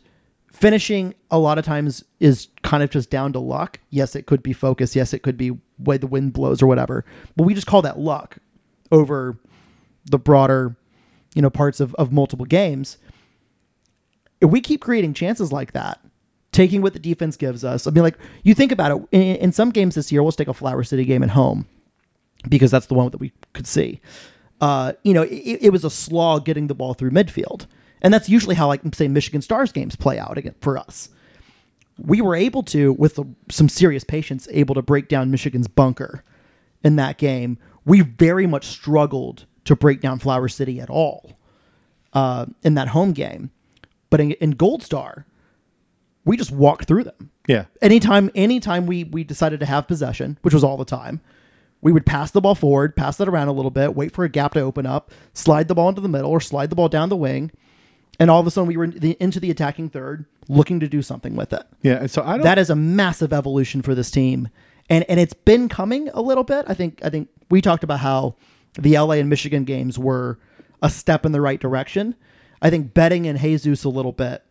finishing 0.52 1.14
a 1.30 1.38
lot 1.38 1.58
of 1.58 1.64
times 1.64 2.04
is 2.20 2.48
kind 2.62 2.82
of 2.82 2.90
just 2.90 3.10
down 3.10 3.32
to 3.32 3.38
luck. 3.38 3.80
Yes, 3.90 4.16
it 4.16 4.26
could 4.26 4.42
be 4.42 4.52
focus. 4.52 4.96
Yes, 4.96 5.12
it 5.14 5.20
could 5.22 5.36
be 5.36 5.56
way 5.78 5.96
the 5.96 6.06
wind 6.06 6.32
blows 6.32 6.62
or 6.62 6.66
whatever. 6.66 7.04
But 7.36 7.44
we 7.44 7.54
just 7.54 7.66
call 7.66 7.82
that 7.82 7.98
luck 7.98 8.38
over 8.90 9.38
the 10.06 10.18
broader, 10.18 10.76
you 11.34 11.42
know, 11.42 11.50
parts 11.50 11.80
of, 11.80 11.94
of 11.94 12.12
multiple 12.12 12.46
games. 12.46 12.98
If 14.40 14.50
we 14.50 14.60
keep 14.60 14.80
creating 14.80 15.14
chances 15.14 15.52
like 15.52 15.72
that, 15.72 16.00
taking 16.52 16.82
what 16.82 16.92
the 16.92 16.98
defense 16.98 17.36
gives 17.36 17.64
us, 17.64 17.86
I 17.86 17.90
mean, 17.90 18.02
like 18.02 18.18
you 18.42 18.54
think 18.54 18.72
about 18.72 18.92
it, 18.92 19.08
in, 19.12 19.36
in 19.36 19.52
some 19.52 19.70
games 19.70 19.94
this 19.94 20.10
year, 20.10 20.22
we'll 20.22 20.32
take 20.32 20.48
a 20.48 20.54
Flower 20.54 20.82
City 20.84 21.04
game 21.04 21.22
at 21.22 21.30
home 21.30 21.66
because 22.48 22.70
that's 22.70 22.86
the 22.86 22.94
one 22.94 23.10
that 23.10 23.18
we 23.18 23.32
could 23.52 23.66
see. 23.66 24.00
Uh, 24.60 24.92
you 25.02 25.12
know, 25.12 25.22
it, 25.22 25.58
it 25.62 25.70
was 25.70 25.84
a 25.84 25.90
slog 25.90 26.44
getting 26.44 26.66
the 26.66 26.74
ball 26.74 26.94
through 26.94 27.10
midfield, 27.10 27.66
and 28.02 28.12
that's 28.14 28.28
usually 28.28 28.54
how, 28.54 28.66
like, 28.68 28.82
say, 28.94 29.08
Michigan 29.08 29.42
Stars 29.42 29.72
games 29.72 29.96
play 29.96 30.18
out 30.18 30.38
again 30.38 30.54
for 30.60 30.78
us. 30.78 31.08
we 31.98 32.20
were 32.20 32.34
able 32.34 32.62
to, 32.62 32.92
with 32.92 33.18
some 33.50 33.68
serious 33.68 34.04
patience, 34.04 34.48
able 34.52 34.74
to 34.74 34.82
break 34.82 35.08
down 35.08 35.30
Michigan's 35.30 35.68
bunker 35.68 36.22
in 36.84 36.96
that 36.96 37.18
game. 37.18 37.58
We 37.84 38.02
very 38.02 38.46
much 38.46 38.66
struggled 38.66 39.46
to 39.64 39.74
break 39.74 40.00
down 40.00 40.18
Flower 40.18 40.48
City 40.48 40.80
at 40.80 40.88
all 40.88 41.38
uh, 42.12 42.46
in 42.62 42.74
that 42.74 42.88
home 42.88 43.12
game. 43.12 43.50
But 44.10 44.20
in, 44.20 44.32
in 44.32 44.52
Gold 44.52 44.82
Star, 44.82 45.26
we 46.24 46.36
just 46.36 46.52
walked 46.52 46.86
through 46.86 47.04
them. 47.04 47.30
Yeah. 47.48 47.64
Anytime, 47.82 48.30
anytime 48.34 48.86
we 48.86 49.04
we 49.04 49.24
decided 49.24 49.60
to 49.60 49.66
have 49.66 49.88
possession, 49.88 50.38
which 50.42 50.54
was 50.54 50.62
all 50.62 50.76
the 50.76 50.84
time, 50.84 51.20
we 51.80 51.92
would 51.92 52.06
pass 52.06 52.30
the 52.30 52.40
ball 52.40 52.54
forward, 52.54 52.94
pass 52.96 53.18
it 53.20 53.28
around 53.28 53.48
a 53.48 53.52
little 53.52 53.70
bit, 53.70 53.94
wait 53.94 54.12
for 54.12 54.24
a 54.24 54.28
gap 54.28 54.52
to 54.52 54.60
open 54.60 54.84
up, 54.86 55.10
slide 55.32 55.68
the 55.68 55.74
ball 55.74 55.88
into 55.88 56.00
the 56.00 56.08
middle, 56.08 56.30
or 56.30 56.40
slide 56.40 56.70
the 56.70 56.76
ball 56.76 56.88
down 56.88 57.08
the 57.08 57.16
wing, 57.16 57.50
and 58.18 58.30
all 58.30 58.40
of 58.40 58.46
a 58.46 58.50
sudden 58.50 58.68
we 58.68 58.76
were 58.76 58.84
in 58.84 58.90
the, 58.92 59.16
into 59.20 59.40
the 59.40 59.50
attacking 59.50 59.90
third, 59.90 60.26
looking 60.48 60.80
to 60.80 60.88
do 60.88 61.02
something 61.02 61.36
with 61.36 61.52
it. 61.52 61.64
Yeah. 61.82 62.06
So 62.06 62.22
I 62.22 62.32
don't. 62.32 62.42
That 62.42 62.58
is 62.58 62.70
a 62.70 62.76
massive 62.76 63.32
evolution 63.32 63.82
for 63.82 63.94
this 63.94 64.10
team, 64.10 64.48
and 64.90 65.04
and 65.08 65.20
it's 65.20 65.34
been 65.34 65.68
coming 65.68 66.08
a 66.10 66.20
little 66.20 66.44
bit. 66.44 66.64
I 66.68 66.74
think 66.74 67.00
I 67.04 67.10
think 67.10 67.28
we 67.50 67.60
talked 67.60 67.84
about 67.84 68.00
how 68.00 68.36
the 68.78 68.98
LA 68.98 69.14
and 69.14 69.28
Michigan 69.28 69.64
games 69.64 69.98
were 69.98 70.38
a 70.82 70.90
step 70.90 71.24
in 71.24 71.32
the 71.32 71.40
right 71.40 71.60
direction. 71.60 72.14
I 72.60 72.70
think 72.70 72.94
betting 72.94 73.24
in 73.24 73.36
Jesus 73.36 73.84
a 73.84 73.88
little 73.88 74.12
bit, 74.12 74.42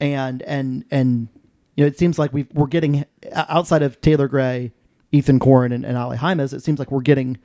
and 0.00 0.42
and 0.42 0.84
and 0.90 1.28
you 1.76 1.84
know 1.84 1.88
it 1.88 1.98
seems 1.98 2.18
like 2.18 2.32
we 2.32 2.46
we're 2.52 2.66
getting 2.66 3.04
outside 3.32 3.82
of 3.82 4.00
Taylor 4.00 4.28
Gray, 4.28 4.72
Ethan 5.12 5.38
Corin, 5.38 5.72
and, 5.72 5.84
and 5.84 5.96
Ali 5.96 6.16
Jaimes. 6.16 6.52
It 6.52 6.62
seems 6.62 6.78
like 6.78 6.90
we're 6.90 7.00
getting 7.00 7.38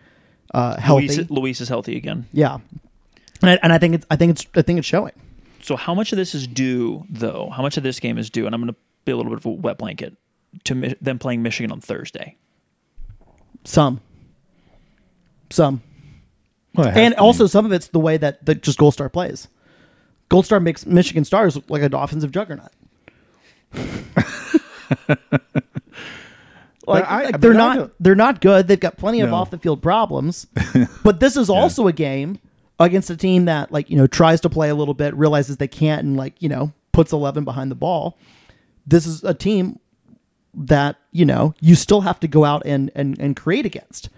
uh, 0.53 0.79
healthy. 0.79 1.07
Luis, 1.07 1.29
Luis 1.29 1.61
is 1.61 1.69
healthy 1.69 1.95
again. 1.95 2.25
Yeah, 2.33 2.57
and 3.41 3.51
I, 3.51 3.59
and 3.61 3.71
I 3.71 3.77
think 3.77 3.95
it's 3.95 4.05
I 4.09 4.15
think 4.15 4.31
it's 4.31 4.47
I 4.55 4.63
think 4.63 4.79
it's 4.79 4.87
showing. 4.87 5.13
So 5.63 5.75
how 5.77 5.93
much 5.95 6.11
of 6.11 6.17
this 6.17 6.35
is 6.35 6.45
due, 6.45 7.05
though? 7.09 7.49
How 7.55 7.61
much 7.61 7.77
of 7.77 7.83
this 7.83 7.99
game 7.99 8.17
is 8.17 8.29
due? 8.29 8.45
And 8.45 8.53
I'm 8.53 8.61
going 8.61 8.73
to 8.73 8.79
be 9.05 9.11
a 9.13 9.17
little 9.17 9.31
bit 9.31 9.39
of 9.39 9.45
a 9.45 9.49
wet 9.49 9.77
blanket 9.77 10.15
to 10.65 10.75
mi- 10.75 10.95
them 11.01 11.17
playing 11.19 11.41
Michigan 11.41 11.71
on 11.71 11.79
Thursday. 11.79 12.35
Some, 13.63 14.01
some, 15.49 15.81
Well, 16.75 16.89
and 16.89 17.13
also 17.15 17.47
some 17.47 17.65
of 17.65 17.71
it's 17.71 17.87
the 17.87 17.99
way 17.99 18.17
that, 18.17 18.45
that 18.45 18.61
just 18.61 18.77
Gold 18.77 18.93
Star 18.93 19.07
plays. 19.07 19.47
Gold 20.27 20.45
Star 20.45 20.59
makes 20.59 20.85
Michigan 20.85 21.23
Stars 21.23 21.55
look 21.55 21.69
like 21.69 21.81
an 21.81 21.93
offensive 21.93 22.31
juggernaut. 22.31 22.71
like, 26.85 27.05
I- 27.09 27.23
like 27.25 27.39
they're 27.39 27.53
not 27.53 27.91
they're 27.99 28.15
not 28.15 28.41
good. 28.41 28.67
They've 28.67 28.79
got 28.79 28.97
plenty 28.97 29.21
of 29.21 29.29
No. 29.29 29.35
off 29.37 29.49
the 29.51 29.57
field 29.57 29.81
problems. 29.81 30.47
but 31.03 31.19
this 31.21 31.37
is 31.37 31.49
also 31.49 31.87
a 31.87 31.93
game 31.93 32.39
against 32.79 33.09
a 33.09 33.17
team 33.17 33.45
that 33.45 33.71
like 33.71 33.89
you 33.89 33.97
know 33.97 34.07
tries 34.07 34.41
to 34.41 34.49
play 34.49 34.69
a 34.69 34.75
little 34.75 34.93
bit, 34.93 35.15
realizes 35.15 35.57
they 35.57 35.67
can't, 35.67 36.03
and 36.03 36.17
like 36.17 36.41
you 36.41 36.49
know 36.49 36.73
puts 36.91 37.11
eleven 37.13 37.43
behind 37.43 37.71
the 37.71 37.75
ball. 37.75 38.17
This 38.85 39.05
is 39.05 39.23
a 39.23 39.33
team 39.33 39.79
that 40.53 40.97
you 41.11 41.25
know 41.25 41.53
you 41.61 41.75
still 41.75 42.01
have 42.01 42.19
to 42.21 42.27
go 42.27 42.45
out 42.45 42.63
and 42.65 42.91
and, 42.95 43.17
and 43.19 43.35
create 43.35 43.65
against. 43.65 44.09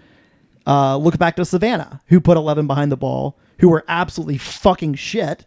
Uh, 0.66 0.96
look 0.96 1.16
back 1.16 1.36
to 1.36 1.44
Savannah, 1.44 2.00
who 2.08 2.20
put 2.20 2.36
11 2.36 2.66
behind 2.66 2.90
the 2.90 2.96
ball, 2.96 3.38
who 3.60 3.68
were 3.68 3.84
absolutely 3.86 4.36
fucking 4.36 4.94
shit, 4.94 5.46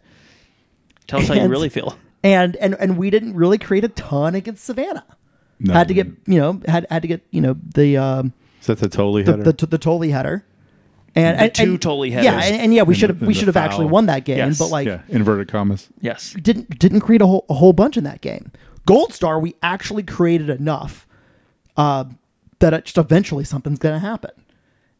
Tell 1.06 1.20
us 1.20 1.28
how 1.28 1.34
you 1.34 1.46
really 1.46 1.68
feel. 1.68 1.94
and 2.24 2.56
and 2.56 2.74
and 2.80 2.96
we 2.96 3.10
didn't 3.10 3.34
really 3.34 3.58
create 3.58 3.84
a 3.84 3.88
ton 3.88 4.34
against 4.34 4.64
Savannah. 4.64 5.04
No, 5.58 5.74
had 5.74 5.88
to 5.88 5.94
get 5.94 6.06
you 6.26 6.38
know 6.38 6.62
had 6.66 6.86
had 6.88 7.02
to 7.02 7.08
get 7.08 7.20
you 7.30 7.42
know 7.42 7.56
the 7.74 7.98
um 7.98 8.32
Is 8.62 8.68
that 8.68 8.78
the 8.78 8.88
Tolley 8.88 9.22
the 9.22 9.32
header? 9.36 9.52
the, 9.52 9.66
the 9.66 9.76
Tolley 9.78 10.10
header. 10.10 10.42
And, 11.16 11.38
The 11.38 11.42
and 11.42 11.54
two 11.54 11.62
and- 11.72 11.82
Tolley 11.82 12.10
Yeah, 12.10 12.40
and, 12.40 12.56
and 12.56 12.74
yeah, 12.74 12.82
we 12.82 12.94
should 12.94 13.10
have 13.10 13.20
we 13.20 13.34
should 13.34 13.48
have 13.48 13.56
actually 13.56 13.86
won 13.86 14.06
that 14.06 14.24
game, 14.24 14.38
Yes. 14.38 14.58
but 14.58 14.68
like 14.68 14.86
yeah. 14.86 15.02
Inverted 15.08 15.48
commas. 15.48 15.88
Yes. 16.00 16.34
didn't 16.40 16.78
didn't 16.78 17.00
create 17.00 17.20
a 17.22 17.26
whole 17.26 17.44
a 17.48 17.54
whole 17.54 17.72
bunch 17.72 17.96
in 17.96 18.04
that 18.04 18.20
game. 18.20 18.52
Gold 18.86 19.12
Star, 19.12 19.38
we 19.38 19.54
actually 19.62 20.02
created 20.02 20.48
enough 20.50 21.06
uh, 21.76 22.04
that 22.60 22.72
it 22.74 22.84
just 22.84 22.98
eventually 22.98 23.44
something's 23.44 23.78
going 23.78 23.94
to 23.94 23.98
happen, 24.06 24.30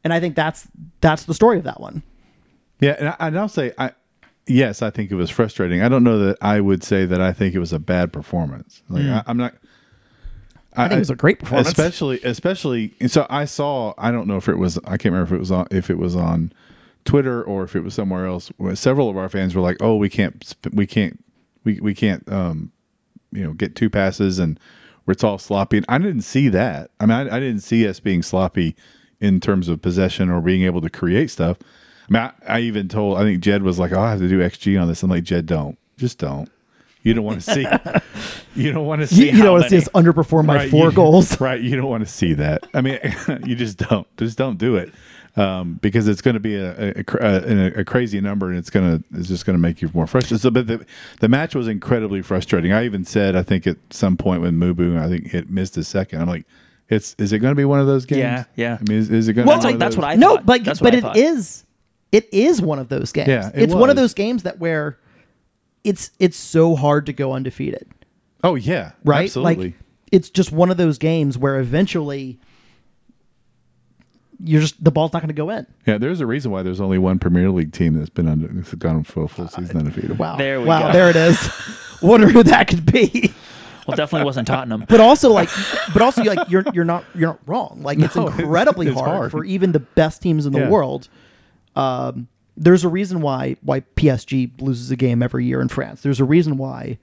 and 0.05 0.13
I 0.13 0.21
think 0.21 0.35
that's 0.37 0.69
that's 1.01 1.25
the 1.25 1.35
story 1.35 1.59
of 1.59 1.65
that 1.65 1.81
one. 1.81 2.03
Yeah, 2.81 2.97
and, 2.99 3.09
I, 3.11 3.17
and 3.21 3.39
I'll 3.39 3.49
say, 3.49 3.73
I 3.79 3.93
yes, 4.47 4.83
I 4.83 4.91
think 4.91 5.11
it 5.11 5.15
was 5.15 5.31
frustrating. 5.31 5.83
I 5.83 5.89
don't 5.89 6.03
know 6.05 6.19
that 6.19 6.39
I 6.41 6.61
would 6.61 6.83
say 6.83 7.07
that 7.07 7.21
I 7.21 7.33
think 7.33 7.55
it 7.55 7.59
was 7.59 7.73
a 7.73 7.79
bad 7.79 8.13
performance. 8.13 8.83
Like 8.89 9.05
I, 9.05 9.23
I'm 9.27 9.37
not. 9.37 9.55
I 10.77 10.89
think 10.89 10.97
it 10.97 11.01
was 11.01 11.11
a 11.11 11.17
great 11.17 11.39
performance. 11.41 11.69
especially 11.69 12.21
especially. 12.23 12.95
So 13.09 13.27
I 13.29 13.45
saw. 13.45 13.95
I 13.99 14.11
don't 14.11 14.27
know 14.27 14.37
if 14.37 14.49
it 14.49 14.57
was. 14.57 14.79
I 14.85 14.97
can't 14.97 15.13
remember 15.13 15.25
if 15.25 15.33
it 15.33 15.41
was 15.41 15.51
on 15.51 15.67
if 15.71 15.91
it 15.91 15.99
was 15.99 16.15
on 16.15 16.53
Twitter 17.05 17.43
or 17.43 17.65
if 17.65 17.75
it 17.75 17.81
was 17.81 17.95
somewhere 17.95 18.27
else. 18.27 18.53
Several 18.75 19.09
of 19.11 19.17
our 19.17 19.29
fans 19.29 19.55
were 19.55 19.63
like, 19.63 19.79
"Oh, 19.81 19.97
we 19.97 20.09
can't. 20.09 20.55
We 20.73 20.87
can't. 20.87 21.23
We 21.65 21.81
we 21.81 21.95
can't. 21.95 22.31
Um, 22.31 22.73
you 23.33 23.45
know, 23.45 23.53
get 23.53 23.75
two 23.77 23.91
passes 23.91 24.39
and 24.39 24.59
it's 25.09 25.25
all 25.25 25.39
sloppy." 25.39 25.79
And 25.79 25.87
I 25.89 25.99
didn't 25.99 26.23
see 26.23 26.49
that. 26.51 26.91
I 27.01 27.07
mean, 27.07 27.17
I, 27.17 27.37
I 27.37 27.41
didn't 27.41 27.61
see 27.61 27.87
us 27.89 27.99
being 28.01 28.23
sloppy 28.23 28.77
in 29.21 29.41
terms 29.41 29.69
of 29.69 29.83
possession 29.83 30.31
or 30.31 30.41
being 30.41 30.63
able 30.63 30.81
to 30.83 30.91
create 30.91 31.31
stuff. 31.31 31.59
I 32.09 32.13
mean, 32.13 32.23
I, 32.23 32.57
I 32.57 32.61
even 32.61 32.89
told. 32.89 33.19
I 33.19 33.23
think 33.23 33.41
Jed 33.41 33.63
was 33.63 33.79
like, 33.79 33.93
"Oh, 33.93 34.01
I 34.01 34.11
have 34.11 34.21
to 34.21 34.29
do 34.29 34.39
XG 34.39 34.81
on 34.81 34.87
this." 34.89 35.03
I'm 35.03 35.11
like, 35.11 35.25
"Jed, 35.25 35.47
don't. 35.47 35.79
Just 35.97 36.19
don't. 36.19 36.49
You 37.03 37.15
don't 37.15 37.25
want 37.25 37.43
to 37.43 37.53
see. 37.55 37.67
you 38.55 38.73
don't 38.73 38.87
want 38.87 39.01
to 39.01 39.07
see. 39.07 39.31
You, 39.31 39.37
you 39.37 39.43
don't 39.43 39.53
want 39.53 39.65
to 39.65 39.71
see 39.71 39.79
us 39.79 39.89
underperform 39.89 40.47
by 40.47 40.57
Right, 40.57 40.71
four 40.71 40.87
you- 40.91 40.93
goals. 40.97 41.41
Right. 41.41 41.61
You 41.61 41.77
don't 41.77 41.89
want 41.89 42.05
to 42.05 42.11
see 42.11 42.35
that. 42.35 42.67
I 42.75 42.81
mean, 42.81 42.99
you 43.47 43.55
just 43.57 43.79
don't. 43.79 44.07
Just 44.17 44.37
don't 44.39 44.59
do 44.59 44.77
it. 44.77 44.93
Um, 45.37 45.75
because 45.81 46.09
it's 46.09 46.21
going 46.23 46.35
to 46.35 46.41
be 46.41 46.57
a, 46.57 46.91
a, 46.99 47.05
a, 47.21 47.67
a 47.81 47.85
crazy 47.85 48.21
number 48.21 48.49
and 48.49 48.59
it's 48.59 48.69
going 48.69 48.99
to, 48.99 49.05
it's 49.17 49.29
just 49.29 49.47
going 49.47 49.55
to 49.57 49.61
make 49.61 49.81
you 49.81 49.89
more 49.95 50.09
frustrated. 50.09 50.41
So, 50.43 50.51
but 50.51 50.67
the, 50.67 50.85
the 51.21 51.29
match 51.29 51.55
was 51.55 51.69
incredibly 51.69 52.21
frustrating. 52.21 52.73
I 52.73 52.85
even 52.85 53.05
said, 53.05 53.37
I 53.37 53.45
think 53.45 53.65
at 53.69 53.77
some 53.91 54.17
point 54.17 54.43
when 54.43 54.59
Mubu, 54.59 54.99
I 55.01 55.09
think 55.09 55.33
it 55.33 55.49
missed 55.49 55.77
a 55.77 55.85
second. 55.85 56.21
I'm 56.21 56.27
like, 56.29 56.47
it's, 56.89 57.15
is 57.17 57.33
it 57.33 57.39
going 57.39 57.53
to 57.53 57.57
be 57.57 57.65
one 57.65 57.79
of 57.79 57.87
those 57.87 58.07
games? 58.07 58.19
Yeah, 58.19 58.45
yeah. 58.57 58.79
I 58.81 58.83
mean, 58.91 58.99
is, 58.99 59.09
is 59.09 59.29
it 59.29 59.35
going 59.35 59.47
Well, 59.47 59.59
to 59.59 59.63
That's 59.63 59.71
like 59.73 59.79
that's 59.79 59.97
what 59.97 60.05
I 60.05 60.15
thought. 60.17 60.19
no, 60.19 60.39
but 60.39 60.65
that's 60.65 60.81
but 60.81 60.87
what 60.87 60.95
I 60.95 60.99
it 60.99 61.01
thought. 61.03 61.17
is 61.17 61.65
it 62.11 62.29
is 62.35 62.61
one 62.61 62.81
of 62.81 62.89
those 62.89 63.13
games. 63.13 63.29
Yeah, 63.29 63.51
it 63.55 63.63
it's 63.63 63.75
one 63.75 63.89
of 63.89 63.95
those 63.95 64.15
games 64.15 64.43
that 64.43 64.59
where 64.59 64.99
it's 65.85 66.11
it's 66.19 66.37
so 66.37 66.77
hard 66.77 67.07
to 67.07 67.13
go 67.13 67.33
undefeated, 67.33 67.87
Oh, 68.45 68.55
yeah. 68.55 68.93
right? 69.05 69.25
Absolutely. 69.25 69.65
Like 69.67 69.75
it's 70.13 70.29
just 70.31 70.53
one 70.53 70.71
of 70.71 70.77
those 70.77 70.99
games 70.99 71.39
where 71.39 71.59
eventually 71.61 72.39
you're 74.43 74.61
just 74.63 74.83
the 74.83 74.91
ball's 74.91 75.13
not 75.13 75.21
going 75.21 75.29
to 75.29 75.35
go 75.35 75.51
in. 75.51 75.67
yeah. 75.87 75.99
There's 75.99 76.21
a 76.21 76.27
reason 76.27 76.51
why 76.51 76.63
there's 76.63 76.81
only 76.81 76.99
one 76.99 77.19
Premier 77.19 77.51
League 77.51 77.73
team 77.73 77.95
that's 77.95 78.09
been 78.11 78.27
under, 78.29 78.49
that's 78.49 78.73
gone 78.75 79.05
full, 79.05 79.29
full 79.29 79.49
season 79.49 79.77
undefeated. 79.77 80.19
Wow, 80.19 80.37
There 80.37 80.61
we 80.61 80.67
wow, 80.67 80.87
go. 80.89 80.93
there 80.93 81.11
it 81.11 81.17
is. 81.17 81.51
Wonder 82.03 82.29
who 82.29 82.43
that 82.45 82.67
could 82.69 82.91
be. 82.91 83.33
Well, 83.87 83.97
definitely 83.97 84.25
wasn't 84.25 84.47
Tottenham. 84.47 84.85
But 84.89 85.01
also 85.01 85.31
like, 85.31 85.49
but 85.93 86.01
also 86.01 86.23
like 86.23 86.49
you're 86.49 86.65
you're 86.73 86.85
not 86.85 87.05
you're 87.15 87.31
not 87.31 87.41
wrong. 87.47 87.81
Like 87.83 87.99
it's 87.99 88.15
No, 88.17 88.29
it's- 88.29 88.39
incredibly 88.41 88.87
it's 88.89 88.99
hard, 88.99 89.09
hard. 89.11 89.31
for 89.31 89.45
even 89.45 89.73
the 89.73 89.81
best 89.81 90.23
teams 90.23 90.47
in 90.47 90.53
the 90.53 90.61
Yeah. 90.61 90.69
world. 90.71 91.09
Um, 91.77 92.29
there's 92.61 92.85
a 92.85 92.89
reason 92.89 93.21
why 93.23 93.57
why 93.63 93.81
PSG 93.97 94.61
loses 94.61 94.91
a 94.93 94.97
game 94.97 95.23
every 95.23 95.45
year 95.47 95.61
in 95.61 95.69
France. 95.69 96.03
There's 96.03 96.21
a 96.21 96.25
reason 96.25 96.57
why 96.59 96.99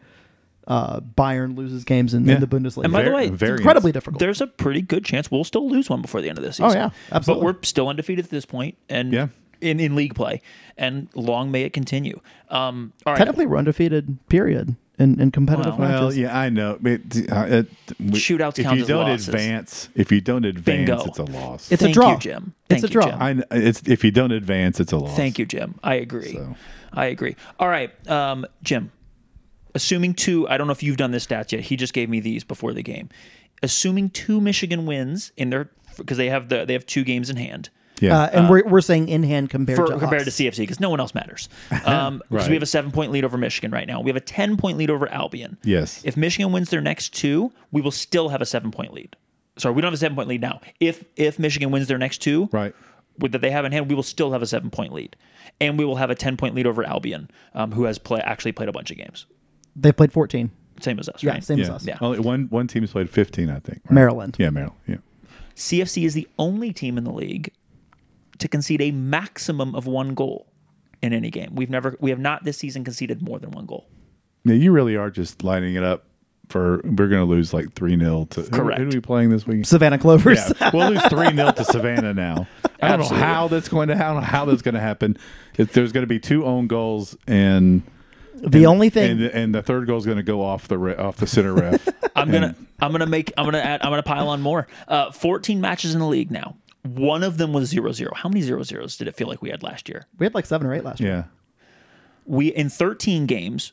uh, 0.68 1.00
Bayern 1.00 1.58
loses 1.58 1.84
games 1.84 2.14
in, 2.14 2.26
Yeah. 2.26 2.36
in 2.36 2.42
the 2.42 2.48
Bundesliga. 2.48 2.84
And 2.86 2.94
by 2.94 3.02
the 3.04 3.10
Var- 3.10 3.16
way, 3.18 3.28
it's 3.28 3.36
variance. 3.38 3.62
incredibly 3.62 3.92
difficult. 3.92 4.20
There's 4.20 4.42
a 4.42 4.48
pretty 4.48 4.82
good 4.82 5.04
chance 5.06 5.32
we'll 5.32 5.44
still 5.46 5.68
lose 5.70 5.90
one 5.90 6.02
before 6.02 6.22
the 6.22 6.30
end 6.30 6.38
of 6.38 6.44
this 6.44 6.58
season. 6.58 6.72
Oh, 6.72 6.74
yeah, 6.74 6.90
absolutely. 7.12 7.46
But 7.48 7.56
we're 7.56 7.64
still 7.64 7.88
undefeated 7.90 8.26
at 8.26 8.32
this 8.32 8.46
point, 8.46 8.78
and 8.90 9.14
Yeah. 9.14 9.28
in, 9.62 9.80
in 9.80 9.96
league 9.96 10.14
play, 10.14 10.42
and 10.78 11.08
long 11.16 11.52
may 11.52 11.64
it 11.64 11.72
continue. 11.74 12.20
Um, 12.50 12.92
all 13.06 13.14
right, 13.14 13.18
Technically, 13.18 13.46
we're 13.46 13.58
undefeated. 13.58 14.18
Period. 14.30 14.76
In, 15.00 15.20
in 15.22 15.30
competitive 15.30 15.78
Well, 15.78 16.06
Well, 16.08 16.14
yeah, 16.14 16.36
I 16.36 16.50
know. 16.50 16.78
But, 16.82 17.02
uh, 17.32 17.46
it, 17.48 17.68
we- 18.00 18.12
Shootouts 18.14 18.58
if 18.58 18.66
count 18.66 18.78
you 18.78 18.82
as 18.82 18.88
don't 18.88 19.08
losses. 19.08 19.28
advance, 19.28 19.90
if 19.94 20.12
you 20.12 20.22
don't 20.22 20.44
advance, 20.44 20.90
Bingo. 20.90 21.04
it's 21.06 21.20
a 21.20 21.24
loss. 21.24 21.72
It's 21.72 21.82
a 21.84 21.86
Thank 21.86 21.94
draw. 21.94 22.12
you, 22.14 22.18
Jim. 22.18 22.54
It's 22.70 22.82
Thank 22.82 22.84
a 22.84 22.88
you, 22.88 22.92
draw. 22.94 23.06
Jim. 23.12 23.22
I, 23.22 23.34
kn- 23.34 23.46
it's 23.52 23.82
if 23.88 24.04
you 24.04 24.10
don't 24.12 24.32
advance, 24.32 24.80
it's 24.80 24.92
a 24.92 24.98
loss. 24.98 25.16
Thank 25.16 25.38
you, 25.38 25.46
Jim. 25.46 25.76
I 25.84 25.96
agree. 25.96 26.34
So. 26.34 26.56
I 26.94 27.06
agree. 27.08 27.36
All 27.60 27.68
right, 27.70 27.92
um, 28.10 28.46
Jim. 28.64 28.92
Assuming 29.76 30.16
two, 30.16 30.48
I 30.50 30.58
don't 30.58 30.66
know 30.66 30.72
if 30.74 30.82
you've 30.82 30.98
done 30.98 31.12
this 31.12 31.28
stats 31.28 31.52
yet. 31.52 31.62
He 31.62 31.76
just 31.76 31.94
gave 31.94 32.10
me 32.10 32.20
these 32.20 32.44
before 32.44 32.74
the 32.74 32.82
game. 32.82 33.10
Assuming 33.62 34.10
two 34.10 34.42
Michigan 34.42 34.88
wins 34.88 35.32
in 35.38 35.52
their 35.52 35.70
because 35.98 36.18
they 36.18 36.30
have 36.30 36.50
the 36.50 36.66
they 36.66 36.74
have 36.74 36.88
two 36.88 37.04
games 37.04 37.30
in 37.30 37.36
hand. 37.38 37.70
Yeah, 38.00 38.18
Uh, 38.20 38.30
and 38.34 38.50
we're, 38.50 38.64
we're 38.68 38.82
saying 38.82 39.10
in 39.10 39.24
hand 39.24 39.50
compared 39.50 39.78
for, 39.78 39.88
to 39.88 39.98
compared 39.98 40.28
us. 40.28 40.36
to 40.38 40.44
CFC 40.44 40.58
because 40.58 40.80
no 40.80 40.90
one 40.90 41.00
else 41.00 41.14
matters. 41.16 41.50
Um, 41.86 42.22
Because 42.30 42.48
we 42.48 42.54
have 42.56 42.64
a 42.64 42.68
seven 42.68 42.92
point 42.92 43.12
lead 43.12 43.24
over 43.26 43.38
Michigan 43.38 43.72
right 43.72 43.88
now. 43.88 44.02
We 44.02 44.10
have 44.10 44.16
a 44.18 44.22
ten 44.22 44.58
point 44.58 44.78
lead 44.78 44.90
over 44.90 45.08
Albion. 45.10 45.58
Yes. 45.64 46.02
If 46.04 46.16
Michigan 46.18 46.52
wins 46.52 46.70
their 46.70 46.82
next 46.82 47.14
two, 47.14 47.52
we 47.72 47.82
will 47.82 47.92
still 47.92 48.30
have 48.30 48.42
a 48.42 48.46
seven 48.46 48.72
point 48.72 48.94
lead. 48.94 49.16
Sorry, 49.58 49.74
we 49.74 49.82
don't 49.82 49.88
have 49.90 49.96
a 49.96 49.98
seven 49.98 50.16
point 50.16 50.28
lead 50.30 50.42
now. 50.42 50.62
If 50.80 51.06
if 51.16 51.40
Michigan 51.40 51.72
wins 51.72 51.88
their 51.88 51.98
next 51.98 52.20
two, 52.20 52.50
right. 52.52 52.76
with, 53.18 53.32
that 53.32 53.42
they 53.42 53.50
have 53.52 53.66
in 53.66 53.72
hand, 53.72 53.90
we 53.90 53.96
will 53.96 54.04
still 54.04 54.32
have 54.34 54.42
a 54.42 54.46
seven 54.48 54.70
point 54.70 54.94
lead, 54.94 55.16
and 55.60 55.80
we 55.80 55.86
will 55.86 55.96
have 55.96 56.10
a 56.12 56.16
ten 56.16 56.38
point 56.38 56.54
lead 56.56 56.68
over 56.68 56.84
Albion, 56.84 57.32
um, 57.56 57.72
who 57.72 57.86
has 57.86 57.98
play 57.98 58.20
actually 58.22 58.52
played 58.52 58.70
a 58.70 58.72
bunch 58.74 58.92
of 58.92 58.98
games, 58.98 59.26
They 59.76 59.92
played 59.92 60.12
14. 60.14 60.52
same 60.82 61.00
as 61.00 61.10
us. 61.10 61.24
Yeah, 61.24 61.32
right? 61.32 61.44
same 61.44 61.60
as 61.62 61.70
us. 61.70 61.86
Yeah. 61.88 61.98
Only 62.02 62.20
one 62.20 62.48
one 62.52 62.68
team's 62.68 62.92
played 62.92 63.10
15, 63.10 63.50
I 63.50 63.60
think. 63.60 63.82
right? 63.86 63.92
Maryland. 63.92 64.36
Yeah, 64.38 64.52
Maryland. 64.52 64.78
Yeah. 64.88 64.98
CFC 65.56 66.06
is 66.06 66.14
the 66.14 66.28
only 66.38 66.72
team 66.74 66.98
in 67.00 67.04
the 67.04 67.12
league 67.14 67.52
to 68.40 68.48
concede 68.48 68.82
a 68.82 68.92
maximum 68.92 69.76
of 69.76 69.86
one 69.88 70.14
goal 70.14 70.48
in 71.02 71.14
any 71.14 71.30
game. 71.30 71.56
We've 71.56 71.70
never 71.70 71.96
we 72.00 72.10
have 72.10 72.20
not 72.20 72.44
this 72.44 72.58
season 72.58 72.84
conceded 72.84 73.22
more 73.22 73.40
than 73.40 73.52
one 73.52 73.66
goal. 73.66 73.88
Yeah, 74.44 74.56
you 74.56 74.72
really 74.72 74.96
are 74.96 75.10
just 75.10 75.44
lining 75.44 75.76
it 75.76 75.84
up 75.84 76.06
for 76.50 76.78
we're 76.84 77.08
going 77.10 77.22
to 77.22 77.26
lose 77.26 77.54
like 77.54 77.74
three 77.74 77.98
0 77.98 78.26
to 78.32 78.42
who- 78.42 78.50
Correct. 78.50 78.80
Who, 78.80 78.88
are 78.88 78.92
we 78.92 79.00
playing 79.02 79.30
this 79.30 79.46
week? 79.46 79.66
Savannah 79.66 79.98
Clovers. 79.98 80.54
Yeah, 80.62 80.72
we'll 80.74 80.90
lose 80.90 81.04
three 81.08 81.34
0 81.36 81.52
to 81.52 81.64
Savannah 81.66 82.14
now. 82.14 82.48
I 82.82 82.90
don't 82.90 83.02
Absolutely. 83.02 83.18
know 83.18 83.26
how 83.26 83.48
that's 83.48 83.68
going 83.68 83.88
to 83.90 83.96
I 83.96 84.00
don't 84.00 84.16
know 84.16 84.22
how 84.22 84.46
that's 84.46 84.62
going 84.62 84.76
to 84.76 84.82
happen. 84.82 85.18
If 85.58 85.74
there's 85.74 85.92
going 85.92 86.04
to 86.04 86.08
be 86.08 86.20
two 86.20 86.46
own 86.46 86.68
goals 86.68 87.18
and 87.28 87.84
the 88.36 88.68
only 88.68 88.90
thing 88.90 89.12
and, 89.12 89.22
and 89.22 89.56
the 89.56 89.64
third 89.64 89.88
goal 89.88 89.98
is 89.98 90.06
going 90.06 90.18
to 90.18 90.24
go 90.24 90.44
off 90.44 90.68
the 90.68 90.78
re, 90.78 90.96
off 90.96 91.18
the 91.18 91.28
center 91.28 91.54
ref. 91.54 91.88
I'm 92.16 92.32
gonna 92.32 92.56
I'm 92.80 92.92
gonna 92.92 93.06
make 93.06 93.32
I'm 93.38 93.46
gonna 93.46 93.58
add 93.60 93.82
I'm 93.84 93.92
gonna 93.92 94.04
pile 94.04 94.30
on 94.30 94.42
more. 94.42 94.68
Uh, 94.88 95.12
14 95.12 95.60
matches 95.62 95.94
in 95.94 96.00
the 96.00 96.08
league 96.08 96.32
now. 96.32 96.56
One 96.96 97.24
of 97.24 97.38
them 97.38 97.54
was 97.54 97.72
0-0. 97.74 98.16
How 98.16 98.30
many 98.30 98.42
0-0s 98.42 98.98
did 98.98 99.08
it 99.08 99.16
feel 99.16 99.28
like 99.28 99.42
we 99.42 99.50
had 99.50 99.64
last 99.64 99.90
year? 99.90 100.06
we 100.18 100.26
had 100.26 100.34
like 100.36 100.46
seven 100.46 100.68
or 100.68 100.74
eight 100.74 100.84
last 100.84 101.00
year. 101.00 101.10
yeah. 101.12 101.24
We 102.26 102.48
in 102.48 102.70
13 102.70 103.26
games, 103.26 103.72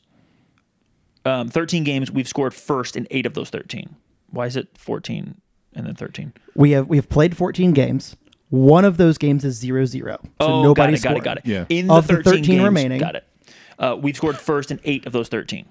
um, 1.25 1.49
13 1.49 1.85
games 1.85 2.11
we've 2.11 2.29
scored 2.29 2.55
first 2.55 2.97
in 2.97 3.07
eight 3.11 3.27
of 3.27 3.35
those 3.35 3.51
13. 3.51 3.97
Why 4.31 4.47
is 4.47 4.57
it 4.57 4.69
14 4.79 5.41
and 5.75 5.87
then 5.87 5.95
13? 5.95 6.33
We 6.55 6.71
have 6.73 6.87
we 6.89 6.97
have 6.97 7.09
played 7.09 7.37
14 7.37 7.73
games. 7.73 8.17
One 8.51 8.85
of 8.85 8.97
those 8.97 9.19
games 9.19 9.45
is 9.45 9.61
0-0. 9.63 9.91
So 10.01 10.21
oh, 10.41 10.63
nobody 10.63 10.93
got 10.93 10.95
it, 10.95 11.01
scored. 11.01 11.25
got 11.25 11.39
it, 11.39 11.45
got 11.45 11.47
it. 11.47 11.47
Yeah. 11.47 11.65
In 11.69 11.91
Of 11.91 12.07
the 12.07 12.19
the 12.19 12.23
13, 12.23 12.33
13 12.43 12.45
games, 12.57 12.65
remaining. 12.65 13.01
got 13.01 13.17
it. 13.17 13.25
Uh, 13.79 13.97
we've 14.01 14.17
scored 14.17 14.37
first 14.37 14.71
in 14.71 14.79
eight 14.85 15.05
of 15.07 15.13
those 15.13 15.29
13. 15.29 15.67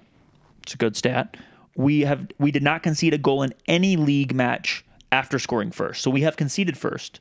It's 0.64 0.74
a 0.74 0.76
good 0.76 0.94
stat. 0.96 1.36
We 1.76 2.02
have 2.02 2.28
we 2.38 2.50
did 2.50 2.62
not 2.62 2.82
concede 2.82 3.14
a 3.14 3.18
goal 3.18 3.42
in 3.42 3.54
any 3.66 3.96
league 3.96 4.34
match 4.34 4.84
after 5.10 5.38
scoring 5.38 5.70
first. 5.70 6.02
So 6.02 6.10
we 6.10 6.20
have 6.22 6.36
conceded 6.36 6.76
first. 6.76 7.20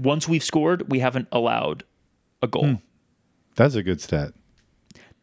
Once 0.00 0.28
we've 0.28 0.44
scored, 0.44 0.90
we 0.90 1.00
haven't 1.00 1.28
allowed 1.30 1.84
a 2.42 2.46
goal. 2.46 2.66
Hmm. 2.66 2.74
That's 3.56 3.74
a 3.74 3.82
good 3.82 4.00
stat. 4.00 4.32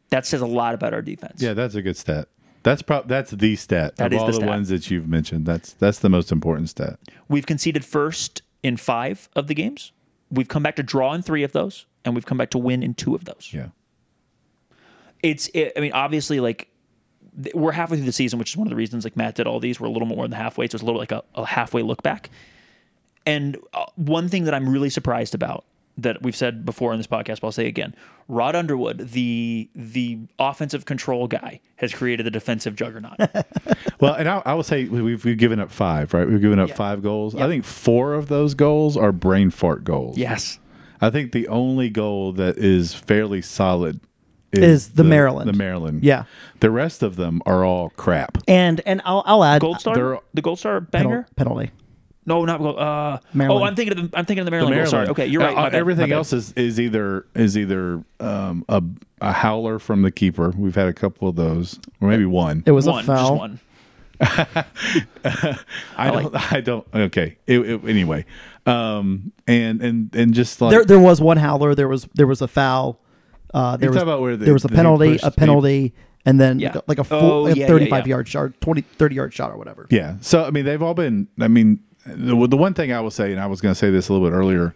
That 0.09 0.25
says 0.25 0.41
a 0.41 0.45
lot 0.45 0.73
about 0.73 0.93
our 0.93 1.01
defense. 1.01 1.41
Yeah, 1.41 1.53
that's 1.53 1.75
a 1.75 1.81
good 1.81 1.97
stat. 1.97 2.27
That's 2.63 2.81
prob 2.81 3.07
that's 3.07 3.31
the 3.31 3.55
stat 3.55 3.95
That 3.95 4.13
of 4.13 4.19
all 4.19 4.31
the 4.31 4.39
the, 4.39 4.45
ones 4.45 4.69
that 4.69 4.91
you've 4.91 5.07
mentioned. 5.07 5.45
That's 5.45 5.73
that's 5.73 5.99
the 5.99 6.09
most 6.09 6.31
important 6.31 6.69
stat. 6.69 6.99
We've 7.27 7.45
conceded 7.45 7.85
first 7.85 8.41
in 8.61 8.77
five 8.77 9.29
of 9.35 9.47
the 9.47 9.53
games. 9.53 9.91
We've 10.29 10.47
come 10.47 10.63
back 10.63 10.75
to 10.75 10.83
draw 10.83 11.13
in 11.13 11.21
three 11.21 11.43
of 11.43 11.53
those, 11.53 11.85
and 12.03 12.13
we've 12.13 12.25
come 12.25 12.37
back 12.37 12.49
to 12.51 12.57
win 12.57 12.83
in 12.83 12.93
two 12.93 13.15
of 13.15 13.25
those. 13.25 13.51
Yeah. 13.53 13.67
It's, 15.23 15.47
it, 15.53 15.73
I 15.75 15.79
mean, 15.79 15.93
obviously, 15.93 16.39
like 16.39 16.69
we're 17.53 17.71
halfway 17.71 17.97
through 17.97 18.05
the 18.05 18.11
season, 18.11 18.39
which 18.39 18.51
is 18.51 18.57
one 18.57 18.67
of 18.67 18.69
the 18.69 18.75
reasons 18.75 19.03
like 19.03 19.15
Matt 19.15 19.35
did 19.35 19.47
all 19.47 19.59
these. 19.59 19.79
We're 19.79 19.87
a 19.87 19.91
little 19.91 20.07
more 20.07 20.27
than 20.27 20.37
halfway, 20.37 20.67
so 20.67 20.75
it's 20.75 20.83
a 20.83 20.85
little 20.85 20.99
like 20.99 21.11
a, 21.11 21.23
a 21.35 21.45
halfway 21.45 21.81
look 21.81 22.03
back. 22.03 22.29
And 23.27 23.57
uh, 23.73 23.85
one 23.95 24.29
thing 24.29 24.45
that 24.45 24.53
I'm 24.53 24.67
really 24.69 24.89
surprised 24.89 25.35
about 25.35 25.65
that 25.99 26.21
we've 26.21 26.35
said 26.35 26.63
before 26.63 26.93
in 26.93 26.99
this 26.99 27.07
podcast, 27.07 27.41
but 27.41 27.47
I'll 27.47 27.51
say 27.51 27.67
again: 27.67 27.93
Rod 28.27 28.55
Underwood, 28.55 29.09
the 29.11 29.69
the 29.75 30.19
offensive 30.39 30.85
control 30.85 31.27
guy, 31.27 31.59
has 31.77 31.93
created 31.93 32.25
a 32.27 32.31
defensive 32.31 32.75
juggernaut. 32.75 33.17
Well, 33.99 34.13
and 34.13 34.29
I, 34.29 34.43
I 34.45 34.53
will 34.53 34.61
say 34.61 34.85
we've, 34.85 35.25
we've 35.25 35.37
given 35.39 35.59
up 35.59 35.71
five, 35.71 36.13
right? 36.13 36.27
We've 36.27 36.39
given 36.39 36.59
up 36.59 36.69
Yeah. 36.69 36.75
five 36.75 37.01
goals. 37.01 37.33
I 37.35 37.47
think 37.47 37.65
four 37.65 38.13
of 38.13 38.27
those 38.27 38.53
goals 38.53 38.95
are 38.95 39.11
brain 39.11 39.49
fart 39.49 39.83
goals. 39.83 40.19
yes, 40.19 40.59
I 41.01 41.09
think 41.09 41.31
the 41.31 41.47
only 41.47 41.89
goal 41.89 42.31
that 42.33 42.59
is 42.59 42.93
fairly 42.93 43.41
solid 43.41 43.99
is, 44.51 44.59
Is 44.63 44.89
the 44.89 45.03
Maryland. 45.03 45.49
The 45.49 45.53
Maryland. 45.57 46.03
Yeah. 46.03 46.25
The 46.59 46.69
rest 46.69 47.01
of 47.01 47.15
them 47.15 47.41
are 47.47 47.65
all 47.65 47.89
crap. 47.89 48.37
And 48.47 48.81
and 48.85 49.01
I'll 49.03 49.23
I'll 49.25 49.43
add 49.43 49.61
Gold 49.61 49.79
Star, 49.79 49.95
They're- 49.95 50.19
the 50.35 50.43
Gold 50.43 50.59
Star 50.59 50.79
penal- 50.81 51.09
banger. 51.09 51.27
penalty. 51.35 51.71
No, 52.27 52.45
not 52.45 52.59
gold. 52.59 52.77
Uh, 52.77 53.19
Maryland. 53.33 53.63
Oh, 53.63 53.65
I'm 53.65 53.75
thinking 53.75 53.97
of 53.97 54.11
the, 54.11 54.17
I'm 54.17 54.25
thinking 54.25 54.41
of 54.41 54.45
the 54.45 54.51
The 54.51 54.57
Maryland. 54.57 54.75
goal. 54.75 54.85
Sorry. 54.91 55.07
Okay, 55.07 55.25
you're 55.27 55.41
right. 55.41 55.57
Uh, 55.57 55.69
everything 55.75 56.11
else 56.11 56.33
is, 56.33 56.51
is 56.53 56.79
either 56.79 57.25
is 57.33 57.57
either 57.57 58.03
um, 58.19 58.63
a 58.69 58.83
a 59.21 59.31
howler 59.31 59.79
from 59.79 60.01
the 60.03 60.11
keeper. 60.11 60.53
We've 60.55 60.75
had 60.75 60.87
a 60.87 60.93
couple 60.93 61.27
of 61.29 61.35
those, 61.37 61.79
or 62.01 62.09
maybe 62.09 62.25
one. 62.25 62.63
It 62.65 62.71
was 62.71 62.85
one, 62.85 63.03
a 63.03 63.07
foul. 63.07 63.29
just 63.29 63.39
one. 63.39 63.59
I 65.25 66.11
don't. 66.11 66.51
I 66.53 66.61
don't. 66.61 66.87
Okay. 66.93 67.37
It, 67.47 67.59
it- 67.59 67.85
anyway, 67.85 68.25
um, 68.65 69.31
and 69.47 69.81
and 69.81 70.15
and 70.15 70.33
just 70.33 70.59
like 70.61 70.71
There 70.71 70.85
there 70.85 70.99
was 70.99 71.21
one 71.21 71.37
howler. 71.37 71.75
There 71.75 71.87
was 71.87 72.07
there 72.15 72.27
was 72.27 72.41
a 72.41 72.47
foul. 72.47 72.99
Uh, 73.53 73.77
there 73.77 73.89
was 73.91 74.01
about 74.01 74.21
where 74.21 74.35
the- 74.37 74.45
there 74.45 74.53
was 74.53 74.65
a 74.65 74.69
penalty, 74.69 75.13
pushed 75.13 75.23
a 75.25 75.29
the- 75.29 75.35
penalty, 75.37 75.93
and 76.25 76.39
then 76.39 76.59
Yeah. 76.59 76.75
like 76.87 76.99
a 76.99 77.03
full 77.03 77.19
Oh, 77.19 77.41
like 77.43 77.55
yeah, 77.55 77.63
a 77.65 77.67
yeah, 77.67 77.73
35 77.73 78.07
yeah. 78.07 78.09
yard 78.09 78.27
shot, 78.27 78.61
20 78.61 78.81
30 78.81 79.15
yard 79.15 79.33
shot 79.33 79.51
or 79.51 79.57
whatever. 79.57 79.87
Yeah. 79.89 80.15
So 80.21 80.43
I 80.43 80.51
mean, 80.51 80.65
they've 80.65 80.81
all 80.81 80.93
been. 80.93 81.27
I 81.39 81.47
mean, 81.47 81.79
the, 82.07 82.47
the 82.47 82.57
one 82.57 82.73
thing 82.73 82.91
I 82.91 82.99
will 83.01 83.11
say, 83.11 83.31
and 83.31 83.39
I 83.39 83.45
was 83.45 83.61
going 83.61 83.73
to 83.73 83.79
say 83.79 83.91
this 83.91 84.09
a 84.09 84.13
little 84.13 84.27
bit 84.27 84.35
earlier, 84.35 84.73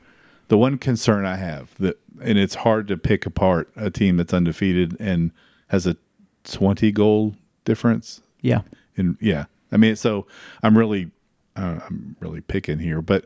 the 0.47 0.57
one 0.57 0.77
concern 0.77 1.25
I 1.25 1.38
have 1.38 1.73
that, 1.79 1.99
and 2.21 2.38
it's 2.38 2.55
hard 2.55 2.88
to 2.89 2.97
pick 2.97 3.25
apart 3.25 3.71
a 3.75 3.89
team 3.89 4.17
that's 4.17 4.34
undefeated 4.34 4.97
and 4.99 5.32
has 5.67 5.88
a 5.88 5.95
twenty 6.43 6.91
goal 6.91 7.36
difference. 7.65 8.21
Yeah. 8.41 8.61
And 8.97 9.17
yeah, 9.21 9.45
I 9.71 9.77
mean, 9.77 9.95
so 9.95 10.27
I'm 10.61 10.77
really, 10.77 11.11
uh, 11.55 11.79
I'm 11.86 12.17
really 12.19 12.41
picking 12.41 12.79
here, 12.79 13.01
but 13.01 13.25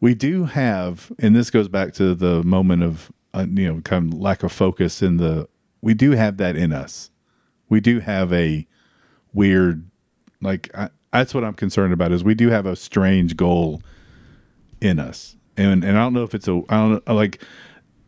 we 0.00 0.14
do 0.14 0.44
have, 0.44 1.10
and 1.18 1.34
this 1.34 1.50
goes 1.50 1.68
back 1.68 1.92
to 1.94 2.14
the 2.14 2.42
moment 2.44 2.82
of, 2.82 3.10
uh, 3.34 3.46
you 3.48 3.72
know, 3.72 3.80
kind 3.80 4.12
of 4.12 4.18
lack 4.18 4.42
of 4.42 4.52
focus 4.52 5.02
in 5.02 5.16
the. 5.16 5.48
We 5.80 5.94
do 5.94 6.12
have 6.12 6.36
that 6.36 6.54
in 6.54 6.72
us. 6.72 7.10
We 7.68 7.80
do 7.80 7.98
have 8.00 8.32
a 8.32 8.66
weird, 9.32 9.88
like 10.40 10.70
I, 10.76 10.90
that's 11.12 11.34
what 11.34 11.44
I'm 11.44 11.54
concerned 11.54 11.92
about. 11.92 12.12
Is 12.12 12.24
we 12.24 12.34
do 12.34 12.50
have 12.50 12.66
a 12.66 12.76
strange 12.76 13.36
goal 13.36 13.82
in 14.80 14.98
us, 14.98 15.36
and 15.56 15.84
and 15.84 15.96
I 15.96 16.00
don't 16.00 16.14
know 16.14 16.24
if 16.24 16.34
it's 16.34 16.48
a, 16.48 16.62
I 16.68 16.76
don't 16.76 17.06
know, 17.06 17.14
like 17.14 17.42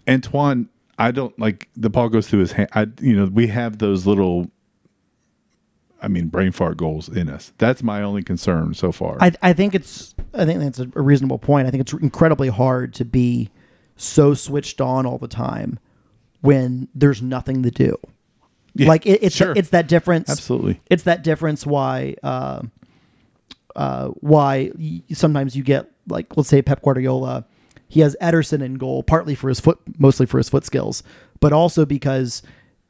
Antoine. 0.08 0.68
I 0.96 1.10
don't 1.10 1.36
like 1.38 1.68
the 1.76 1.90
ball 1.90 2.08
goes 2.08 2.28
through 2.28 2.40
his 2.40 2.52
hand. 2.52 2.68
I, 2.72 2.86
you 3.00 3.16
know, 3.16 3.26
we 3.26 3.48
have 3.48 3.78
those 3.78 4.06
little 4.06 4.50
I 6.04 6.08
mean, 6.08 6.28
brain 6.28 6.52
fart 6.52 6.76
goals 6.76 7.08
in 7.08 7.30
us. 7.30 7.52
That's 7.56 7.82
my 7.82 8.02
only 8.02 8.22
concern 8.22 8.74
so 8.74 8.92
far. 8.92 9.16
I, 9.20 9.32
I 9.42 9.52
think 9.54 9.74
it's 9.74 10.14
I 10.34 10.44
think 10.44 10.60
that's 10.60 10.78
a, 10.78 10.86
reasonable 10.88 11.38
point. 11.38 11.66
I 11.66 11.70
think 11.70 11.80
it's 11.80 11.94
incredibly 11.94 12.48
hard 12.48 12.92
to 12.94 13.06
be 13.06 13.50
so 13.96 14.34
switched 14.34 14.82
on 14.82 15.06
all 15.06 15.16
the 15.16 15.28
time 15.28 15.78
when 16.42 16.88
there's 16.94 17.22
nothing 17.22 17.62
to 17.62 17.70
do. 17.70 17.96
Yeah, 18.74 18.88
like 18.88 19.06
it, 19.06 19.22
it's 19.22 19.34
sure. 19.34 19.54
it's 19.56 19.70
that 19.70 19.88
difference. 19.88 20.28
Absolutely. 20.28 20.80
it's 20.90 21.04
that 21.04 21.22
difference 21.22 21.64
why 21.64 22.16
uh, 22.22 22.62
uh, 23.76 24.08
why 24.20 24.70
sometimes 25.12 25.56
you 25.56 25.62
get 25.62 25.90
like 26.08 26.36
let's 26.36 26.48
say 26.48 26.62
Pep 26.62 26.82
Guardiola, 26.82 27.44
he 27.88 28.00
has 28.00 28.16
Ederson 28.20 28.62
in 28.62 28.74
goal 28.74 29.02
partly 29.02 29.34
for 29.34 29.48
his 29.48 29.60
foot, 29.60 29.78
mostly 29.98 30.26
for 30.26 30.38
his 30.38 30.48
foot 30.48 30.64
skills, 30.64 31.02
but 31.40 31.52
also 31.52 31.84
because 31.86 32.42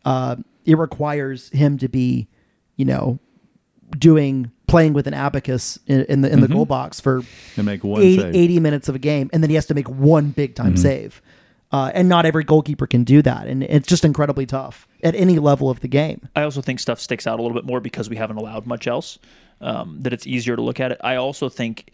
uh, 0.04 0.36
it 0.64 0.76
requires 0.78 1.48
him 1.50 1.78
to 1.78 1.88
be, 1.88 2.28
you 2.76 2.84
know, 2.84 3.18
doing 3.98 4.50
playing 4.66 4.92
with 4.92 5.06
an 5.06 5.14
abacus 5.14 5.78
in, 5.86 6.04
in 6.06 6.20
the 6.22 6.32
in 6.32 6.40
the 6.40 6.48
goal 6.48 6.64
box 6.66 7.00
for 7.00 7.22
And 7.56 7.66
make 7.66 7.84
one 7.84 8.02
eight- 8.02 8.20
save. 8.20 8.34
80 8.34 8.60
minutes 8.60 8.88
of 8.88 8.94
a 8.94 8.98
game, 8.98 9.30
and 9.32 9.42
then 9.42 9.50
he 9.50 9.54
has 9.56 9.66
to 9.66 9.74
make 9.74 9.88
one 9.88 10.30
big 10.30 10.54
time 10.54 10.76
save. 10.76 11.20
Uh, 11.72 11.90
and 11.92 12.08
not 12.08 12.24
every 12.24 12.44
goalkeeper 12.44 12.86
can 12.86 13.02
do 13.02 13.20
that, 13.20 13.48
and 13.48 13.64
it's 13.64 13.88
just 13.88 14.04
incredibly 14.04 14.46
tough 14.46 14.86
at 15.02 15.12
any 15.16 15.40
level 15.40 15.68
of 15.70 15.80
the 15.80 15.88
game. 15.88 16.28
I 16.36 16.42
also 16.42 16.60
think 16.62 16.78
stuff 16.78 17.00
sticks 17.00 17.26
out 17.26 17.40
a 17.40 17.42
little 17.42 17.56
bit 17.56 17.64
more 17.64 17.80
because 17.80 18.08
we 18.08 18.14
haven't 18.14 18.36
allowed 18.36 18.64
much 18.64 18.86
else. 18.86 19.18
Um, 19.60 20.00
that 20.02 20.12
it's 20.12 20.26
easier 20.26 20.56
to 20.56 20.62
look 20.62 20.80
at 20.80 20.92
it. 20.92 21.00
I 21.02 21.16
also 21.16 21.48
think 21.48 21.90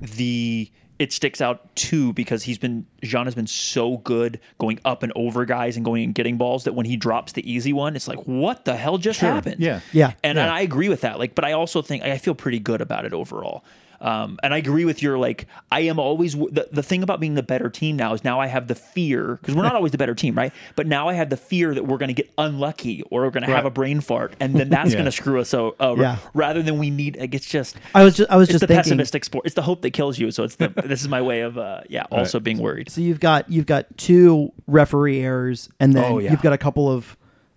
the 0.00 0.70
it 0.98 1.12
sticks 1.12 1.40
out 1.40 1.74
too 1.76 2.12
because 2.12 2.42
he's 2.42 2.58
been 2.58 2.84
Jean 3.02 3.24
has 3.26 3.34
been 3.34 3.46
so 3.46 3.98
good 3.98 4.40
going 4.58 4.80
up 4.84 5.02
and 5.04 5.12
over 5.14 5.44
guys 5.44 5.76
and 5.76 5.84
going 5.84 6.02
and 6.04 6.14
getting 6.14 6.36
balls 6.38 6.64
that 6.64 6.74
when 6.74 6.86
he 6.86 6.96
drops 6.96 7.32
the 7.32 7.50
easy 7.50 7.72
one, 7.72 7.94
it's 7.96 8.08
like 8.08 8.18
what 8.26 8.64
the 8.64 8.76
hell 8.76 8.98
just 8.98 9.20
Sure. 9.20 9.30
happened? 9.30 9.60
Yeah. 9.60 9.80
Yeah. 9.92 10.12
and, 10.24 10.38
and 10.38 10.50
I 10.50 10.62
agree 10.62 10.88
with 10.88 11.02
that. 11.02 11.18
Like, 11.18 11.34
but 11.36 11.44
I 11.44 11.52
also 11.52 11.82
think 11.82 12.02
I 12.02 12.18
feel 12.18 12.34
pretty 12.34 12.58
good 12.58 12.80
about 12.80 13.04
it 13.04 13.12
overall. 13.12 13.64
Um, 14.00 14.38
and 14.42 14.54
I 14.54 14.58
agree 14.58 14.84
with 14.84 15.02
your 15.02 15.18
like. 15.18 15.46
I 15.72 15.80
am 15.80 15.98
always 15.98 16.34
the, 16.34 16.68
the 16.70 16.82
thing 16.82 17.02
about 17.02 17.18
being 17.20 17.34
the 17.34 17.42
better 17.42 17.68
team 17.68 17.96
now 17.96 18.14
is 18.14 18.22
now 18.24 18.40
I 18.40 18.46
have 18.46 18.68
the 18.68 18.74
fear 18.74 19.36
because 19.40 19.54
we're 19.56 19.62
not 19.64 19.74
always 19.80 19.92
the 19.92 19.98
better 19.98 20.14
team, 20.14 20.34
right? 20.36 20.52
But 20.76 20.86
now 20.86 21.08
I 21.08 21.14
have 21.14 21.30
the 21.30 21.36
fear 21.36 21.74
that 21.74 21.86
we're 21.86 21.98
going 21.98 22.08
to 22.08 22.14
get 22.14 22.30
unlucky 22.38 23.02
or 23.10 23.22
we're 23.22 23.30
going 23.30 23.44
to 23.46 23.52
have 23.54 23.64
a 23.64 23.70
brain 23.70 24.00
fart, 24.00 24.34
and 24.40 24.54
then 24.54 24.68
that's 24.68 24.90
Yeah. 24.90 24.96
going 24.96 25.04
to 25.06 25.12
screw 25.12 25.40
us 25.40 25.52
over. 25.52 26.00
Yeah. 26.02 26.18
Rather 26.34 26.62
than 26.62 26.78
we 26.78 26.90
need 26.90 27.16
like 27.18 27.34
it's 27.34 27.48
just 27.48 27.76
I 27.94 28.04
was 28.04 28.16
just 28.16 28.30
I 28.30 28.36
was 28.36 28.48
it's 28.48 28.52
just 28.52 28.60
the 28.60 28.66
thinking. 28.68 28.82
pessimistic 28.84 29.24
sport. 29.24 29.46
It's 29.46 29.54
the 29.56 29.62
hope 29.62 29.82
that 29.82 29.90
kills 29.90 30.18
you. 30.18 30.30
So 30.30 30.44
it's 30.44 30.56
the 30.56 30.68
this 30.84 31.00
is 31.02 31.08
my 31.08 31.20
way 31.22 31.40
of 31.40 31.58
uh 31.58 31.80
yeah 31.88 32.04
also 32.10 32.38
being 32.40 32.58
worried. 32.58 32.90
So 32.90 33.00
you've 33.00 33.20
got 33.20 33.50
you've 33.50 33.66
got 33.66 33.86
two 33.98 34.52
referee 34.66 35.20
errors, 35.20 35.68
and 35.80 35.92
then 35.94 36.04
Oh, 36.04 36.18
yeah. 36.20 36.30
you've 36.30 36.42
got 36.42 36.52
a 36.52 36.58
couple 36.58 36.88
of 36.90 37.16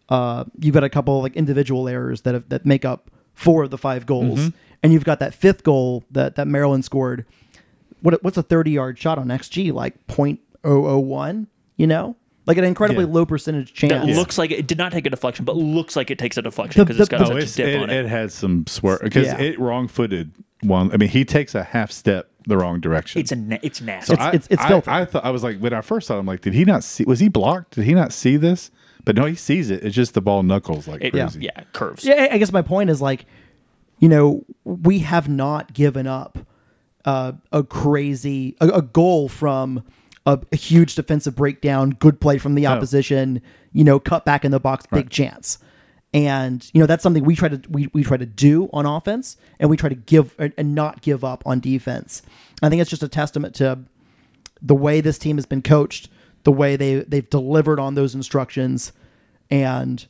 uh, 0.10 0.44
you've 0.60 0.74
got 0.74 0.84
a 0.84 0.90
couple 0.90 1.18
of 1.18 1.24
like 1.24 1.36
individual 1.38 1.88
errors 1.88 2.22
that 2.24 2.34
have, 2.34 2.50
that 2.50 2.66
make 2.66 2.84
up 2.84 3.10
four 3.34 3.64
of 3.64 3.70
the 3.70 3.78
five 3.78 4.06
goals, 4.06 4.40
Mm-hmm. 4.40 4.58
And 4.84 4.92
you've 4.94 5.04
got 5.06 5.20
that 5.20 5.34
fifth 5.34 5.64
goal 5.64 6.04
that 6.12 6.36
that 6.36 6.48
Maryland 6.48 6.86
scored. 6.86 7.26
What 8.02 8.24
what's 8.24 8.38
a 8.38 8.44
thirty 8.44 8.72
yard 8.72 8.98
shot 8.98 9.18
on 9.18 9.28
XG 9.28 9.72
like 9.74 10.08
0.001? 10.08 11.48
You 11.78 11.88
know, 11.88 12.16
like 12.46 12.58
an 12.58 12.64
incredibly 12.64 13.06
Yeah. 13.06 13.12
low 13.12 13.26
percentage 13.26 13.74
chance. 13.74 14.06
That 14.06 14.16
looks 14.16 14.38
like 14.38 14.52
it, 14.52 14.60
it 14.60 14.68
did 14.68 14.78
not 14.78 14.92
take 14.92 15.06
a 15.08 15.10
deflection, 15.10 15.46
but 15.46 15.56
looks 15.56 15.96
like 15.96 16.12
it 16.12 16.20
takes 16.20 16.38
a 16.38 16.42
deflection 16.42 16.84
because 16.84 17.00
it's 17.00 17.10
got 17.10 17.20
the- 17.20 17.26
Oh, 17.26 17.28
such 17.30 17.44
it's, 17.44 17.54
a 17.54 17.58
dip 17.58 17.68
it, 17.68 17.78
on 17.84 17.90
it. 17.90 18.06
it 18.06 18.10
had 18.10 18.32
some 18.32 18.66
swerve 18.68 19.02
because 19.02 19.26
Yeah. 19.28 19.40
it 19.40 19.60
wrong 19.60 19.88
footed 19.88 20.32
one. 20.62 20.92
I 20.92 20.98
mean, 20.98 21.10
he 21.10 21.26
takes 21.26 21.56
a 21.56 21.64
half 21.64 21.92
step 21.92 22.30
the 22.48 22.58
wrong 22.58 22.80
direction. 22.80 23.20
It's 23.22 23.32
a 23.32 23.36
na- 23.36 23.58
it's 23.64 23.82
nasty. 23.82 24.14
It's- 24.14 24.28
I, 24.28 24.32
it's 24.54 24.64
I, 24.64 24.68
filthy. 24.68 24.92
I 24.92 25.06
thought 25.06 25.26
I 25.26 25.32
was 25.32 25.44
like 25.44 25.60
when 25.60 25.74
I 25.74 25.82
first 25.82 26.08
saw 26.08 26.20
him, 26.20 26.26
like, 26.28 26.42
did 26.42 26.54
he 26.54 26.66
not 26.66 26.84
see? 26.84 27.04
Was 27.06 27.20
he 27.20 27.30
blocked? 27.30 27.76
Did 27.76 27.86
he 27.86 27.94
not 27.94 28.14
see 28.14 28.38
this? 28.38 28.70
But 29.06 29.16
no, 29.16 29.26
he 29.26 29.34
sees 29.36 29.72
it. 29.72 29.84
It's 29.84 29.96
just 29.96 30.14
the 30.14 30.22
ball 30.22 30.44
knuckles 30.44 30.88
like 30.88 31.02
It- 31.04 31.12
crazy. 31.14 31.42
yeah, 31.44 31.64
curves. 31.74 32.06
Yeah, 32.06 32.28
I 32.32 32.38
guess 32.38 32.52
my 32.52 32.62
point 32.62 32.92
is 32.92 33.02
like 33.02 33.26
you 34.02 34.10
know, 34.10 34.44
we 34.66 35.00
have 35.00 35.30
not 35.30 35.74
given 35.74 36.08
up 36.08 36.40
uh, 37.06 37.34
a 37.52 37.64
crazy 37.64 38.58
a, 38.60 38.68
a 38.68 38.82
goal 38.82 39.30
from 39.30 39.84
a, 40.26 40.40
a 40.52 40.56
huge 40.56 40.96
defensive 40.96 41.36
breakdown, 41.36 41.92
good 41.92 42.20
play 42.20 42.38
from 42.38 42.56
the 42.56 42.66
opposition, 42.68 43.42
you 43.72 43.84
know, 43.84 44.00
cut 44.00 44.26
back 44.26 44.44
in 44.44 44.52
the 44.52 44.60
box, 44.60 44.86
big 44.92 45.10
chance. 45.10 45.60
And 46.14 46.70
you 46.74 46.82
know 46.82 46.88
that's 46.88 47.04
something 47.04 47.24
we 47.24 47.36
try 47.36 47.48
to 47.48 47.62
we, 47.70 47.90
we 47.94 48.04
try 48.04 48.18
to 48.18 48.26
do 48.26 48.70
on 48.74 48.86
offense, 48.86 49.38
and 49.60 49.70
we 49.70 49.78
try 49.78 49.88
to 49.88 49.96
give 49.96 50.36
and 50.38 50.76
not 50.76 51.02
give 51.02 51.24
up 51.24 51.42
on 51.46 51.62
defense. 51.62 52.22
I 52.62 52.68
think 52.68 52.82
it's 52.82 52.90
just 52.90 53.04
a 53.04 53.08
testament 53.08 53.56
to 53.56 53.80
the 54.62 54.76
way 54.76 55.00
this 55.00 55.18
team 55.18 55.38
has 55.38 55.46
been 55.46 55.62
coached, 55.62 56.10
the 56.44 56.52
way 56.52 56.76
they 56.76 56.96
they've 56.96 57.30
delivered 57.30 57.80
on 57.80 57.96
those 57.96 58.14
instructions, 58.14 58.92
and 59.50 60.06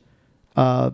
uh, 0.56 0.89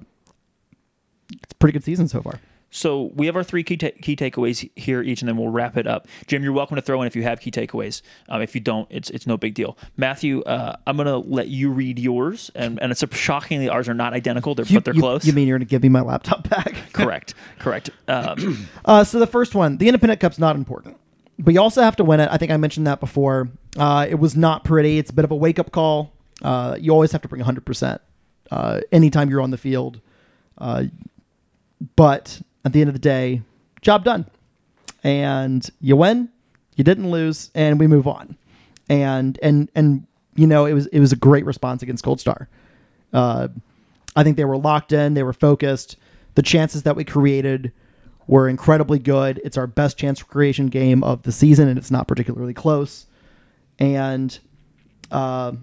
it's 1.31 1.53
a 1.53 1.55
pretty 1.55 1.71
good 1.71 1.85
season 1.85 2.09
so 2.09 2.21
far. 2.21 2.41
So 2.69 3.11
we 3.15 3.27
have 3.27 3.35
our 3.35 3.43
three 3.43 3.63
key, 3.63 3.77
ta- 3.77 3.91
key 4.01 4.15
takeaways 4.15 4.69
here 4.75 5.01
each, 5.01 5.21
and 5.21 5.29
then 5.29 5.37
we'll 5.37 5.49
wrap 5.49 5.77
it 5.77 5.87
up. 5.87 6.07
Jim, 6.27 6.43
you're 6.43 6.51
welcome 6.51 6.75
to 6.75 6.81
throw 6.81 7.01
in 7.01 7.07
if 7.07 7.15
you 7.15 7.23
have 7.23 7.39
key 7.39 7.49
takeaways. 7.49 8.01
Um, 8.27 8.41
if 8.41 8.53
you 8.55 8.61
don't, 8.61 8.87
it's 8.91 9.09
it's 9.09 9.25
no 9.25 9.37
big 9.37 9.53
deal. 9.53 9.77
Matthew, 9.95 10.41
uh, 10.41 10.75
I'm 10.85 10.97
gonna 10.97 11.17
let 11.17 11.47
you 11.47 11.71
read 11.71 11.97
yours, 11.97 12.51
and, 12.55 12.79
and 12.81 12.91
it's 12.91 13.03
a, 13.03 13.13
shockingly 13.13 13.69
ours 13.69 13.87
are 13.87 13.93
not 13.93 14.13
identical, 14.13 14.53
they're, 14.53 14.65
but 14.71 14.83
they're 14.83 14.93
you, 14.93 15.01
close. 15.01 15.25
You 15.25 15.33
mean 15.33 15.47
you're 15.47 15.57
going 15.57 15.67
to 15.67 15.69
give 15.69 15.81
me 15.81 15.89
my 15.89 16.01
laptop 16.01 16.47
back? 16.49 16.75
correct? 16.93 17.33
Correct. 17.59 17.89
Um, 18.07 18.67
Uh, 18.85 19.03
so 19.03 19.19
the 19.19 19.27
first 19.27 19.53
one, 19.55 19.77
the 19.77 19.87
Independent 19.87 20.19
Cup's 20.19 20.39
not 20.39 20.55
important, 20.55 20.97
but 21.39 21.53
you 21.53 21.59
also 21.61 21.81
have 21.81 21.95
to 21.97 22.03
win 22.03 22.19
it. 22.19 22.29
I 22.31 22.37
think 22.37 22.51
I 22.51 22.57
mentioned 22.57 22.87
that 22.87 22.99
before. 22.99 23.49
Uh, 23.77 24.05
it 24.09 24.15
was 24.15 24.35
not 24.35 24.63
pretty. 24.63 24.97
It's 24.97 25.09
a 25.09 25.13
bit 25.13 25.25
of 25.25 25.31
a 25.31 25.35
wake 25.35 25.59
up 25.59 25.71
call. 25.71 26.13
Uh, 26.41 26.77
you 26.79 26.91
always 26.91 27.11
have 27.11 27.21
to 27.23 27.27
bring 27.27 27.39
100 27.39 27.65
percent 27.65 28.01
uh, 28.51 28.81
anytime 28.91 29.29
you're 29.29 29.41
on 29.41 29.51
the 29.51 29.57
field. 29.57 29.99
Uh, 30.57 30.85
but 31.95 32.41
at 32.67 32.73
the 32.73 32.81
end 32.81 32.89
of 32.89 32.93
the 32.93 32.99
day, 32.99 33.41
job 33.81 34.03
done, 34.03 34.25
and 35.01 35.69
you 35.79 35.95
win. 35.95 36.27
You 36.75 36.83
didn't 36.83 37.09
lose, 37.09 37.49
and 37.55 37.79
we 37.79 37.87
move 37.87 38.07
on. 38.07 38.35
And 38.89 39.39
and 39.41 39.71
and 39.73 40.05
you 40.35 40.45
know 40.45 40.65
it 40.65 40.73
was 40.73 40.85
it 40.87 40.99
was 40.99 41.13
a 41.13 41.15
great 41.15 41.45
response 41.45 41.81
against 41.81 42.03
Gold 42.03 42.19
Star. 42.19 42.49
Uh, 43.13 43.47
I 44.17 44.23
think 44.23 44.35
they 44.35 44.43
were 44.43 44.57
locked 44.57 44.91
in. 44.91 45.13
They 45.13 45.23
were 45.23 45.31
focused. 45.31 45.95
The 46.35 46.41
chances 46.41 46.83
that 46.83 46.97
we 46.97 47.05
created 47.05 47.71
were 48.27 48.49
incredibly 48.49 48.99
good. 48.99 49.39
It's 49.45 49.55
our 49.55 49.65
best 49.65 49.97
chance 49.97 50.21
creation 50.21 50.67
game 50.67 51.05
of 51.05 51.23
the 51.23 51.31
season, 51.31 51.69
and 51.69 51.77
it's 51.77 51.89
not 51.89 52.05
particularly 52.05 52.53
close. 52.53 53.05
And, 53.79 54.37
uh, 55.09 55.53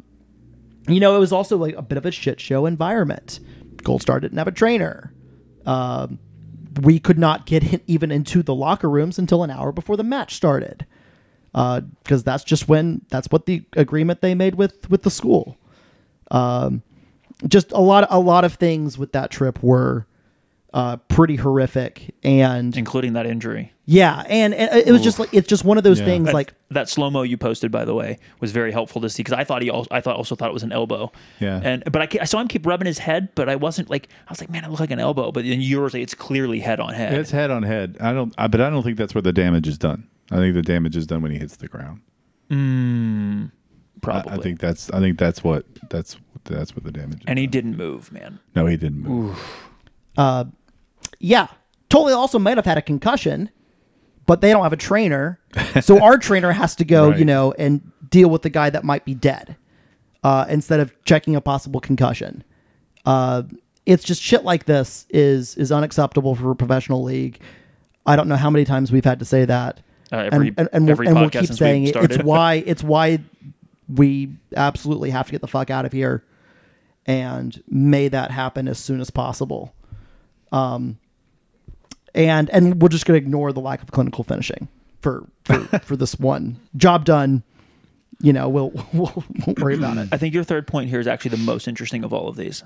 you 0.88 1.00
know, 1.00 1.14
it 1.16 1.18
was 1.18 1.32
also 1.32 1.59
like 1.59 1.76
a 1.76 1.82
bit 1.82 1.98
of 1.98 2.07
a 2.07 2.11
shit 2.11 2.40
show 2.40 2.64
environment. 2.64 3.40
Gold 3.82 4.00
Star 4.00 4.20
didn't 4.20 4.38
have 4.38 4.48
a 4.48 4.52
trainer. 4.52 5.12
Um 5.66 6.18
we 6.82 6.98
could 6.98 7.18
not 7.18 7.46
get 7.46 7.82
even 7.86 8.10
into 8.10 8.42
the 8.42 8.54
locker 8.54 8.88
rooms 8.88 9.18
until 9.18 9.42
an 9.42 9.50
hour 9.50 9.72
before 9.72 9.96
the 9.96 10.04
match 10.04 10.34
started, 10.34 10.86
because 11.52 12.24
that's 12.24 12.44
just 12.44 12.68
when 12.68 13.02
that's 13.08 13.28
what 13.30 13.46
the 13.46 13.64
agreement 13.74 14.20
they 14.20 14.34
made 14.34 14.54
with 14.54 14.90
with 14.90 15.02
the 15.02 15.10
school. 15.10 15.56
Um, 16.30 16.82
just 17.46 17.72
a 17.72 17.80
lot 17.80 18.06
a 18.10 18.18
lot 18.18 18.44
of 18.44 18.54
things 18.54 18.96
with 18.98 19.12
that 19.12 19.30
trip 19.30 19.62
were 19.62 20.06
uh, 20.74 20.96
pretty 21.08 21.36
horrific, 21.36 22.12
and 22.24 22.76
including 22.76 23.12
that 23.12 23.26
injury. 23.26 23.72
yeah, 23.86 24.24
and, 24.28 24.52
and 24.52 24.70
uh, 24.72 24.82
it 24.84 24.90
was 24.90 25.02
just 25.02 25.20
like 25.20 25.32
it's 25.32 25.46
just 25.46 25.64
one 25.64 25.78
of 25.78 25.84
those 25.84 26.00
Yeah. 26.00 26.06
things 26.06 26.26
That, 26.26 26.34
like 26.34 26.52
that 26.70 26.88
slow 26.88 27.10
mo 27.10 27.22
you 27.22 27.36
posted, 27.36 27.70
by 27.70 27.84
the 27.84 27.94
way, 27.94 28.18
was 28.40 28.50
very 28.50 28.72
helpful 28.72 29.00
to 29.02 29.08
see 29.08 29.22
because 29.22 29.38
I 29.38 29.44
thought 29.44 29.62
he 29.62 29.70
also, 29.70 29.86
I 29.92 30.00
thought 30.00 30.16
also 30.16 30.34
thought 30.34 30.50
it 30.50 30.52
was 30.52 30.64
an 30.64 30.72
elbow. 30.72 31.12
Yeah. 31.38 31.60
And 31.62 31.84
but 31.92 32.02
I, 32.02 32.08
I 32.22 32.24
saw 32.24 32.40
him 32.40 32.48
keep 32.48 32.66
rubbing 32.66 32.86
his 32.86 32.98
head, 32.98 33.28
but 33.36 33.48
I 33.48 33.54
wasn't 33.54 33.88
like 33.88 34.08
I 34.26 34.32
was 34.32 34.40
like, 34.40 34.50
man, 34.50 34.64
it 34.64 34.68
looked 34.68 34.80
like 34.80 34.90
an 34.90 34.98
elbow. 34.98 35.30
But 35.30 35.44
then 35.44 35.60
yours, 35.60 35.94
like, 35.94 36.02
it's 36.02 36.14
clearly 36.14 36.58
head 36.58 36.80
on 36.80 36.92
head. 36.92 37.14
It's 37.14 37.30
head 37.30 37.52
on 37.52 37.62
head. 37.62 37.96
I 38.00 38.12
don't, 38.12 38.34
I, 38.36 38.48
but 38.48 38.60
I 38.60 38.68
don't 38.68 38.82
think 38.82 38.98
that's 38.98 39.14
where 39.14 39.22
the 39.22 39.32
damage 39.32 39.68
is 39.68 39.78
done. 39.78 40.08
I 40.32 40.36
think 40.38 40.54
the 40.54 40.62
damage 40.62 40.96
is 40.96 41.06
done 41.06 41.22
when 41.22 41.30
he 41.30 41.38
hits 41.38 41.54
the 41.56 41.68
ground. 41.68 42.00
Mm, 42.50 43.46
I, 43.46 43.50
probably. 44.00 44.32
I 44.32 44.36
think 44.38 44.58
that's, 44.60 44.90
I 44.90 44.98
think 44.98 45.18
that's 45.18 45.44
what, 45.44 45.66
that's, 45.90 46.16
that's 46.44 46.74
what 46.74 46.84
the 46.84 46.90
damage. 46.92 47.18
Is 47.20 47.24
and 47.26 47.38
he 47.38 47.46
done. 47.46 47.50
didn't 47.52 47.76
move, 47.76 48.10
man. 48.12 48.40
No, 48.56 48.66
he 48.66 48.76
didn't 48.76 49.00
move. 49.02 49.38
Uh, 50.16 50.44
yeah, 51.24 51.46
totally 51.88 52.12
also 52.12 52.38
might 52.38 52.56
have 52.58 52.66
had 52.66 52.76
a 52.78 52.82
concussion, 52.82 53.48
but 54.26 54.40
they 54.40 54.50
don't 54.50 54.62
have 54.62 54.72
a 54.72 54.76
trainer. 54.76 55.40
so 55.80 55.98
our 56.02 56.18
trainer 56.18 56.52
has 56.52 56.76
to 56.76 56.84
go, 56.84 57.10
you 57.10 57.24
know, 57.24 57.52
and 57.58 57.80
deal 58.10 58.28
with 58.28 58.42
the 58.42 58.50
guy 58.50 58.68
that 58.70 58.84
might 58.84 59.04
be 59.04 59.14
dead 59.14 59.56
uh, 60.22 60.44
instead 60.48 60.80
of 60.80 60.92
checking 61.04 61.34
a 61.34 61.40
possible 61.40 61.80
concussion. 61.80 62.44
Uh, 63.06 63.42
it's 63.86 64.04
just 64.04 64.20
shit 64.22 64.44
like 64.44 64.64
this 64.66 65.06
is 65.10 65.56
is 65.56 65.70
unacceptable 65.72 66.34
for 66.34 66.50
a 66.50 66.56
professional 66.56 67.02
league. 67.02 67.40
I 68.06 68.16
don't 68.16 68.28
know 68.28 68.36
how 68.36 68.50
many 68.50 68.64
times 68.64 68.92
we've 68.92 69.04
had 69.04 69.18
to 69.18 69.24
say 69.24 69.44
that, 69.46 69.80
Uh, 70.12 70.28
every- 70.32 70.48
and, 70.48 70.58
and, 70.58 70.68
and, 70.72 70.86
we'll, 70.86 71.08
and 71.08 71.16
we'll 71.20 71.30
keep 71.30 71.52
saying 71.52 71.84
it. 71.84 71.96
It's 71.96 72.18
why 72.22 72.54
it's 72.66 72.82
why 72.82 73.20
we 73.88 74.36
absolutely 74.56 75.10
have 75.10 75.26
to 75.26 75.32
get 75.32 75.40
the 75.40 75.46
fuck 75.46 75.70
out 75.70 75.84
of 75.84 75.92
here 75.92 76.24
and 77.06 77.62
may 77.68 78.08
that 78.08 78.30
happen 78.30 78.68
as 78.68 78.78
soon 78.78 79.00
as 79.00 79.10
possible. 79.10 79.74
Um, 80.52 80.98
and 82.14 82.50
and 82.50 82.80
we're 82.80 82.88
just 82.88 83.06
going 83.06 83.20
to 83.20 83.24
ignore 83.24 83.52
the 83.52 83.60
lack 83.60 83.82
of 83.82 83.90
clinical 83.90 84.24
finishing 84.24 84.68
for 85.00 85.26
for, 85.44 85.58
for 85.82 85.96
this 85.96 86.18
one 86.18 86.58
job 86.76 87.04
done. 87.04 87.42
You 88.20 88.32
know, 88.32 88.48
we'll 88.48 88.70
we'll, 88.92 89.24
we'll 89.46 89.56
worry 89.60 89.74
about 89.74 89.98
it. 89.98 90.08
I 90.12 90.16
think 90.16 90.34
your 90.34 90.44
third 90.44 90.66
point 90.66 90.88
here 90.88 91.00
is 91.00 91.06
actually 91.06 91.32
the 91.32 91.38
most 91.38 91.68
interesting 91.68 92.04
of 92.04 92.12
all 92.12 92.28
of 92.28 92.36
these. 92.36 92.62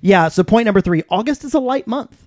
Yeah. 0.00 0.28
So 0.28 0.42
point 0.42 0.66
number 0.66 0.80
three: 0.80 1.02
August 1.10 1.44
is 1.44 1.54
a 1.54 1.60
light 1.60 1.86
month. 1.86 2.26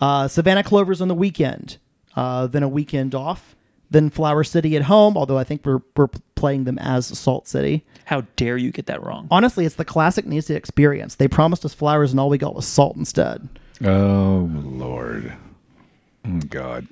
Uh, 0.00 0.28
Savannah 0.28 0.64
Clovers 0.64 1.00
on 1.00 1.08
the 1.08 1.14
weekend, 1.14 1.78
uh, 2.16 2.46
then 2.46 2.62
a 2.62 2.68
weekend 2.68 3.14
off, 3.14 3.54
then 3.90 4.10
Flower 4.10 4.42
City 4.42 4.76
at 4.76 4.82
home. 4.82 5.16
Although 5.16 5.38
I 5.38 5.44
think 5.44 5.64
we're 5.64 5.80
we're 5.96 6.08
playing 6.34 6.64
them 6.64 6.78
as 6.78 7.06
Salt 7.06 7.48
City. 7.48 7.84
How 8.06 8.22
dare 8.36 8.56
you 8.56 8.70
get 8.70 8.86
that 8.86 9.02
wrong? 9.02 9.28
Honestly, 9.30 9.64
it's 9.64 9.76
the 9.76 9.84
classic 9.84 10.26
NISA 10.26 10.54
experience. 10.54 11.16
They 11.16 11.28
promised 11.28 11.64
us 11.64 11.74
flowers, 11.74 12.10
and 12.10 12.20
all 12.20 12.28
we 12.28 12.38
got 12.38 12.54
was 12.54 12.66
salt 12.66 12.96
instead. 12.96 13.48
Oh 13.82 14.50
Lord. 14.52 15.34
Oh 16.26 16.40
God. 16.48 16.86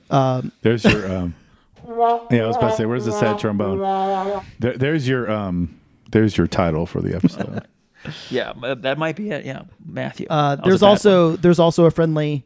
there's 0.62 0.84
your 0.84 1.10
um 1.10 1.34
Yeah, 1.86 2.44
I 2.44 2.46
was 2.46 2.56
about 2.56 2.70
to 2.70 2.76
say, 2.76 2.86
where's 2.86 3.06
the 3.06 3.12
sad 3.12 3.38
trombone? 3.38 4.42
There, 4.58 4.76
there's 4.76 5.08
your 5.08 5.30
um 5.30 5.80
there's 6.10 6.36
your 6.36 6.46
title 6.46 6.86
for 6.86 7.00
the 7.00 7.14
episode. 7.16 7.66
Yeah, 8.30 8.52
that 8.78 8.98
might 8.98 9.14
be 9.14 9.30
it. 9.30 9.44
Yeah, 9.44 9.62
Matthew. 9.86 10.26
Uh, 10.28 10.56
there's 10.56 10.82
a 10.82 10.86
bad 10.86 10.90
also 10.90 11.36
there's 11.36 11.60
also 11.60 11.84
a 11.84 11.90
friendly 11.92 12.44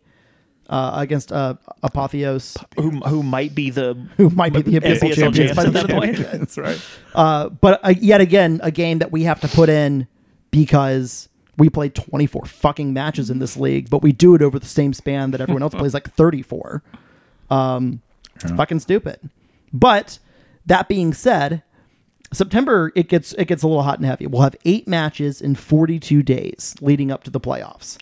uh, 0.68 0.92
against 0.96 1.32
uh, 1.32 1.54
Apotheos, 1.82 2.62
one. 2.74 2.92
who 2.92 3.00
who 3.00 3.22
might 3.22 3.54
be 3.54 3.70
the 3.70 3.94
who 4.18 4.28
might 4.28 4.52
be 4.52 4.60
the 4.60 4.72
NPSL 4.72 4.98
NPSL 4.98 5.14
champions 5.14 5.56
by 5.56 5.64
the 5.64 5.72
champs 5.72 5.76
at 5.76 5.76
end 5.76 5.76
of 5.76 5.88
that 5.88 6.26
point. 6.28 6.40
That's 6.40 6.58
right. 6.58 6.80
Uh, 7.14 7.48
but 7.48 7.80
uh, 7.82 7.94
yet 7.98 8.20
again, 8.20 8.60
a 8.62 8.70
game 8.70 8.98
that 8.98 9.10
we 9.10 9.22
have 9.22 9.40
to 9.40 9.48
put 9.48 9.70
in 9.70 10.06
because 10.50 11.30
we 11.58 11.70
play 11.70 11.88
24 11.88 12.44
fucking 12.46 12.92
matches 12.92 13.30
in 13.30 13.38
this 13.38 13.56
league, 13.56 13.88
but 13.90 14.02
we 14.02 14.12
do 14.12 14.34
it 14.34 14.42
over 14.42 14.58
the 14.58 14.66
same 14.66 14.92
span 14.92 15.30
that 15.30 15.40
everyone 15.40 15.62
else 15.62 15.74
plays 15.78 15.94
like 15.94 16.10
34. 16.12 16.82
Um, 17.50 18.02
it's 18.34 18.50
fucking 18.52 18.80
stupid. 18.80 19.30
But 19.72 20.18
that 20.66 20.88
being 20.88 21.14
said, 21.14 21.62
September 22.32 22.92
it 22.94 23.08
gets 23.08 23.32
it 23.34 23.46
gets 23.46 23.62
a 23.62 23.68
little 23.68 23.82
hot 23.82 23.98
and 23.98 24.06
heavy. 24.06 24.26
We'll 24.26 24.42
have 24.42 24.56
eight 24.64 24.86
matches 24.88 25.40
in 25.40 25.54
42 25.54 26.22
days 26.22 26.74
leading 26.80 27.10
up 27.10 27.24
to 27.24 27.30
the 27.30 27.40
playoffs. 27.40 27.98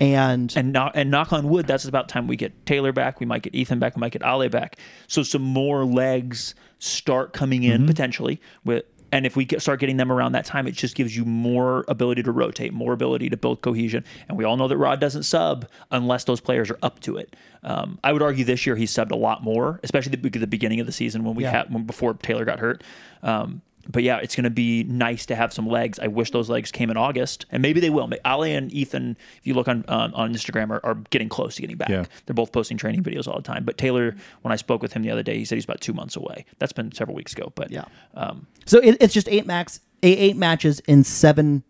And 0.00 0.52
and 0.56 0.72
knock 0.72 0.92
and 0.94 1.10
knock 1.10 1.32
on 1.32 1.48
wood, 1.48 1.66
that's 1.66 1.84
about 1.84 2.08
time 2.08 2.28
we 2.28 2.36
get 2.36 2.66
Taylor 2.66 2.92
back. 2.92 3.18
We 3.18 3.26
might 3.26 3.42
get 3.42 3.54
Ethan 3.54 3.80
back. 3.80 3.96
We 3.96 4.00
might 4.00 4.12
get 4.12 4.22
Ale 4.22 4.48
back. 4.48 4.76
So 5.08 5.24
some 5.24 5.42
more 5.42 5.84
legs 5.84 6.54
start 6.78 7.32
coming 7.32 7.64
in 7.64 7.86
potentially 7.86 8.40
with. 8.64 8.84
And 9.10 9.24
if 9.24 9.36
we 9.36 9.44
get, 9.44 9.62
start 9.62 9.80
getting 9.80 9.96
them 9.96 10.12
around 10.12 10.32
that 10.32 10.44
time, 10.44 10.66
it 10.66 10.72
just 10.72 10.94
gives 10.94 11.16
you 11.16 11.24
more 11.24 11.84
ability 11.88 12.22
to 12.24 12.32
rotate, 12.32 12.72
more 12.74 12.92
ability 12.92 13.30
to 13.30 13.36
build 13.36 13.62
cohesion. 13.62 14.04
And 14.28 14.36
we 14.36 14.44
all 14.44 14.56
know 14.56 14.68
that 14.68 14.76
Rod 14.76 15.00
doesn't 15.00 15.22
sub 15.22 15.66
unless 15.90 16.24
those 16.24 16.40
players 16.40 16.70
are 16.70 16.78
up 16.82 17.00
to 17.00 17.16
it. 17.16 17.34
Um, 17.62 17.98
I 18.04 18.12
would 18.12 18.22
argue 18.22 18.44
this 18.44 18.66
year 18.66 18.76
he 18.76 18.84
subbed 18.84 19.10
a 19.10 19.16
lot 19.16 19.42
more, 19.42 19.80
especially 19.82 20.14
the, 20.16 20.28
the 20.38 20.46
beginning 20.46 20.80
of 20.80 20.86
the 20.86 20.92
season 20.92 21.24
when 21.24 21.34
we 21.34 21.44
Yeah. 21.44 21.50
had 21.52 21.72
when 21.72 21.84
before 21.84 22.14
Taylor 22.14 22.44
got 22.44 22.58
hurt. 22.58 22.84
Um, 23.22 23.62
but 23.90 24.02
yeah, 24.02 24.18
it's 24.18 24.36
going 24.36 24.44
to 24.44 24.50
be 24.50 24.84
nice 24.84 25.24
to 25.26 25.34
have 25.34 25.52
some 25.52 25.66
legs. 25.66 25.98
I 25.98 26.08
wish 26.08 26.30
those 26.30 26.50
legs 26.50 26.70
came 26.70 26.90
in 26.90 26.96
August, 26.98 27.46
and 27.50 27.62
maybe 27.62 27.80
they 27.80 27.88
will. 27.90 28.10
Ali 28.24 28.52
and 28.54 28.70
Ethan, 28.72 29.16
if 29.38 29.46
you 29.46 29.54
look 29.54 29.66
on 29.68 29.84
um, 29.88 30.12
on 30.14 30.32
Instagram, 30.34 30.70
are, 30.70 30.80
are 30.84 30.96
getting 31.10 31.28
close 31.28 31.54
to 31.56 31.62
getting 31.62 31.76
back. 31.78 31.88
Yeah. 31.88 32.04
They're 32.26 32.34
both 32.34 32.52
posting 32.52 32.76
training 32.76 33.02
videos 33.02 33.26
all 33.26 33.36
the 33.36 33.42
time. 33.42 33.64
But 33.64 33.78
Taylor, 33.78 34.14
when 34.42 34.52
I 34.52 34.56
spoke 34.56 34.82
with 34.82 34.92
him 34.92 35.02
the 35.02 35.10
other 35.10 35.22
day, 35.22 35.38
he 35.38 35.44
said 35.44 35.54
he's 35.56 35.64
about 35.64 35.80
two 35.80 35.94
months 35.94 36.16
away. 36.16 36.44
That's 36.58 36.72
been 36.72 36.92
several 36.92 37.16
weeks 37.16 37.32
ago. 37.32 37.50
But 37.54 37.70
Yeah. 37.70 37.84
um, 38.14 38.46
So 38.66 38.78
it, 38.78 38.98
it's 39.00 39.14
just 39.14 39.28
eight 39.28 39.46
max, 39.46 39.80
eight, 40.02 40.18
eight 40.18 40.36
matches 40.36 40.80
in 40.80 41.02
seven 41.04 41.62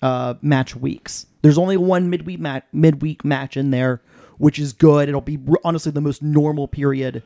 uh, 0.00 0.34
match 0.40 0.74
weeks. 0.74 1.26
There's 1.42 1.58
only 1.58 1.76
one 1.76 2.08
midweek 2.10 2.40
ma- 2.40 2.60
midweek 2.72 3.24
match 3.24 3.56
in 3.56 3.70
there, 3.70 4.00
which 4.38 4.58
is 4.58 4.72
good. 4.72 5.08
It'll 5.08 5.20
be 5.20 5.38
honestly 5.62 5.92
the 5.92 6.00
most 6.00 6.22
normal 6.22 6.68
period 6.68 7.22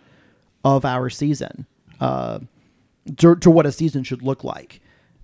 of 0.65 0.85
our 0.85 1.09
season 1.09 1.67
uh, 2.01 2.41
to, 3.19 3.37
to 3.37 3.51
what 3.51 3.67
a 3.67 3.73
season 3.73 4.05
should 4.05 4.23
look 4.23 4.45
like. 4.45 4.81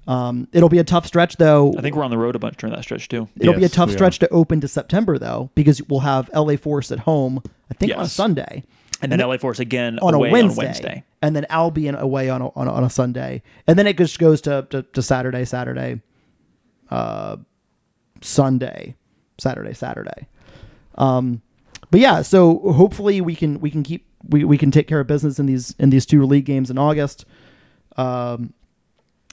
Um, 0.08 0.46
it'll 0.52 0.68
be 0.68 0.78
a 0.78 0.84
tough 0.84 1.04
stretch 1.06 1.36
though. 1.36 1.74
I 1.76 1.80
think 1.82 1.96
we're 1.96 2.04
on 2.04 2.10
the 2.12 2.18
road 2.18 2.36
a 2.36 2.38
bunch 2.38 2.56
during 2.58 2.74
that 2.74 2.82
stretch 2.82 3.08
too. 3.08 3.28
It'll 3.40 3.54
be 3.54 3.64
a 3.64 3.68
tough 3.68 3.88
we 3.88 3.94
are. 3.94 3.98
stretch 3.98 4.18
to 4.20 4.28
open 4.28 4.60
to 4.60 4.68
September 4.68 5.18
though, 5.18 5.50
because 5.56 5.82
we'll 5.88 6.00
have 6.00 6.30
LA 6.32 6.56
Force 6.56 6.92
at 6.92 7.00
home. 7.00 7.42
I 7.70 7.74
think 7.74 7.92
on 7.92 8.04
a 8.04 8.08
Sunday 8.08 8.62
And 9.02 9.10
then 9.10 9.18
LA 9.18 9.36
Force 9.36 9.58
again 9.58 9.98
on 9.98 10.14
away 10.14 10.28
a 10.28 10.32
Wednesday, 10.32 10.60
on 10.62 10.66
Wednesday. 10.66 11.04
and 11.22 11.34
then 11.34 11.44
Albion 11.50 11.96
away 11.96 12.28
on 12.30 12.40
a, 12.40 12.48
on 12.50 12.68
a, 12.68 12.72
on 12.72 12.84
a 12.84 12.90
Sunday, 12.90 13.42
and 13.66 13.76
then 13.76 13.88
it 13.88 13.98
just 13.98 14.18
goes 14.20 14.40
to, 14.42 14.66
to, 14.70 14.82
to 14.82 15.02
Saturday, 15.02 15.44
Saturday, 15.44 16.00
uh, 16.90 17.36
Sunday, 18.20 18.94
Saturday, 19.38 19.74
Saturday. 19.74 20.28
Um, 20.94 21.42
but 21.90 22.00
yeah, 22.00 22.22
so 22.22 22.58
hopefully 22.72 23.20
we 23.20 23.34
can 23.34 23.60
we 23.60 23.70
can 23.70 23.82
keep 23.82 24.06
we, 24.28 24.44
we 24.44 24.58
can 24.58 24.70
take 24.70 24.88
care 24.88 25.00
of 25.00 25.06
business 25.06 25.38
in 25.38 25.46
these 25.46 25.74
in 25.78 25.90
these 25.90 26.06
two 26.06 26.24
league 26.24 26.44
games 26.44 26.70
in 26.70 26.78
August. 26.78 27.24
Um, 27.96 28.52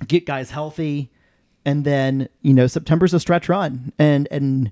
get 0.08 0.26
guys 0.26 0.52
healthy, 0.52 1.12
and 1.66 1.86
then 1.86 2.30
you 2.42 2.54
know 2.54 2.68
September's 2.68 3.14
a 3.14 3.20
stretch 3.20 3.50
run, 3.50 3.94
and 4.00 4.28
and 4.32 4.72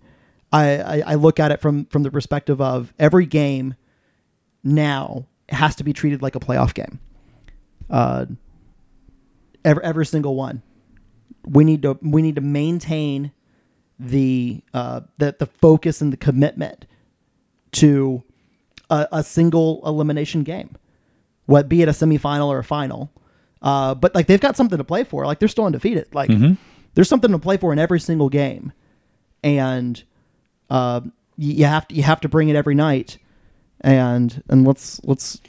I, 0.52 0.78
I 0.78 1.04
I 1.08 1.16
look 1.16 1.40
at 1.40 1.52
it 1.52 1.62
from 1.62 1.86
from 1.86 2.04
the 2.04 2.12
perspective 2.12 2.62
of 2.62 2.94
every 3.00 3.26
game 3.26 3.76
now 4.64 5.26
has 5.50 5.76
to 5.76 5.84
be 5.84 5.94
treated 5.94 6.22
like 6.22 6.36
a 6.36 6.40
playoff 6.40 6.74
game. 6.74 7.00
Uh, 7.90 8.26
every 9.66 9.84
every 9.84 10.06
single 10.06 10.36
one. 10.36 10.62
We 11.46 11.64
need 11.64 11.82
to 11.82 11.98
we 12.02 12.22
need 12.22 12.36
to 12.36 12.42
maintain 12.42 13.32
the 14.00 14.64
uh, 14.74 15.02
the 15.18 15.36
the 15.38 15.46
focus 15.46 16.02
and 16.02 16.14
the 16.14 16.18
commitment 16.18 16.86
to 17.74 18.24
a, 18.90 19.08
a 19.12 19.24
single 19.24 19.82
elimination 19.86 20.44
game, 20.44 20.76
what 21.46 21.70
be 21.70 21.82
it 21.82 21.88
a 21.88 21.92
semifinal 21.92 22.48
or 22.48 22.60
a 22.60 22.64
final. 22.64 23.12
Uh, 23.62 23.94
but 23.96 24.16
like 24.16 24.28
they've 24.28 24.42
got 24.42 24.58
something 24.58 24.78
to 24.78 24.84
play 24.84 25.04
for. 25.04 25.26
Like 25.26 25.40
they're 25.40 25.48
still 25.48 25.66
undefeated. 25.66 26.14
Like 26.14 26.30
there's 26.94 27.10
something 27.10 27.32
to 27.32 27.40
play 27.40 27.58
for 27.58 27.72
in 27.72 27.80
every 27.80 28.00
single 28.00 28.30
game, 28.30 28.74
and 29.44 30.04
uh, 30.70 31.02
you, 31.38 31.54
you 31.54 31.66
have 31.66 31.88
to 31.88 31.96
you 31.96 32.04
have 32.04 32.22
to 32.22 32.30
bring 32.30 32.50
it 32.50 32.56
every 32.56 32.76
night. 32.76 33.18
And 33.82 34.44
and 34.50 34.66
let's 34.66 35.04
let's 35.04 35.42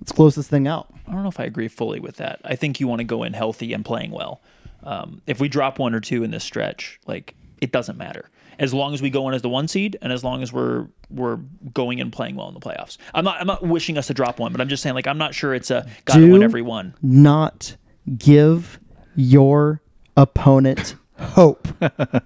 let's 0.00 0.12
close 0.12 0.34
this 0.34 0.48
thing 0.48 0.66
out. 0.66 0.88
I 1.06 1.12
don't 1.12 1.22
know 1.22 1.28
if 1.28 1.40
I 1.40 1.44
agree 1.44 1.68
fully 1.68 2.00
with 2.00 2.16
that. 2.16 2.40
I 2.44 2.54
think 2.54 2.80
you 2.80 2.86
want 2.86 3.00
to 3.00 3.04
go 3.04 3.22
in 3.22 3.32
healthy 3.32 3.72
and 3.72 3.84
playing 3.84 4.10
well. 4.10 4.40
Um, 4.82 5.22
if 5.26 5.40
we 5.40 5.48
drop 5.48 5.78
one 5.78 5.94
or 5.94 6.00
two 6.00 6.22
in 6.22 6.30
this 6.30 6.44
stretch, 6.44 7.00
like 7.06 7.34
it 7.60 7.72
doesn't 7.72 7.98
matter 7.98 8.30
as 8.58 8.74
long 8.74 8.94
as 8.94 9.00
we 9.02 9.10
go 9.10 9.28
in 9.28 9.34
as 9.34 9.42
the 9.42 9.48
one 9.48 9.68
seed 9.68 9.96
and 10.02 10.12
as 10.12 10.24
long 10.24 10.42
as 10.42 10.52
we're 10.52 10.86
we're 11.10 11.36
going 11.72 12.00
and 12.00 12.12
playing 12.12 12.36
well 12.36 12.48
in 12.48 12.54
the 12.54 12.60
playoffs. 12.60 12.98
I'm 13.14 13.24
not 13.24 13.40
I'm 13.40 13.46
not 13.46 13.62
wishing 13.62 13.98
us 13.98 14.06
to 14.08 14.14
drop 14.14 14.38
one, 14.38 14.52
but 14.52 14.60
I'm 14.60 14.68
just 14.68 14.82
saying 14.82 14.94
like 14.94 15.06
I'm 15.06 15.18
not 15.18 15.34
sure 15.34 15.54
it's 15.54 15.70
a 15.70 15.88
got 16.04 16.14
to 16.14 16.20
Do- 16.20 16.32
win 16.32 16.42
every 16.42 16.62
one. 16.62 16.94
Not 17.02 17.76
give 18.16 18.80
your 19.14 19.82
opponent 20.16 20.96
hope. 21.18 21.68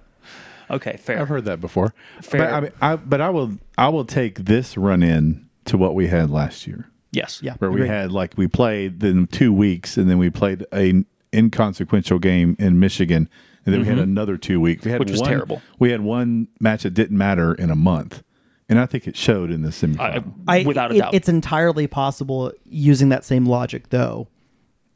Okay, 0.69 0.97
fair. 0.97 1.19
I've 1.19 1.27
heard 1.27 1.45
that 1.45 1.61
before. 1.61 1.93
Fair. 2.21 2.41
But 2.41 2.53
I, 2.53 2.59
mean, 2.61 2.71
I 2.81 2.95
but 2.95 3.21
I 3.21 3.29
will 3.29 3.57
I 3.77 3.89
will 3.89 4.05
take 4.05 4.45
this 4.45 4.75
run 4.75 5.03
in 5.03 5.47
to 5.65 5.77
what 5.77 5.93
we 5.93 6.07
had 6.07 6.31
last 6.31 6.65
year, 6.65 6.89
yes. 7.11 7.41
Yeah. 7.43 7.55
where 7.59 7.69
we 7.69 7.87
had 7.87 8.11
like 8.11 8.33
we 8.37 8.47
played 8.47 8.99
then 8.99 9.27
two 9.27 9.53
weeks, 9.53 9.97
and 9.97 10.09
then 10.09 10.17
we 10.17 10.29
played 10.29 10.65
a 10.73 11.03
inconsequential 11.33 12.17
game 12.19 12.55
in 12.59 12.79
Michigan, 12.79 13.29
and 13.65 13.73
then 13.73 13.81
we 13.81 13.87
had 13.87 13.99
another 13.99 14.37
two 14.37 14.59
weeks. 14.59 14.83
We 14.85 14.91
had 14.91 14.99
Mm-hmm. 15.01 15.05
Which 15.05 15.11
was 15.11 15.21
one, 15.21 15.29
terrible. 15.29 15.61
We 15.79 15.91
had 15.91 16.01
one 16.01 16.47
match 16.59 16.83
that 16.83 16.93
didn't 16.93 17.17
matter 17.17 17.53
in 17.53 17.69
a 17.69 17.75
month, 17.75 18.23
and 18.69 18.79
I 18.79 18.85
think 18.85 19.07
it 19.07 19.15
showed 19.15 19.51
in 19.51 19.61
the 19.61 19.69
semifinal. 19.69 20.33
I, 20.47 20.59
I, 20.59 20.63
without 20.63 20.91
a 20.91 20.95
it- 20.95 20.99
doubt. 20.99 21.13
It's 21.13 21.29
entirely 21.29 21.87
possible 21.87 22.51
using 22.65 23.09
that 23.09 23.23
same 23.25 23.45
logic, 23.45 23.89
though, 23.89 24.27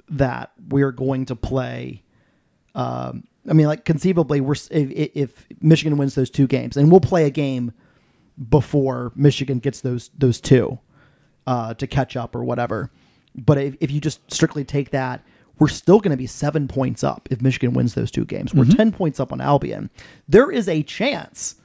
that 0.10 0.52
we're 0.70 0.92
going 0.92 1.26
to 1.26 1.36
play. 1.36 2.04
Um, 2.76 3.24
I 3.50 3.54
mean, 3.54 3.68
like 3.68 3.86
conceivably, 3.86 4.42
we're 4.42 4.56
if, 4.72 5.12
if 5.16 5.48
Michigan 5.62 5.98
wins 5.98 6.16
those 6.16 6.30
two 6.30 6.48
games, 6.48 6.76
and 6.78 6.92
we'll 6.92 7.00
play 7.00 7.26
a 7.26 7.30
game 7.30 7.72
before 8.50 9.12
Michigan 9.16 9.60
gets 9.60 9.82
those 9.82 10.12
those 10.18 10.40
two 10.42 10.80
uh, 11.48 11.74
to 11.76 11.88
catch 11.88 12.16
up 12.16 12.36
or 12.36 12.44
whatever. 12.44 12.92
But 13.36 13.58
if, 13.58 13.76
if 13.80 13.92
you 13.92 14.02
just 14.02 14.20
strictly 14.32 14.64
take 14.66 14.92
that, 14.92 15.24
we're 15.60 15.68
still 15.68 16.00
going 16.00 16.12
to 16.12 16.18
be 16.18 16.28
seven 16.28 16.68
points 16.68 17.04
up 17.04 17.28
if 17.32 17.42
Michigan 17.42 17.74
wins 17.74 17.94
those 17.94 18.12
two 18.12 18.26
games. 18.26 18.54
We're 18.54 18.66
ten 18.66 18.92
points 18.92 19.20
up 19.20 19.32
on 19.32 19.42
Albion. 19.42 19.90
There 20.28 20.52
is 20.52 20.68
a 20.68 20.84
chance 20.84 21.56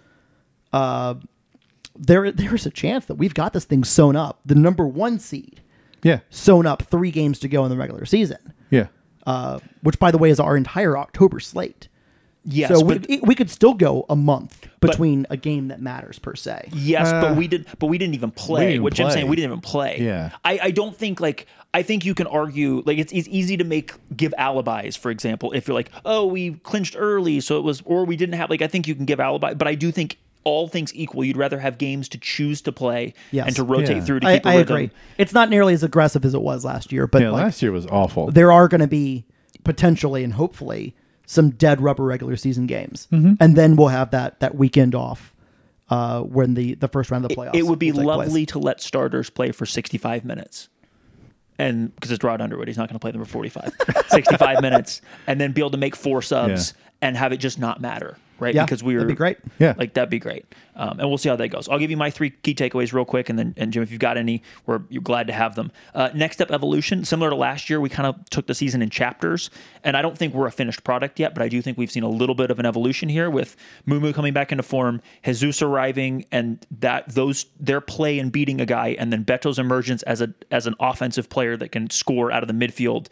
there 1.97 2.31
there's 2.33 2.67
a 2.67 2.71
chance 2.71 3.07
that 3.07 3.17
we've 3.17 3.35
got 3.35 3.53
this 3.53 3.65
thing 3.65 3.85
sewn 3.85 4.17
up, 4.17 4.41
the 4.45 4.55
number 4.55 4.87
one 4.87 5.19
seed, 5.19 5.63
yeah, 6.03 6.21
sewn 6.31 6.67
up 6.67 6.83
three 6.83 7.11
games 7.11 7.39
to 7.41 7.49
go 7.49 7.65
in 7.65 7.71
the 7.71 7.77
regular 7.77 8.05
season, 8.05 8.53
yeah. 8.71 8.89
uh, 9.27 9.59
which 9.83 9.99
by 9.99 10.11
the 10.11 10.19
way 10.19 10.31
is 10.31 10.41
our 10.41 10.57
entire 10.57 10.97
October 10.97 11.41
slate. 11.41 11.89
Yes, 12.45 12.71
so 12.71 12.85
we, 12.85 12.99
but 12.99 13.09
we 13.27 13.35
could 13.35 13.51
still 13.51 13.75
go 13.75 14.05
a 14.09 14.17
month 14.17 14.67
between 14.81 15.27
a 15.31 15.37
game 15.37 15.69
that 15.69 15.81
matters 15.81 16.19
per 16.19 16.35
se. 16.35 16.69
Yes, 16.73 17.09
Uh, 17.13 17.21
but 17.21 17.37
we 17.37 17.47
did, 17.49 17.67
but 17.79 17.87
we 17.87 17.99
didn't 17.99 18.15
even 18.15 18.31
play. 18.33 18.69
didn't 18.73 18.83
What 18.83 18.95
Jim's 18.95 19.09
play. 19.09 19.15
saying, 19.21 19.29
we 19.31 19.37
didn't 19.37 19.51
even 19.51 19.61
play. 19.61 19.99
Yeah. 20.01 20.31
I, 20.45 20.59
I 20.65 20.71
don't 20.71 20.97
think 20.97 21.21
like 21.21 21.47
I 21.75 21.83
think 21.83 22.05
you 22.05 22.15
can 22.15 22.27
argue 22.27 22.83
like 22.85 22.99
it's, 22.99 23.13
it's 23.13 23.29
easy 23.29 23.57
to 23.57 23.65
make 23.65 23.93
give 24.17 24.35
alibis. 24.37 24.97
For 24.97 25.11
example, 25.11 25.53
if 25.53 25.67
you're 25.69 25.75
like, 25.75 25.91
oh, 26.05 26.27
we 26.27 26.55
clinched 26.55 26.97
early, 26.99 27.41
so 27.41 27.57
it 27.59 27.63
was, 27.63 27.83
or 27.87 28.05
we 28.05 28.17
didn't 28.17 28.35
have 28.35 28.51
like 28.51 28.61
I 28.63 28.67
think 28.67 28.87
you 28.89 28.95
can 28.95 29.05
give 29.07 29.21
alibi, 29.21 29.55
but 29.55 29.67
I 29.69 29.75
do 29.75 29.91
think 29.93 30.19
all 30.45 30.67
things 30.67 30.93
equal, 30.97 31.23
you'd 31.25 31.37
rather 31.37 31.61
have 31.61 31.79
games 31.79 32.09
to 32.09 32.19
choose 32.19 32.61
to 32.63 32.73
play 32.73 33.15
Yes. 33.31 33.47
and 33.47 33.55
to 33.57 33.63
rotate 33.63 33.99
Yeah. 33.99 34.05
through 34.05 34.21
to 34.21 34.27
I, 34.27 34.35
keep 34.39 34.47
a 34.47 34.49
I 34.49 34.57
rhythm. 34.57 34.77
agree. 34.77 34.91
It's 35.17 35.33
not 35.33 35.49
nearly 35.51 35.73
as 35.73 35.85
aggressive 35.85 36.25
as 36.25 36.35
it 36.35 36.43
was 36.43 36.65
last 36.65 36.91
year, 36.91 37.07
but 37.07 37.23
Yeah, 37.23 37.31
like, 37.31 37.45
last 37.45 37.63
year 37.63 37.71
was 37.71 37.87
awful. 37.87 38.29
there 38.33 38.51
are 38.51 38.67
going 38.67 38.81
to 38.81 38.89
be 38.89 39.25
potentially 39.63 40.25
and 40.25 40.33
hopefully 40.33 40.97
some 41.33 41.51
dead 41.51 41.81
rubber 41.81 42.05
regular 42.05 42.37
season 42.37 42.67
games, 42.67 43.09
Mm-hmm. 43.13 43.35
and 43.41 43.57
then 43.57 43.77
we'll 43.77 43.89
have 43.89 44.11
that 44.13 44.41
that 44.41 44.55
weekend 44.55 44.95
off 44.95 45.35
uh, 45.91 46.21
when 46.21 46.55
the 46.55 46.75
the 46.75 46.89
first 46.89 47.11
round 47.11 47.25
of 47.25 47.31
the 47.31 47.37
playoffs. 47.37 47.55
It 47.55 47.67
would 47.67 47.79
be 47.79 47.91
will 47.93 47.99
take 47.99 48.05
place. 48.07 48.19
lovely 48.27 48.47
to 48.47 48.59
let 48.59 48.81
starters 48.81 49.31
play 49.31 49.51
for 49.53 49.67
65 49.67 50.25
minutes. 50.25 50.69
And 51.59 51.95
because 51.95 52.11
it's 52.11 52.25
Rod 52.25 52.41
Underwood, 52.41 52.67
he's 52.67 52.79
not 52.79 52.89
going 52.89 52.97
to 52.97 52.99
play 52.99 53.11
them 53.13 53.23
for 53.23 53.31
45. 53.31 53.73
65 54.09 54.63
minutes 54.63 55.01
and 55.27 55.41
then 55.41 55.53
be 55.53 55.61
able 55.61 55.71
to 55.71 55.77
make 55.77 55.95
four 55.95 56.23
subs 56.23 56.75
and 57.03 57.17
have 57.17 57.33
it 57.33 57.37
just 57.37 57.59
not 57.59 57.81
matter, 57.81 58.17
right? 58.43 58.55
Yeah, 58.55 58.65
because 58.65 58.83
we 58.83 58.95
were 58.95 59.01
that'd 59.01 59.09
be 59.09 59.15
great. 59.15 59.39
Yeah. 59.59 59.75
Like 59.77 59.95
that'd 59.95 60.11
be 60.11 60.19
great. 60.19 60.45
Um, 60.75 60.99
and 61.01 61.09
we'll 61.09 61.19
see 61.19 61.29
how 61.29 61.37
that 61.37 61.49
goes. 61.49 61.69
I'll 61.69 61.79
give 61.79 61.91
you 61.91 61.97
my 61.97 62.11
three 62.11 62.31
key 62.31 62.55
takeaways 62.55 62.93
real 62.93 63.05
quick 63.05 63.29
and 63.29 63.39
then 63.39 63.55
and 63.57 63.73
Jim 63.73 63.83
if 63.83 63.91
you've 63.91 64.01
got 64.01 64.17
any, 64.17 64.43
we're 64.67 64.83
you're 64.89 65.03
glad 65.03 65.27
to 65.27 65.33
have 65.33 65.55
them. 65.55 65.71
Uh, 65.95 66.11
next 66.15 66.41
up 66.41 66.51
evolution, 66.51 67.05
similar 67.05 67.31
to 67.31 67.37
last 67.37 67.71
year, 67.71 67.81
we 67.81 67.89
kind 67.89 68.07
of 68.07 68.29
took 68.31 68.47
the 68.47 68.55
season 68.55 68.83
in 68.83 68.91
chapters 68.91 69.51
and 69.85 69.97
I 69.97 70.03
don't 70.03 70.17
think 70.17 70.35
we're 70.35 70.47
a 70.47 70.53
finished 70.53 70.83
product 70.83 71.21
yet, 71.21 71.35
but 71.35 71.43
I 71.43 71.49
do 71.49 71.61
think 71.63 71.79
we've 71.79 71.91
seen 71.91 72.03
a 72.03 72.09
little 72.09 72.35
bit 72.35 72.51
of 72.51 72.59
an 72.59 72.67
evolution 72.67 73.09
here 73.09 73.31
with 73.31 73.57
Mumu 73.87 74.15
coming 74.15 74.33
back 74.33 74.51
into 74.51 74.63
form, 74.63 75.01
Jesus 75.25 75.63
arriving 75.63 76.25
and 76.33 76.65
that 76.71 77.09
those 77.09 77.47
their 77.61 77.81
play 77.81 78.19
and 78.19 78.33
beating 78.33 78.61
a 78.61 78.67
guy 78.67 78.97
and 78.99 79.13
then 79.13 79.25
Beto's 79.25 79.59
emergence 79.59 80.03
as 80.05 80.21
a 80.21 80.35
as 80.51 80.67
an 80.67 80.75
offensive 80.81 81.29
player 81.29 81.57
that 81.57 81.71
can 81.71 81.91
score 81.91 82.33
out 82.33 82.43
of 82.43 82.49
the 82.49 82.55
midfield 82.55 83.09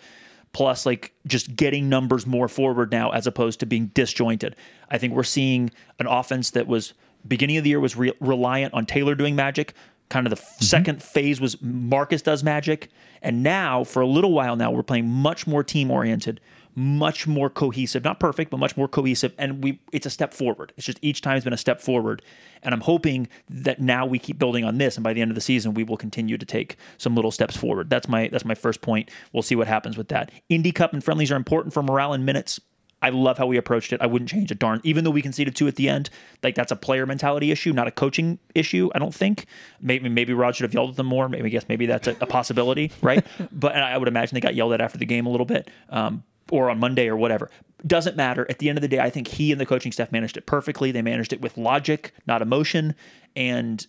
plus 0.53 0.85
like 0.85 1.13
just 1.27 1.55
getting 1.55 1.89
numbers 1.89 2.27
more 2.27 2.49
forward 2.49 2.91
now 2.91 3.11
as 3.11 3.27
opposed 3.27 3.61
to 3.61 3.67
being 3.67 3.87
disjointed. 3.87 4.57
I 4.91 4.99
think 4.99 5.15
we're 5.15 5.23
seeing 5.23 5.71
an 5.99 6.07
offense 6.07 6.51
that 6.51 6.67
was 6.67 6.95
beginning 7.27 7.57
of 7.57 7.65
the 7.65 7.71
year 7.71 7.81
was 7.81 7.97
re- 7.97 8.13
reliant 8.21 8.75
on 8.75 8.87
Taylor 8.87 9.15
doing 9.15 9.37
magic. 9.37 9.75
Kind 10.09 10.27
of 10.27 10.31
the 10.31 10.43
f- 10.43 10.55
mm-hmm. 10.55 10.65
second 10.65 11.03
phase 11.03 11.41
was 11.41 11.61
Markus 11.63 12.23
does 12.23 12.43
magic, 12.43 12.91
and 13.23 13.43
now 13.43 13.85
for 13.85 14.01
a 14.01 14.07
little 14.07 14.33
while 14.33 14.57
now 14.57 14.71
we're 14.71 14.83
playing 14.83 15.09
much 15.09 15.47
more 15.47 15.63
team 15.63 15.91
oriented, 15.91 16.41
much 16.81 17.26
more 17.26 17.51
cohesive. 17.51 18.03
Not 18.05 18.18
perfect, 18.18 18.51
but 18.51 18.57
much 18.57 18.74
more 18.74 18.89
cohesive, 18.89 19.35
and 19.37 19.62
we 19.62 19.81
it's 19.93 20.07
a 20.07 20.11
step 20.11 20.33
forward. 20.33 20.72
It's 20.76 20.87
just 20.87 20.99
each 21.03 21.20
time 21.20 21.35
has 21.35 21.45
been 21.45 21.53
a 21.53 21.59
step 21.59 21.81
forward, 21.81 22.22
and 22.62 22.74
I'm 22.74 22.81
hoping 22.81 23.28
that 23.51 23.81
now 23.81 24.07
we 24.07 24.18
keep 24.18 24.39
building 24.39 24.64
on 24.64 24.78
this, 24.78 24.97
and 24.97 25.05
by 25.05 25.12
the 25.12 25.20
end 25.20 25.31
of 25.31 25.35
the 25.35 25.43
season 25.43 25.74
we 25.74 25.85
will 25.85 25.99
continue 25.99 26.39
to 26.39 26.47
take 26.47 26.76
some 26.97 27.14
little 27.14 27.31
steps 27.31 27.55
forward. 27.55 27.91
That's 27.91 28.09
my 28.09 28.28
that's 28.28 28.47
my 28.47 28.55
first 28.55 28.81
point. 28.81 29.11
We'll 29.33 29.43
see 29.43 29.55
what 29.55 29.68
happens 29.68 29.99
with 29.99 30.09
that. 30.09 30.31
Indy 30.49 30.72
Cup 30.72 30.95
and 30.95 31.05
friendlies 31.05 31.31
are 31.31 31.37
important 31.37 31.74
for 31.74 31.83
morale 31.83 32.14
and 32.14 32.24
minutes. 32.24 32.61
I 33.03 33.11
love 33.11 33.39
how 33.39 33.47
we 33.47 33.57
approached 33.57 33.93
it. 33.93 34.01
I 34.01 34.07
wouldn't 34.07 34.31
change 34.31 34.51
a 34.51 34.55
darn. 34.55 34.81
Even 34.85 35.05
though 35.05 35.11
we 35.11 35.22
conceded 35.22 35.57
two 35.57 35.66
at 35.66 35.76
the 35.76 35.89
end, 35.89 36.11
like 36.43 36.55
that's 36.55 36.72
a 36.72 36.76
player 36.76 37.07
mentality 37.07 37.51
issue, 37.51 37.72
not 37.72 37.89
a 37.89 37.91
coaching 37.91 38.39
issue. 38.55 38.91
I 38.95 38.99
don't 38.99 39.14
think. 39.14 39.47
Maybe 39.81 40.09
maybe 40.09 40.33
Rod 40.33 40.57
should 40.57 40.64
have 40.64 40.74
yelled 40.74 40.91
at 40.91 40.97
them 40.97 41.07
more. 41.07 41.28
Maybe 41.28 41.45
I 41.45 41.49
guess 41.51 41.66
maybe 41.68 41.87
that's 41.87 42.09
a, 42.09 42.16
a 42.20 42.26
possibility, 42.26 42.93
right? 43.03 43.24
but 43.53 43.76
I 43.76 43.99
would 43.99 44.09
imagine 44.09 44.35
they 44.35 44.41
got 44.41 44.55
yelled 44.55 44.72
at 44.72 44.81
after 44.81 44.99
the 44.99 45.07
game 45.07 45.26
a 45.26 45.31
little 45.31 45.47
bit, 45.47 45.70
um, 45.91 46.24
or 46.51 46.70
on 46.70 46.78
Monday 46.78 47.09
or 47.09 47.16
whatever. 47.16 47.51
Doesn't 47.86 48.16
matter. 48.16 48.47
At 48.51 48.59
the 48.59 48.68
end 48.68 48.76
of 48.78 48.82
the 48.82 48.88
day, 48.88 48.99
I 48.99 49.11
think 49.11 49.28
he 49.28 49.53
and 49.53 49.61
the 49.61 49.66
coaching 49.66 49.93
staff 49.93 50.12
managed 50.12 50.36
it 50.36 50.47
perfectly. 50.47 50.93
They 50.93 51.03
managed 51.03 51.32
it 51.32 51.41
with 51.41 51.57
logic, 51.57 52.12
not 52.26 52.43
emotion, 52.43 52.95
and 53.34 53.86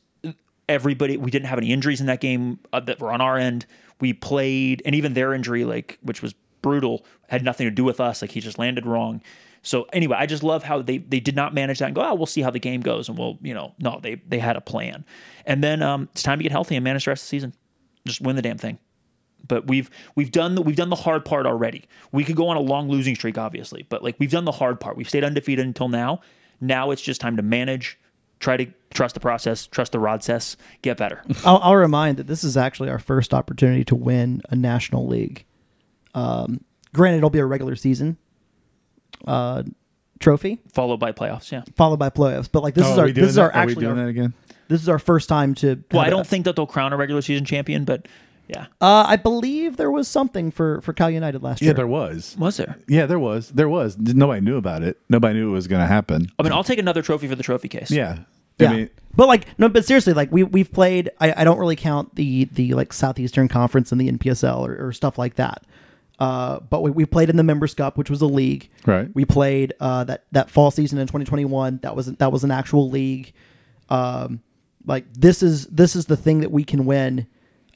everybody 0.70 1.18
we 1.18 1.30
didn't 1.30 1.48
have 1.48 1.58
any 1.58 1.72
injuries 1.72 2.00
in 2.00 2.08
that 2.08 2.22
game 2.22 2.58
uh, 2.72 2.80
that 2.80 3.00
were 3.00 3.12
on 3.12 3.22
our 3.22 3.38
end. 3.38 3.66
We 4.00 4.14
played 4.14 4.82
and 4.86 4.96
even 4.96 5.14
their 5.14 5.34
injury 5.34 5.66
like 5.66 6.00
which 6.02 6.22
was 6.22 6.34
brutal 6.62 7.06
had 7.28 7.44
nothing 7.44 7.68
to 7.68 7.72
do 7.72 7.84
with 7.84 8.00
us. 8.00 8.22
Like 8.22 8.32
he 8.32 8.40
just 8.40 8.58
landed 8.58 8.86
wrong. 8.86 9.22
So 9.64 9.84
anyway 9.94 10.18
i 10.18 10.26
just 10.26 10.44
love 10.44 10.64
how 10.64 10.82
they 10.82 10.98
they 10.98 11.20
did 11.20 11.36
not 11.36 11.54
manage 11.54 11.80
that 11.80 11.86
and 11.86 11.96
go 11.96 12.02
oh 12.02 12.16
we'll 12.16 12.26
see 12.26 12.42
how 12.42 12.50
the 12.50 12.60
game 12.60 12.82
goes 12.82 13.10
and 13.10 13.18
we'll 13.18 13.38
you 13.42 13.54
know 13.54 13.76
no 13.80 14.00
they 14.02 14.16
they 14.28 14.40
had 14.40 14.56
a 14.56 14.62
plan. 14.62 15.04
And 15.46 15.64
then 15.64 15.82
um 15.82 16.08
it's 16.14 16.24
time 16.24 16.40
to 16.40 16.44
get 16.44 16.52
healthy 16.52 16.76
and 16.76 16.84
manage 16.84 17.06
the 17.06 17.12
rest 17.12 17.24
of 17.24 17.28
the 17.28 17.30
season. 17.30 17.54
Just 18.06 18.22
win 18.22 18.36
the 18.36 18.42
damn 18.42 18.58
thing 18.58 18.80
But 19.48 19.68
we've 19.68 19.90
we've 20.16 20.32
done 20.32 20.56
the, 20.56 20.62
we've 20.62 20.76
done 20.76 20.90
the 20.90 20.96
hard 20.96 21.26
part 21.26 21.46
already. 21.46 21.86
We 22.12 22.24
could 22.24 22.36
go 22.36 22.48
on 22.50 22.58
a 22.58 22.62
long 22.62 22.90
losing 22.90 23.16
streak, 23.16 23.38
obviously, 23.38 23.86
but 23.90 24.04
like 24.04 24.16
we've 24.20 24.32
done 24.32 24.46
the 24.46 24.52
hard 24.54 24.80
part. 24.80 24.96
We've 24.98 25.10
stayed 25.10 25.24
undefeated 25.24 25.66
until 25.66 25.90
now. 25.90 26.22
Now 26.60 26.92
it's 26.92 27.02
just 27.02 27.20
time 27.22 27.38
to 27.38 27.42
manage, 27.44 27.98
try 28.40 28.56
to 28.58 28.68
trust 28.92 29.14
the 29.16 29.20
process, 29.20 29.66
trust 29.68 29.92
the 29.94 30.00
process, 30.00 30.58
get 30.84 30.98
better. 30.98 31.24
I'll, 31.46 31.58
I'll 31.64 31.76
remind 31.76 32.18
that 32.18 32.28
this 32.28 32.44
is 32.44 32.56
actually 32.56 32.90
our 32.90 33.00
first 33.00 33.34
opportunity 33.34 33.84
to 33.86 33.96
win 33.96 34.42
a 34.50 34.56
national 34.56 35.08
league. 35.08 35.46
Um, 36.14 36.64
granted, 36.94 37.18
it'll 37.18 37.30
be 37.32 37.40
a 37.40 37.46
regular 37.46 37.76
season 37.76 38.18
uh, 39.28 39.64
trophy 40.20 40.60
Followed 40.74 41.00
by 41.00 41.12
playoffs. 41.12 41.52
Yeah. 41.52 41.64
followed 41.76 41.98
by 41.98 42.10
playoffs, 42.10 42.50
but 42.52 42.64
like 42.64 42.76
this 42.76 42.86
Oh, 42.86 42.92
is 42.94 42.98
our 42.98 43.12
this 43.12 43.30
is 43.30 43.38
our 43.38 43.50
that? 43.52 43.56
Are 43.58 43.66
we 43.66 43.72
actually 43.72 43.86
doing 43.86 43.98
our, 44.00 44.06
that 44.06 44.10
again? 44.10 44.34
this 44.68 44.82
is 44.82 44.90
our 44.90 45.00
first 45.00 45.28
time 45.30 45.54
to. 45.56 45.84
Well, 45.92 46.02
I 46.02 46.10
don't 46.10 46.22
it. 46.22 46.28
think 46.28 46.46
that 46.46 46.56
they'll 46.56 46.68
crown 46.68 46.94
a 46.94 46.98
regular 46.98 47.22
season 47.22 47.46
champion, 47.46 47.86
but 47.86 48.08
yeah, 48.52 48.66
Uh, 48.82 49.06
I 49.08 49.16
believe 49.16 49.78
there 49.78 49.90
was 49.92 50.08
something 50.08 50.52
for 50.52 50.82
for 50.82 50.92
Cal 50.94 51.10
United 51.10 51.42
last 51.42 51.62
year. 51.62 51.70
Yeah, 51.70 51.74
there 51.74 51.88
was. 51.88 52.36
was 52.38 52.58
there? 52.58 52.78
Yeah, 52.88 53.06
there 53.06 53.20
was. 53.20 53.50
There 53.50 53.70
was. 53.70 53.98
Nobody 53.98 54.42
knew 54.42 54.58
about 54.58 54.84
it. 54.84 55.00
Nobody 55.10 55.36
knew 55.40 55.50
it 55.50 55.54
was 55.54 55.68
going 55.68 55.82
to 55.82 55.88
happen. 55.88 56.28
I 56.38 56.44
mean, 56.44 56.52
I'll 56.52 56.64
take 56.64 56.80
another 56.80 57.02
trophy 57.02 57.28
for 57.28 57.36
the 57.36 57.44
trophy 57.44 57.70
case. 57.70 57.92
Yeah. 57.92 58.20
Yeah. 58.60 58.70
I 58.70 58.74
mean, 58.76 58.90
but 59.16 59.28
like 59.28 59.48
no, 59.58 59.70
but 59.70 59.86
seriously, 59.86 60.14
like 60.14 60.32
we 60.32 60.44
we've 60.44 60.72
played. 60.72 61.10
I, 61.20 61.34
I 61.42 61.44
don't 61.44 61.58
really 61.58 61.76
count 61.78 62.16
the 62.16 62.46
the 62.46 62.74
like 62.74 62.92
Southeastern 62.94 63.48
Conference 63.48 63.92
and 63.92 64.00
the 64.02 64.12
NPSL 64.12 64.60
or, 64.60 64.88
or 64.88 64.94
stuff 64.94 65.18
like 65.18 65.36
that. 65.36 65.64
Uh, 66.20 66.60
but 66.60 66.82
we, 66.82 66.92
we 66.92 67.06
played 67.06 67.30
in 67.32 67.38
the 67.38 67.44
Members 67.44 67.74
Cup, 67.74 67.98
which 67.98 68.10
was 68.10 68.22
a 68.22 68.28
league. 68.28 68.70
Right. 68.86 69.10
We 69.16 69.26
played 69.26 69.74
uh, 69.80 70.04
that 70.04 70.26
that 70.34 70.50
fall 70.52 70.70
season 70.70 71.00
in 71.00 71.08
2021. 71.08 71.80
That 71.84 71.96
was 71.96 72.08
that 72.08 72.32
was 72.32 72.44
an 72.44 72.52
actual 72.52 72.90
league. 72.90 73.34
Um, 73.90 74.42
like 74.86 75.12
this 75.14 75.42
is 75.42 75.66
this 75.68 75.96
is 75.96 76.06
the 76.06 76.18
thing 76.18 76.42
that 76.42 76.52
we 76.52 76.64
can 76.64 76.86
win 76.86 77.28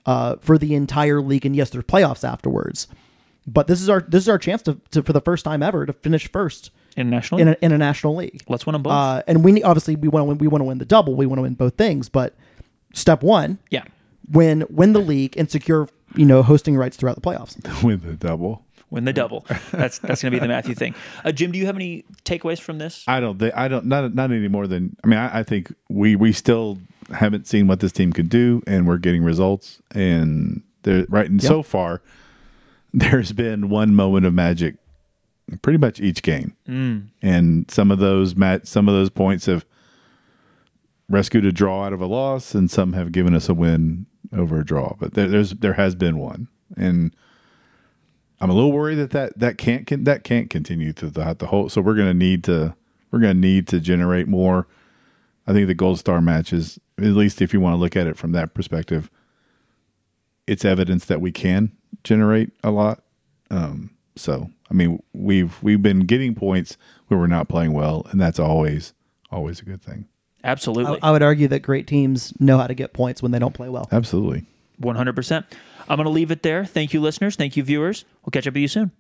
uh, 0.06 0.36
for 0.42 0.58
the 0.58 0.76
entire 0.76 1.22
league. 1.22 1.46
And 1.46 1.56
yes, 1.56 1.70
there's 1.70 1.86
playoffs 1.86 2.28
afterwards. 2.28 2.88
But 3.48 3.68
this 3.68 3.82
is 3.82 3.90
our 3.90 4.02
this 4.02 4.24
is 4.24 4.30
our 4.30 4.40
chance 4.40 4.62
to, 4.64 4.80
to 4.92 5.04
for 5.04 5.14
the 5.14 5.22
first 5.22 5.46
time 5.46 5.62
ever 5.62 5.86
to 5.86 5.94
finish 5.94 6.32
first 6.32 6.72
International. 6.98 7.40
in 7.40 7.48
a, 7.50 7.58
in 7.62 7.72
a 7.72 7.78
national 7.78 8.16
league. 8.16 8.44
Let's 8.48 8.66
win 8.66 8.74
them 8.74 8.84
both. 8.84 8.94
Uh, 8.94 9.24
and 9.28 9.44
we 9.44 9.62
obviously 9.62 9.96
we 9.96 10.08
want 10.08 10.24
to 10.24 10.28
win. 10.28 10.38
We 10.40 10.48
want 10.48 10.62
to 10.62 10.66
win 10.66 10.80
the 10.80 10.86
double. 10.86 11.16
We 11.16 11.26
want 11.26 11.38
to 11.38 11.44
win 11.44 11.54
both 11.54 11.76
things. 11.76 12.10
But 12.10 12.36
step 12.94 13.22
one, 13.22 13.60
yeah. 13.70 13.84
win 14.32 14.66
win 14.70 14.94
the 14.94 15.00
league 15.00 15.38
and 15.38 15.50
secure 15.50 15.88
you 16.16 16.26
know 16.26 16.42
hosting 16.42 16.76
rights 16.76 16.98
throughout 16.98 17.16
the 17.16 17.22
playoffs. 17.22 17.84
win 17.84 18.02
the 18.02 18.14
double. 18.14 18.66
Win 18.90 19.06
the 19.06 19.14
double. 19.14 19.46
That's 19.72 20.00
that's 20.00 20.22
going 20.22 20.32
to 20.32 20.32
be 20.32 20.40
the 20.40 20.48
Matthew 20.48 20.74
thing. 20.74 20.96
Uh, 21.24 21.32
Jim, 21.32 21.52
do 21.52 21.60
you 21.60 21.66
have 21.66 21.76
any 21.76 22.06
takeaways 22.24 22.60
from 22.60 22.78
this? 22.78 23.04
I 23.08 23.20
don't 23.20 23.38
think 23.38 23.56
I 23.56 23.68
don't 23.68 23.86
not 23.86 24.14
not 24.16 24.32
any 24.32 24.48
more 24.48 24.66
than 24.68 24.96
I 25.04 25.08
mean 25.08 25.20
I, 25.20 25.40
I 25.40 25.44
think 25.44 25.74
we 25.90 26.16
we 26.16 26.32
still 26.32 26.80
haven't 27.14 27.48
seen 27.48 27.68
what 27.68 27.80
this 27.80 27.92
team 27.92 28.14
could 28.14 28.30
do 28.30 28.62
and 28.66 28.88
we're 28.88 28.98
getting 28.98 29.24
results. 29.24 29.82
And 29.92 30.64
there 30.84 31.06
right 31.10 31.30
and 31.30 31.42
so 31.42 31.64
far 31.64 32.02
there's 32.94 33.32
been 33.32 33.70
one 33.70 33.96
moment 33.96 34.26
of 34.26 34.34
magic 34.34 34.76
pretty 35.62 35.78
much 35.78 36.00
each 36.00 36.24
game. 36.24 36.56
Mm. 36.68 37.08
And 37.22 37.70
some 37.70 37.92
of 37.92 38.00
those 38.00 38.36
mat 38.36 38.68
some 38.68 38.88
of 38.88 38.96
those 38.96 39.10
points 39.10 39.46
have 39.46 39.66
rescued 41.10 41.46
a 41.46 41.52
draw 41.52 41.86
out 41.86 41.94
of 41.94 42.02
a 42.02 42.08
loss 42.08 42.56
and 42.56 42.70
some 42.70 42.94
have 42.94 43.12
given 43.12 43.36
us 43.36 43.50
a 43.50 43.54
win 43.54 44.06
over 44.34 44.60
a 44.60 44.66
draw. 44.66 44.96
But 45.00 45.14
there, 45.14 45.28
there's 45.28 45.52
there 45.52 45.74
has 45.74 45.96
been 45.96 46.18
one. 46.18 46.48
And 46.76 47.16
I'm 48.42 48.50
a 48.50 48.54
little 48.54 48.72
worried 48.72 48.96
that 48.96 49.12
that, 49.12 49.40
that 49.40 49.58
can't 49.58 49.88
can, 49.88 50.04
that 50.06 50.24
can't 50.24 50.50
continue 50.50 50.94
through 50.94 51.12
the, 51.12 51.36
the 51.38 51.48
whole. 51.48 51.70
So 51.70 51.82
we're 51.82 51.96
going 51.96 52.08
to 52.08 52.14
need 52.14 52.44
to 52.46 52.76
we're 53.12 53.20
going 53.20 53.36
to 53.36 53.40
need 53.40 53.68
to 53.70 53.80
generate 53.80 54.28
more. 54.28 54.68
I 55.48 55.54
think 55.54 55.68
the 55.68 55.76
Gold 55.76 56.00
Star 56.00 56.22
matches, 56.22 56.80
at 56.98 57.04
least 57.04 57.42
if 57.42 57.54
you 57.54 57.60
want 57.60 57.74
to 57.74 57.78
look 57.78 57.96
at 57.96 58.08
it 58.08 58.18
from 58.18 58.32
that 58.34 58.54
perspective, 58.54 59.10
it's 60.48 60.64
evidence 60.64 61.06
that 61.06 61.22
we 61.22 61.32
can 61.32 61.72
generate 62.04 62.52
a 62.64 62.72
lot. 62.72 63.04
Um, 63.50 63.92
so 64.16 64.50
I 64.70 64.74
mean, 64.74 65.02
we've 65.14 65.62
we've 65.62 65.82
been 65.82 66.02
getting 66.02 66.36
points 66.36 66.78
where 67.08 67.20
we're 67.20 67.28
not 67.28 67.48
playing 67.48 67.74
well, 67.74 68.06
and 68.12 68.20
that's 68.20 68.40
always 68.40 68.94
always 69.32 69.60
a 69.60 69.66
good 69.66 69.82
thing. 69.82 70.08
Absolutely. 70.44 71.00
I, 71.02 71.10
I 71.10 71.12
would 71.12 71.24
argue 71.24 71.48
that 71.48 71.62
great 71.62 71.88
teams 71.88 72.34
know 72.40 72.58
how 72.58 72.68
to 72.68 72.76
get 72.76 72.94
points 72.94 73.22
when 73.22 73.32
they 73.32 73.40
don't 73.40 73.54
play 73.54 73.68
well. 73.68 73.88
Absolutely. 73.92 74.46
100%. 74.80 75.44
I'm 75.90 75.98
going 75.98 76.06
to 76.06 76.10
leave 76.12 76.30
it 76.30 76.44
there. 76.44 76.66
Thank 76.66 76.94
you, 76.94 77.02
listeners. 77.02 77.36
Thank 77.36 77.58
you, 77.58 77.64
viewers. 77.64 78.06
We'll 78.24 78.32
catch 78.32 78.46
up 78.46 78.54
with 78.54 78.62
you 78.62 78.68
soon. 78.68 78.92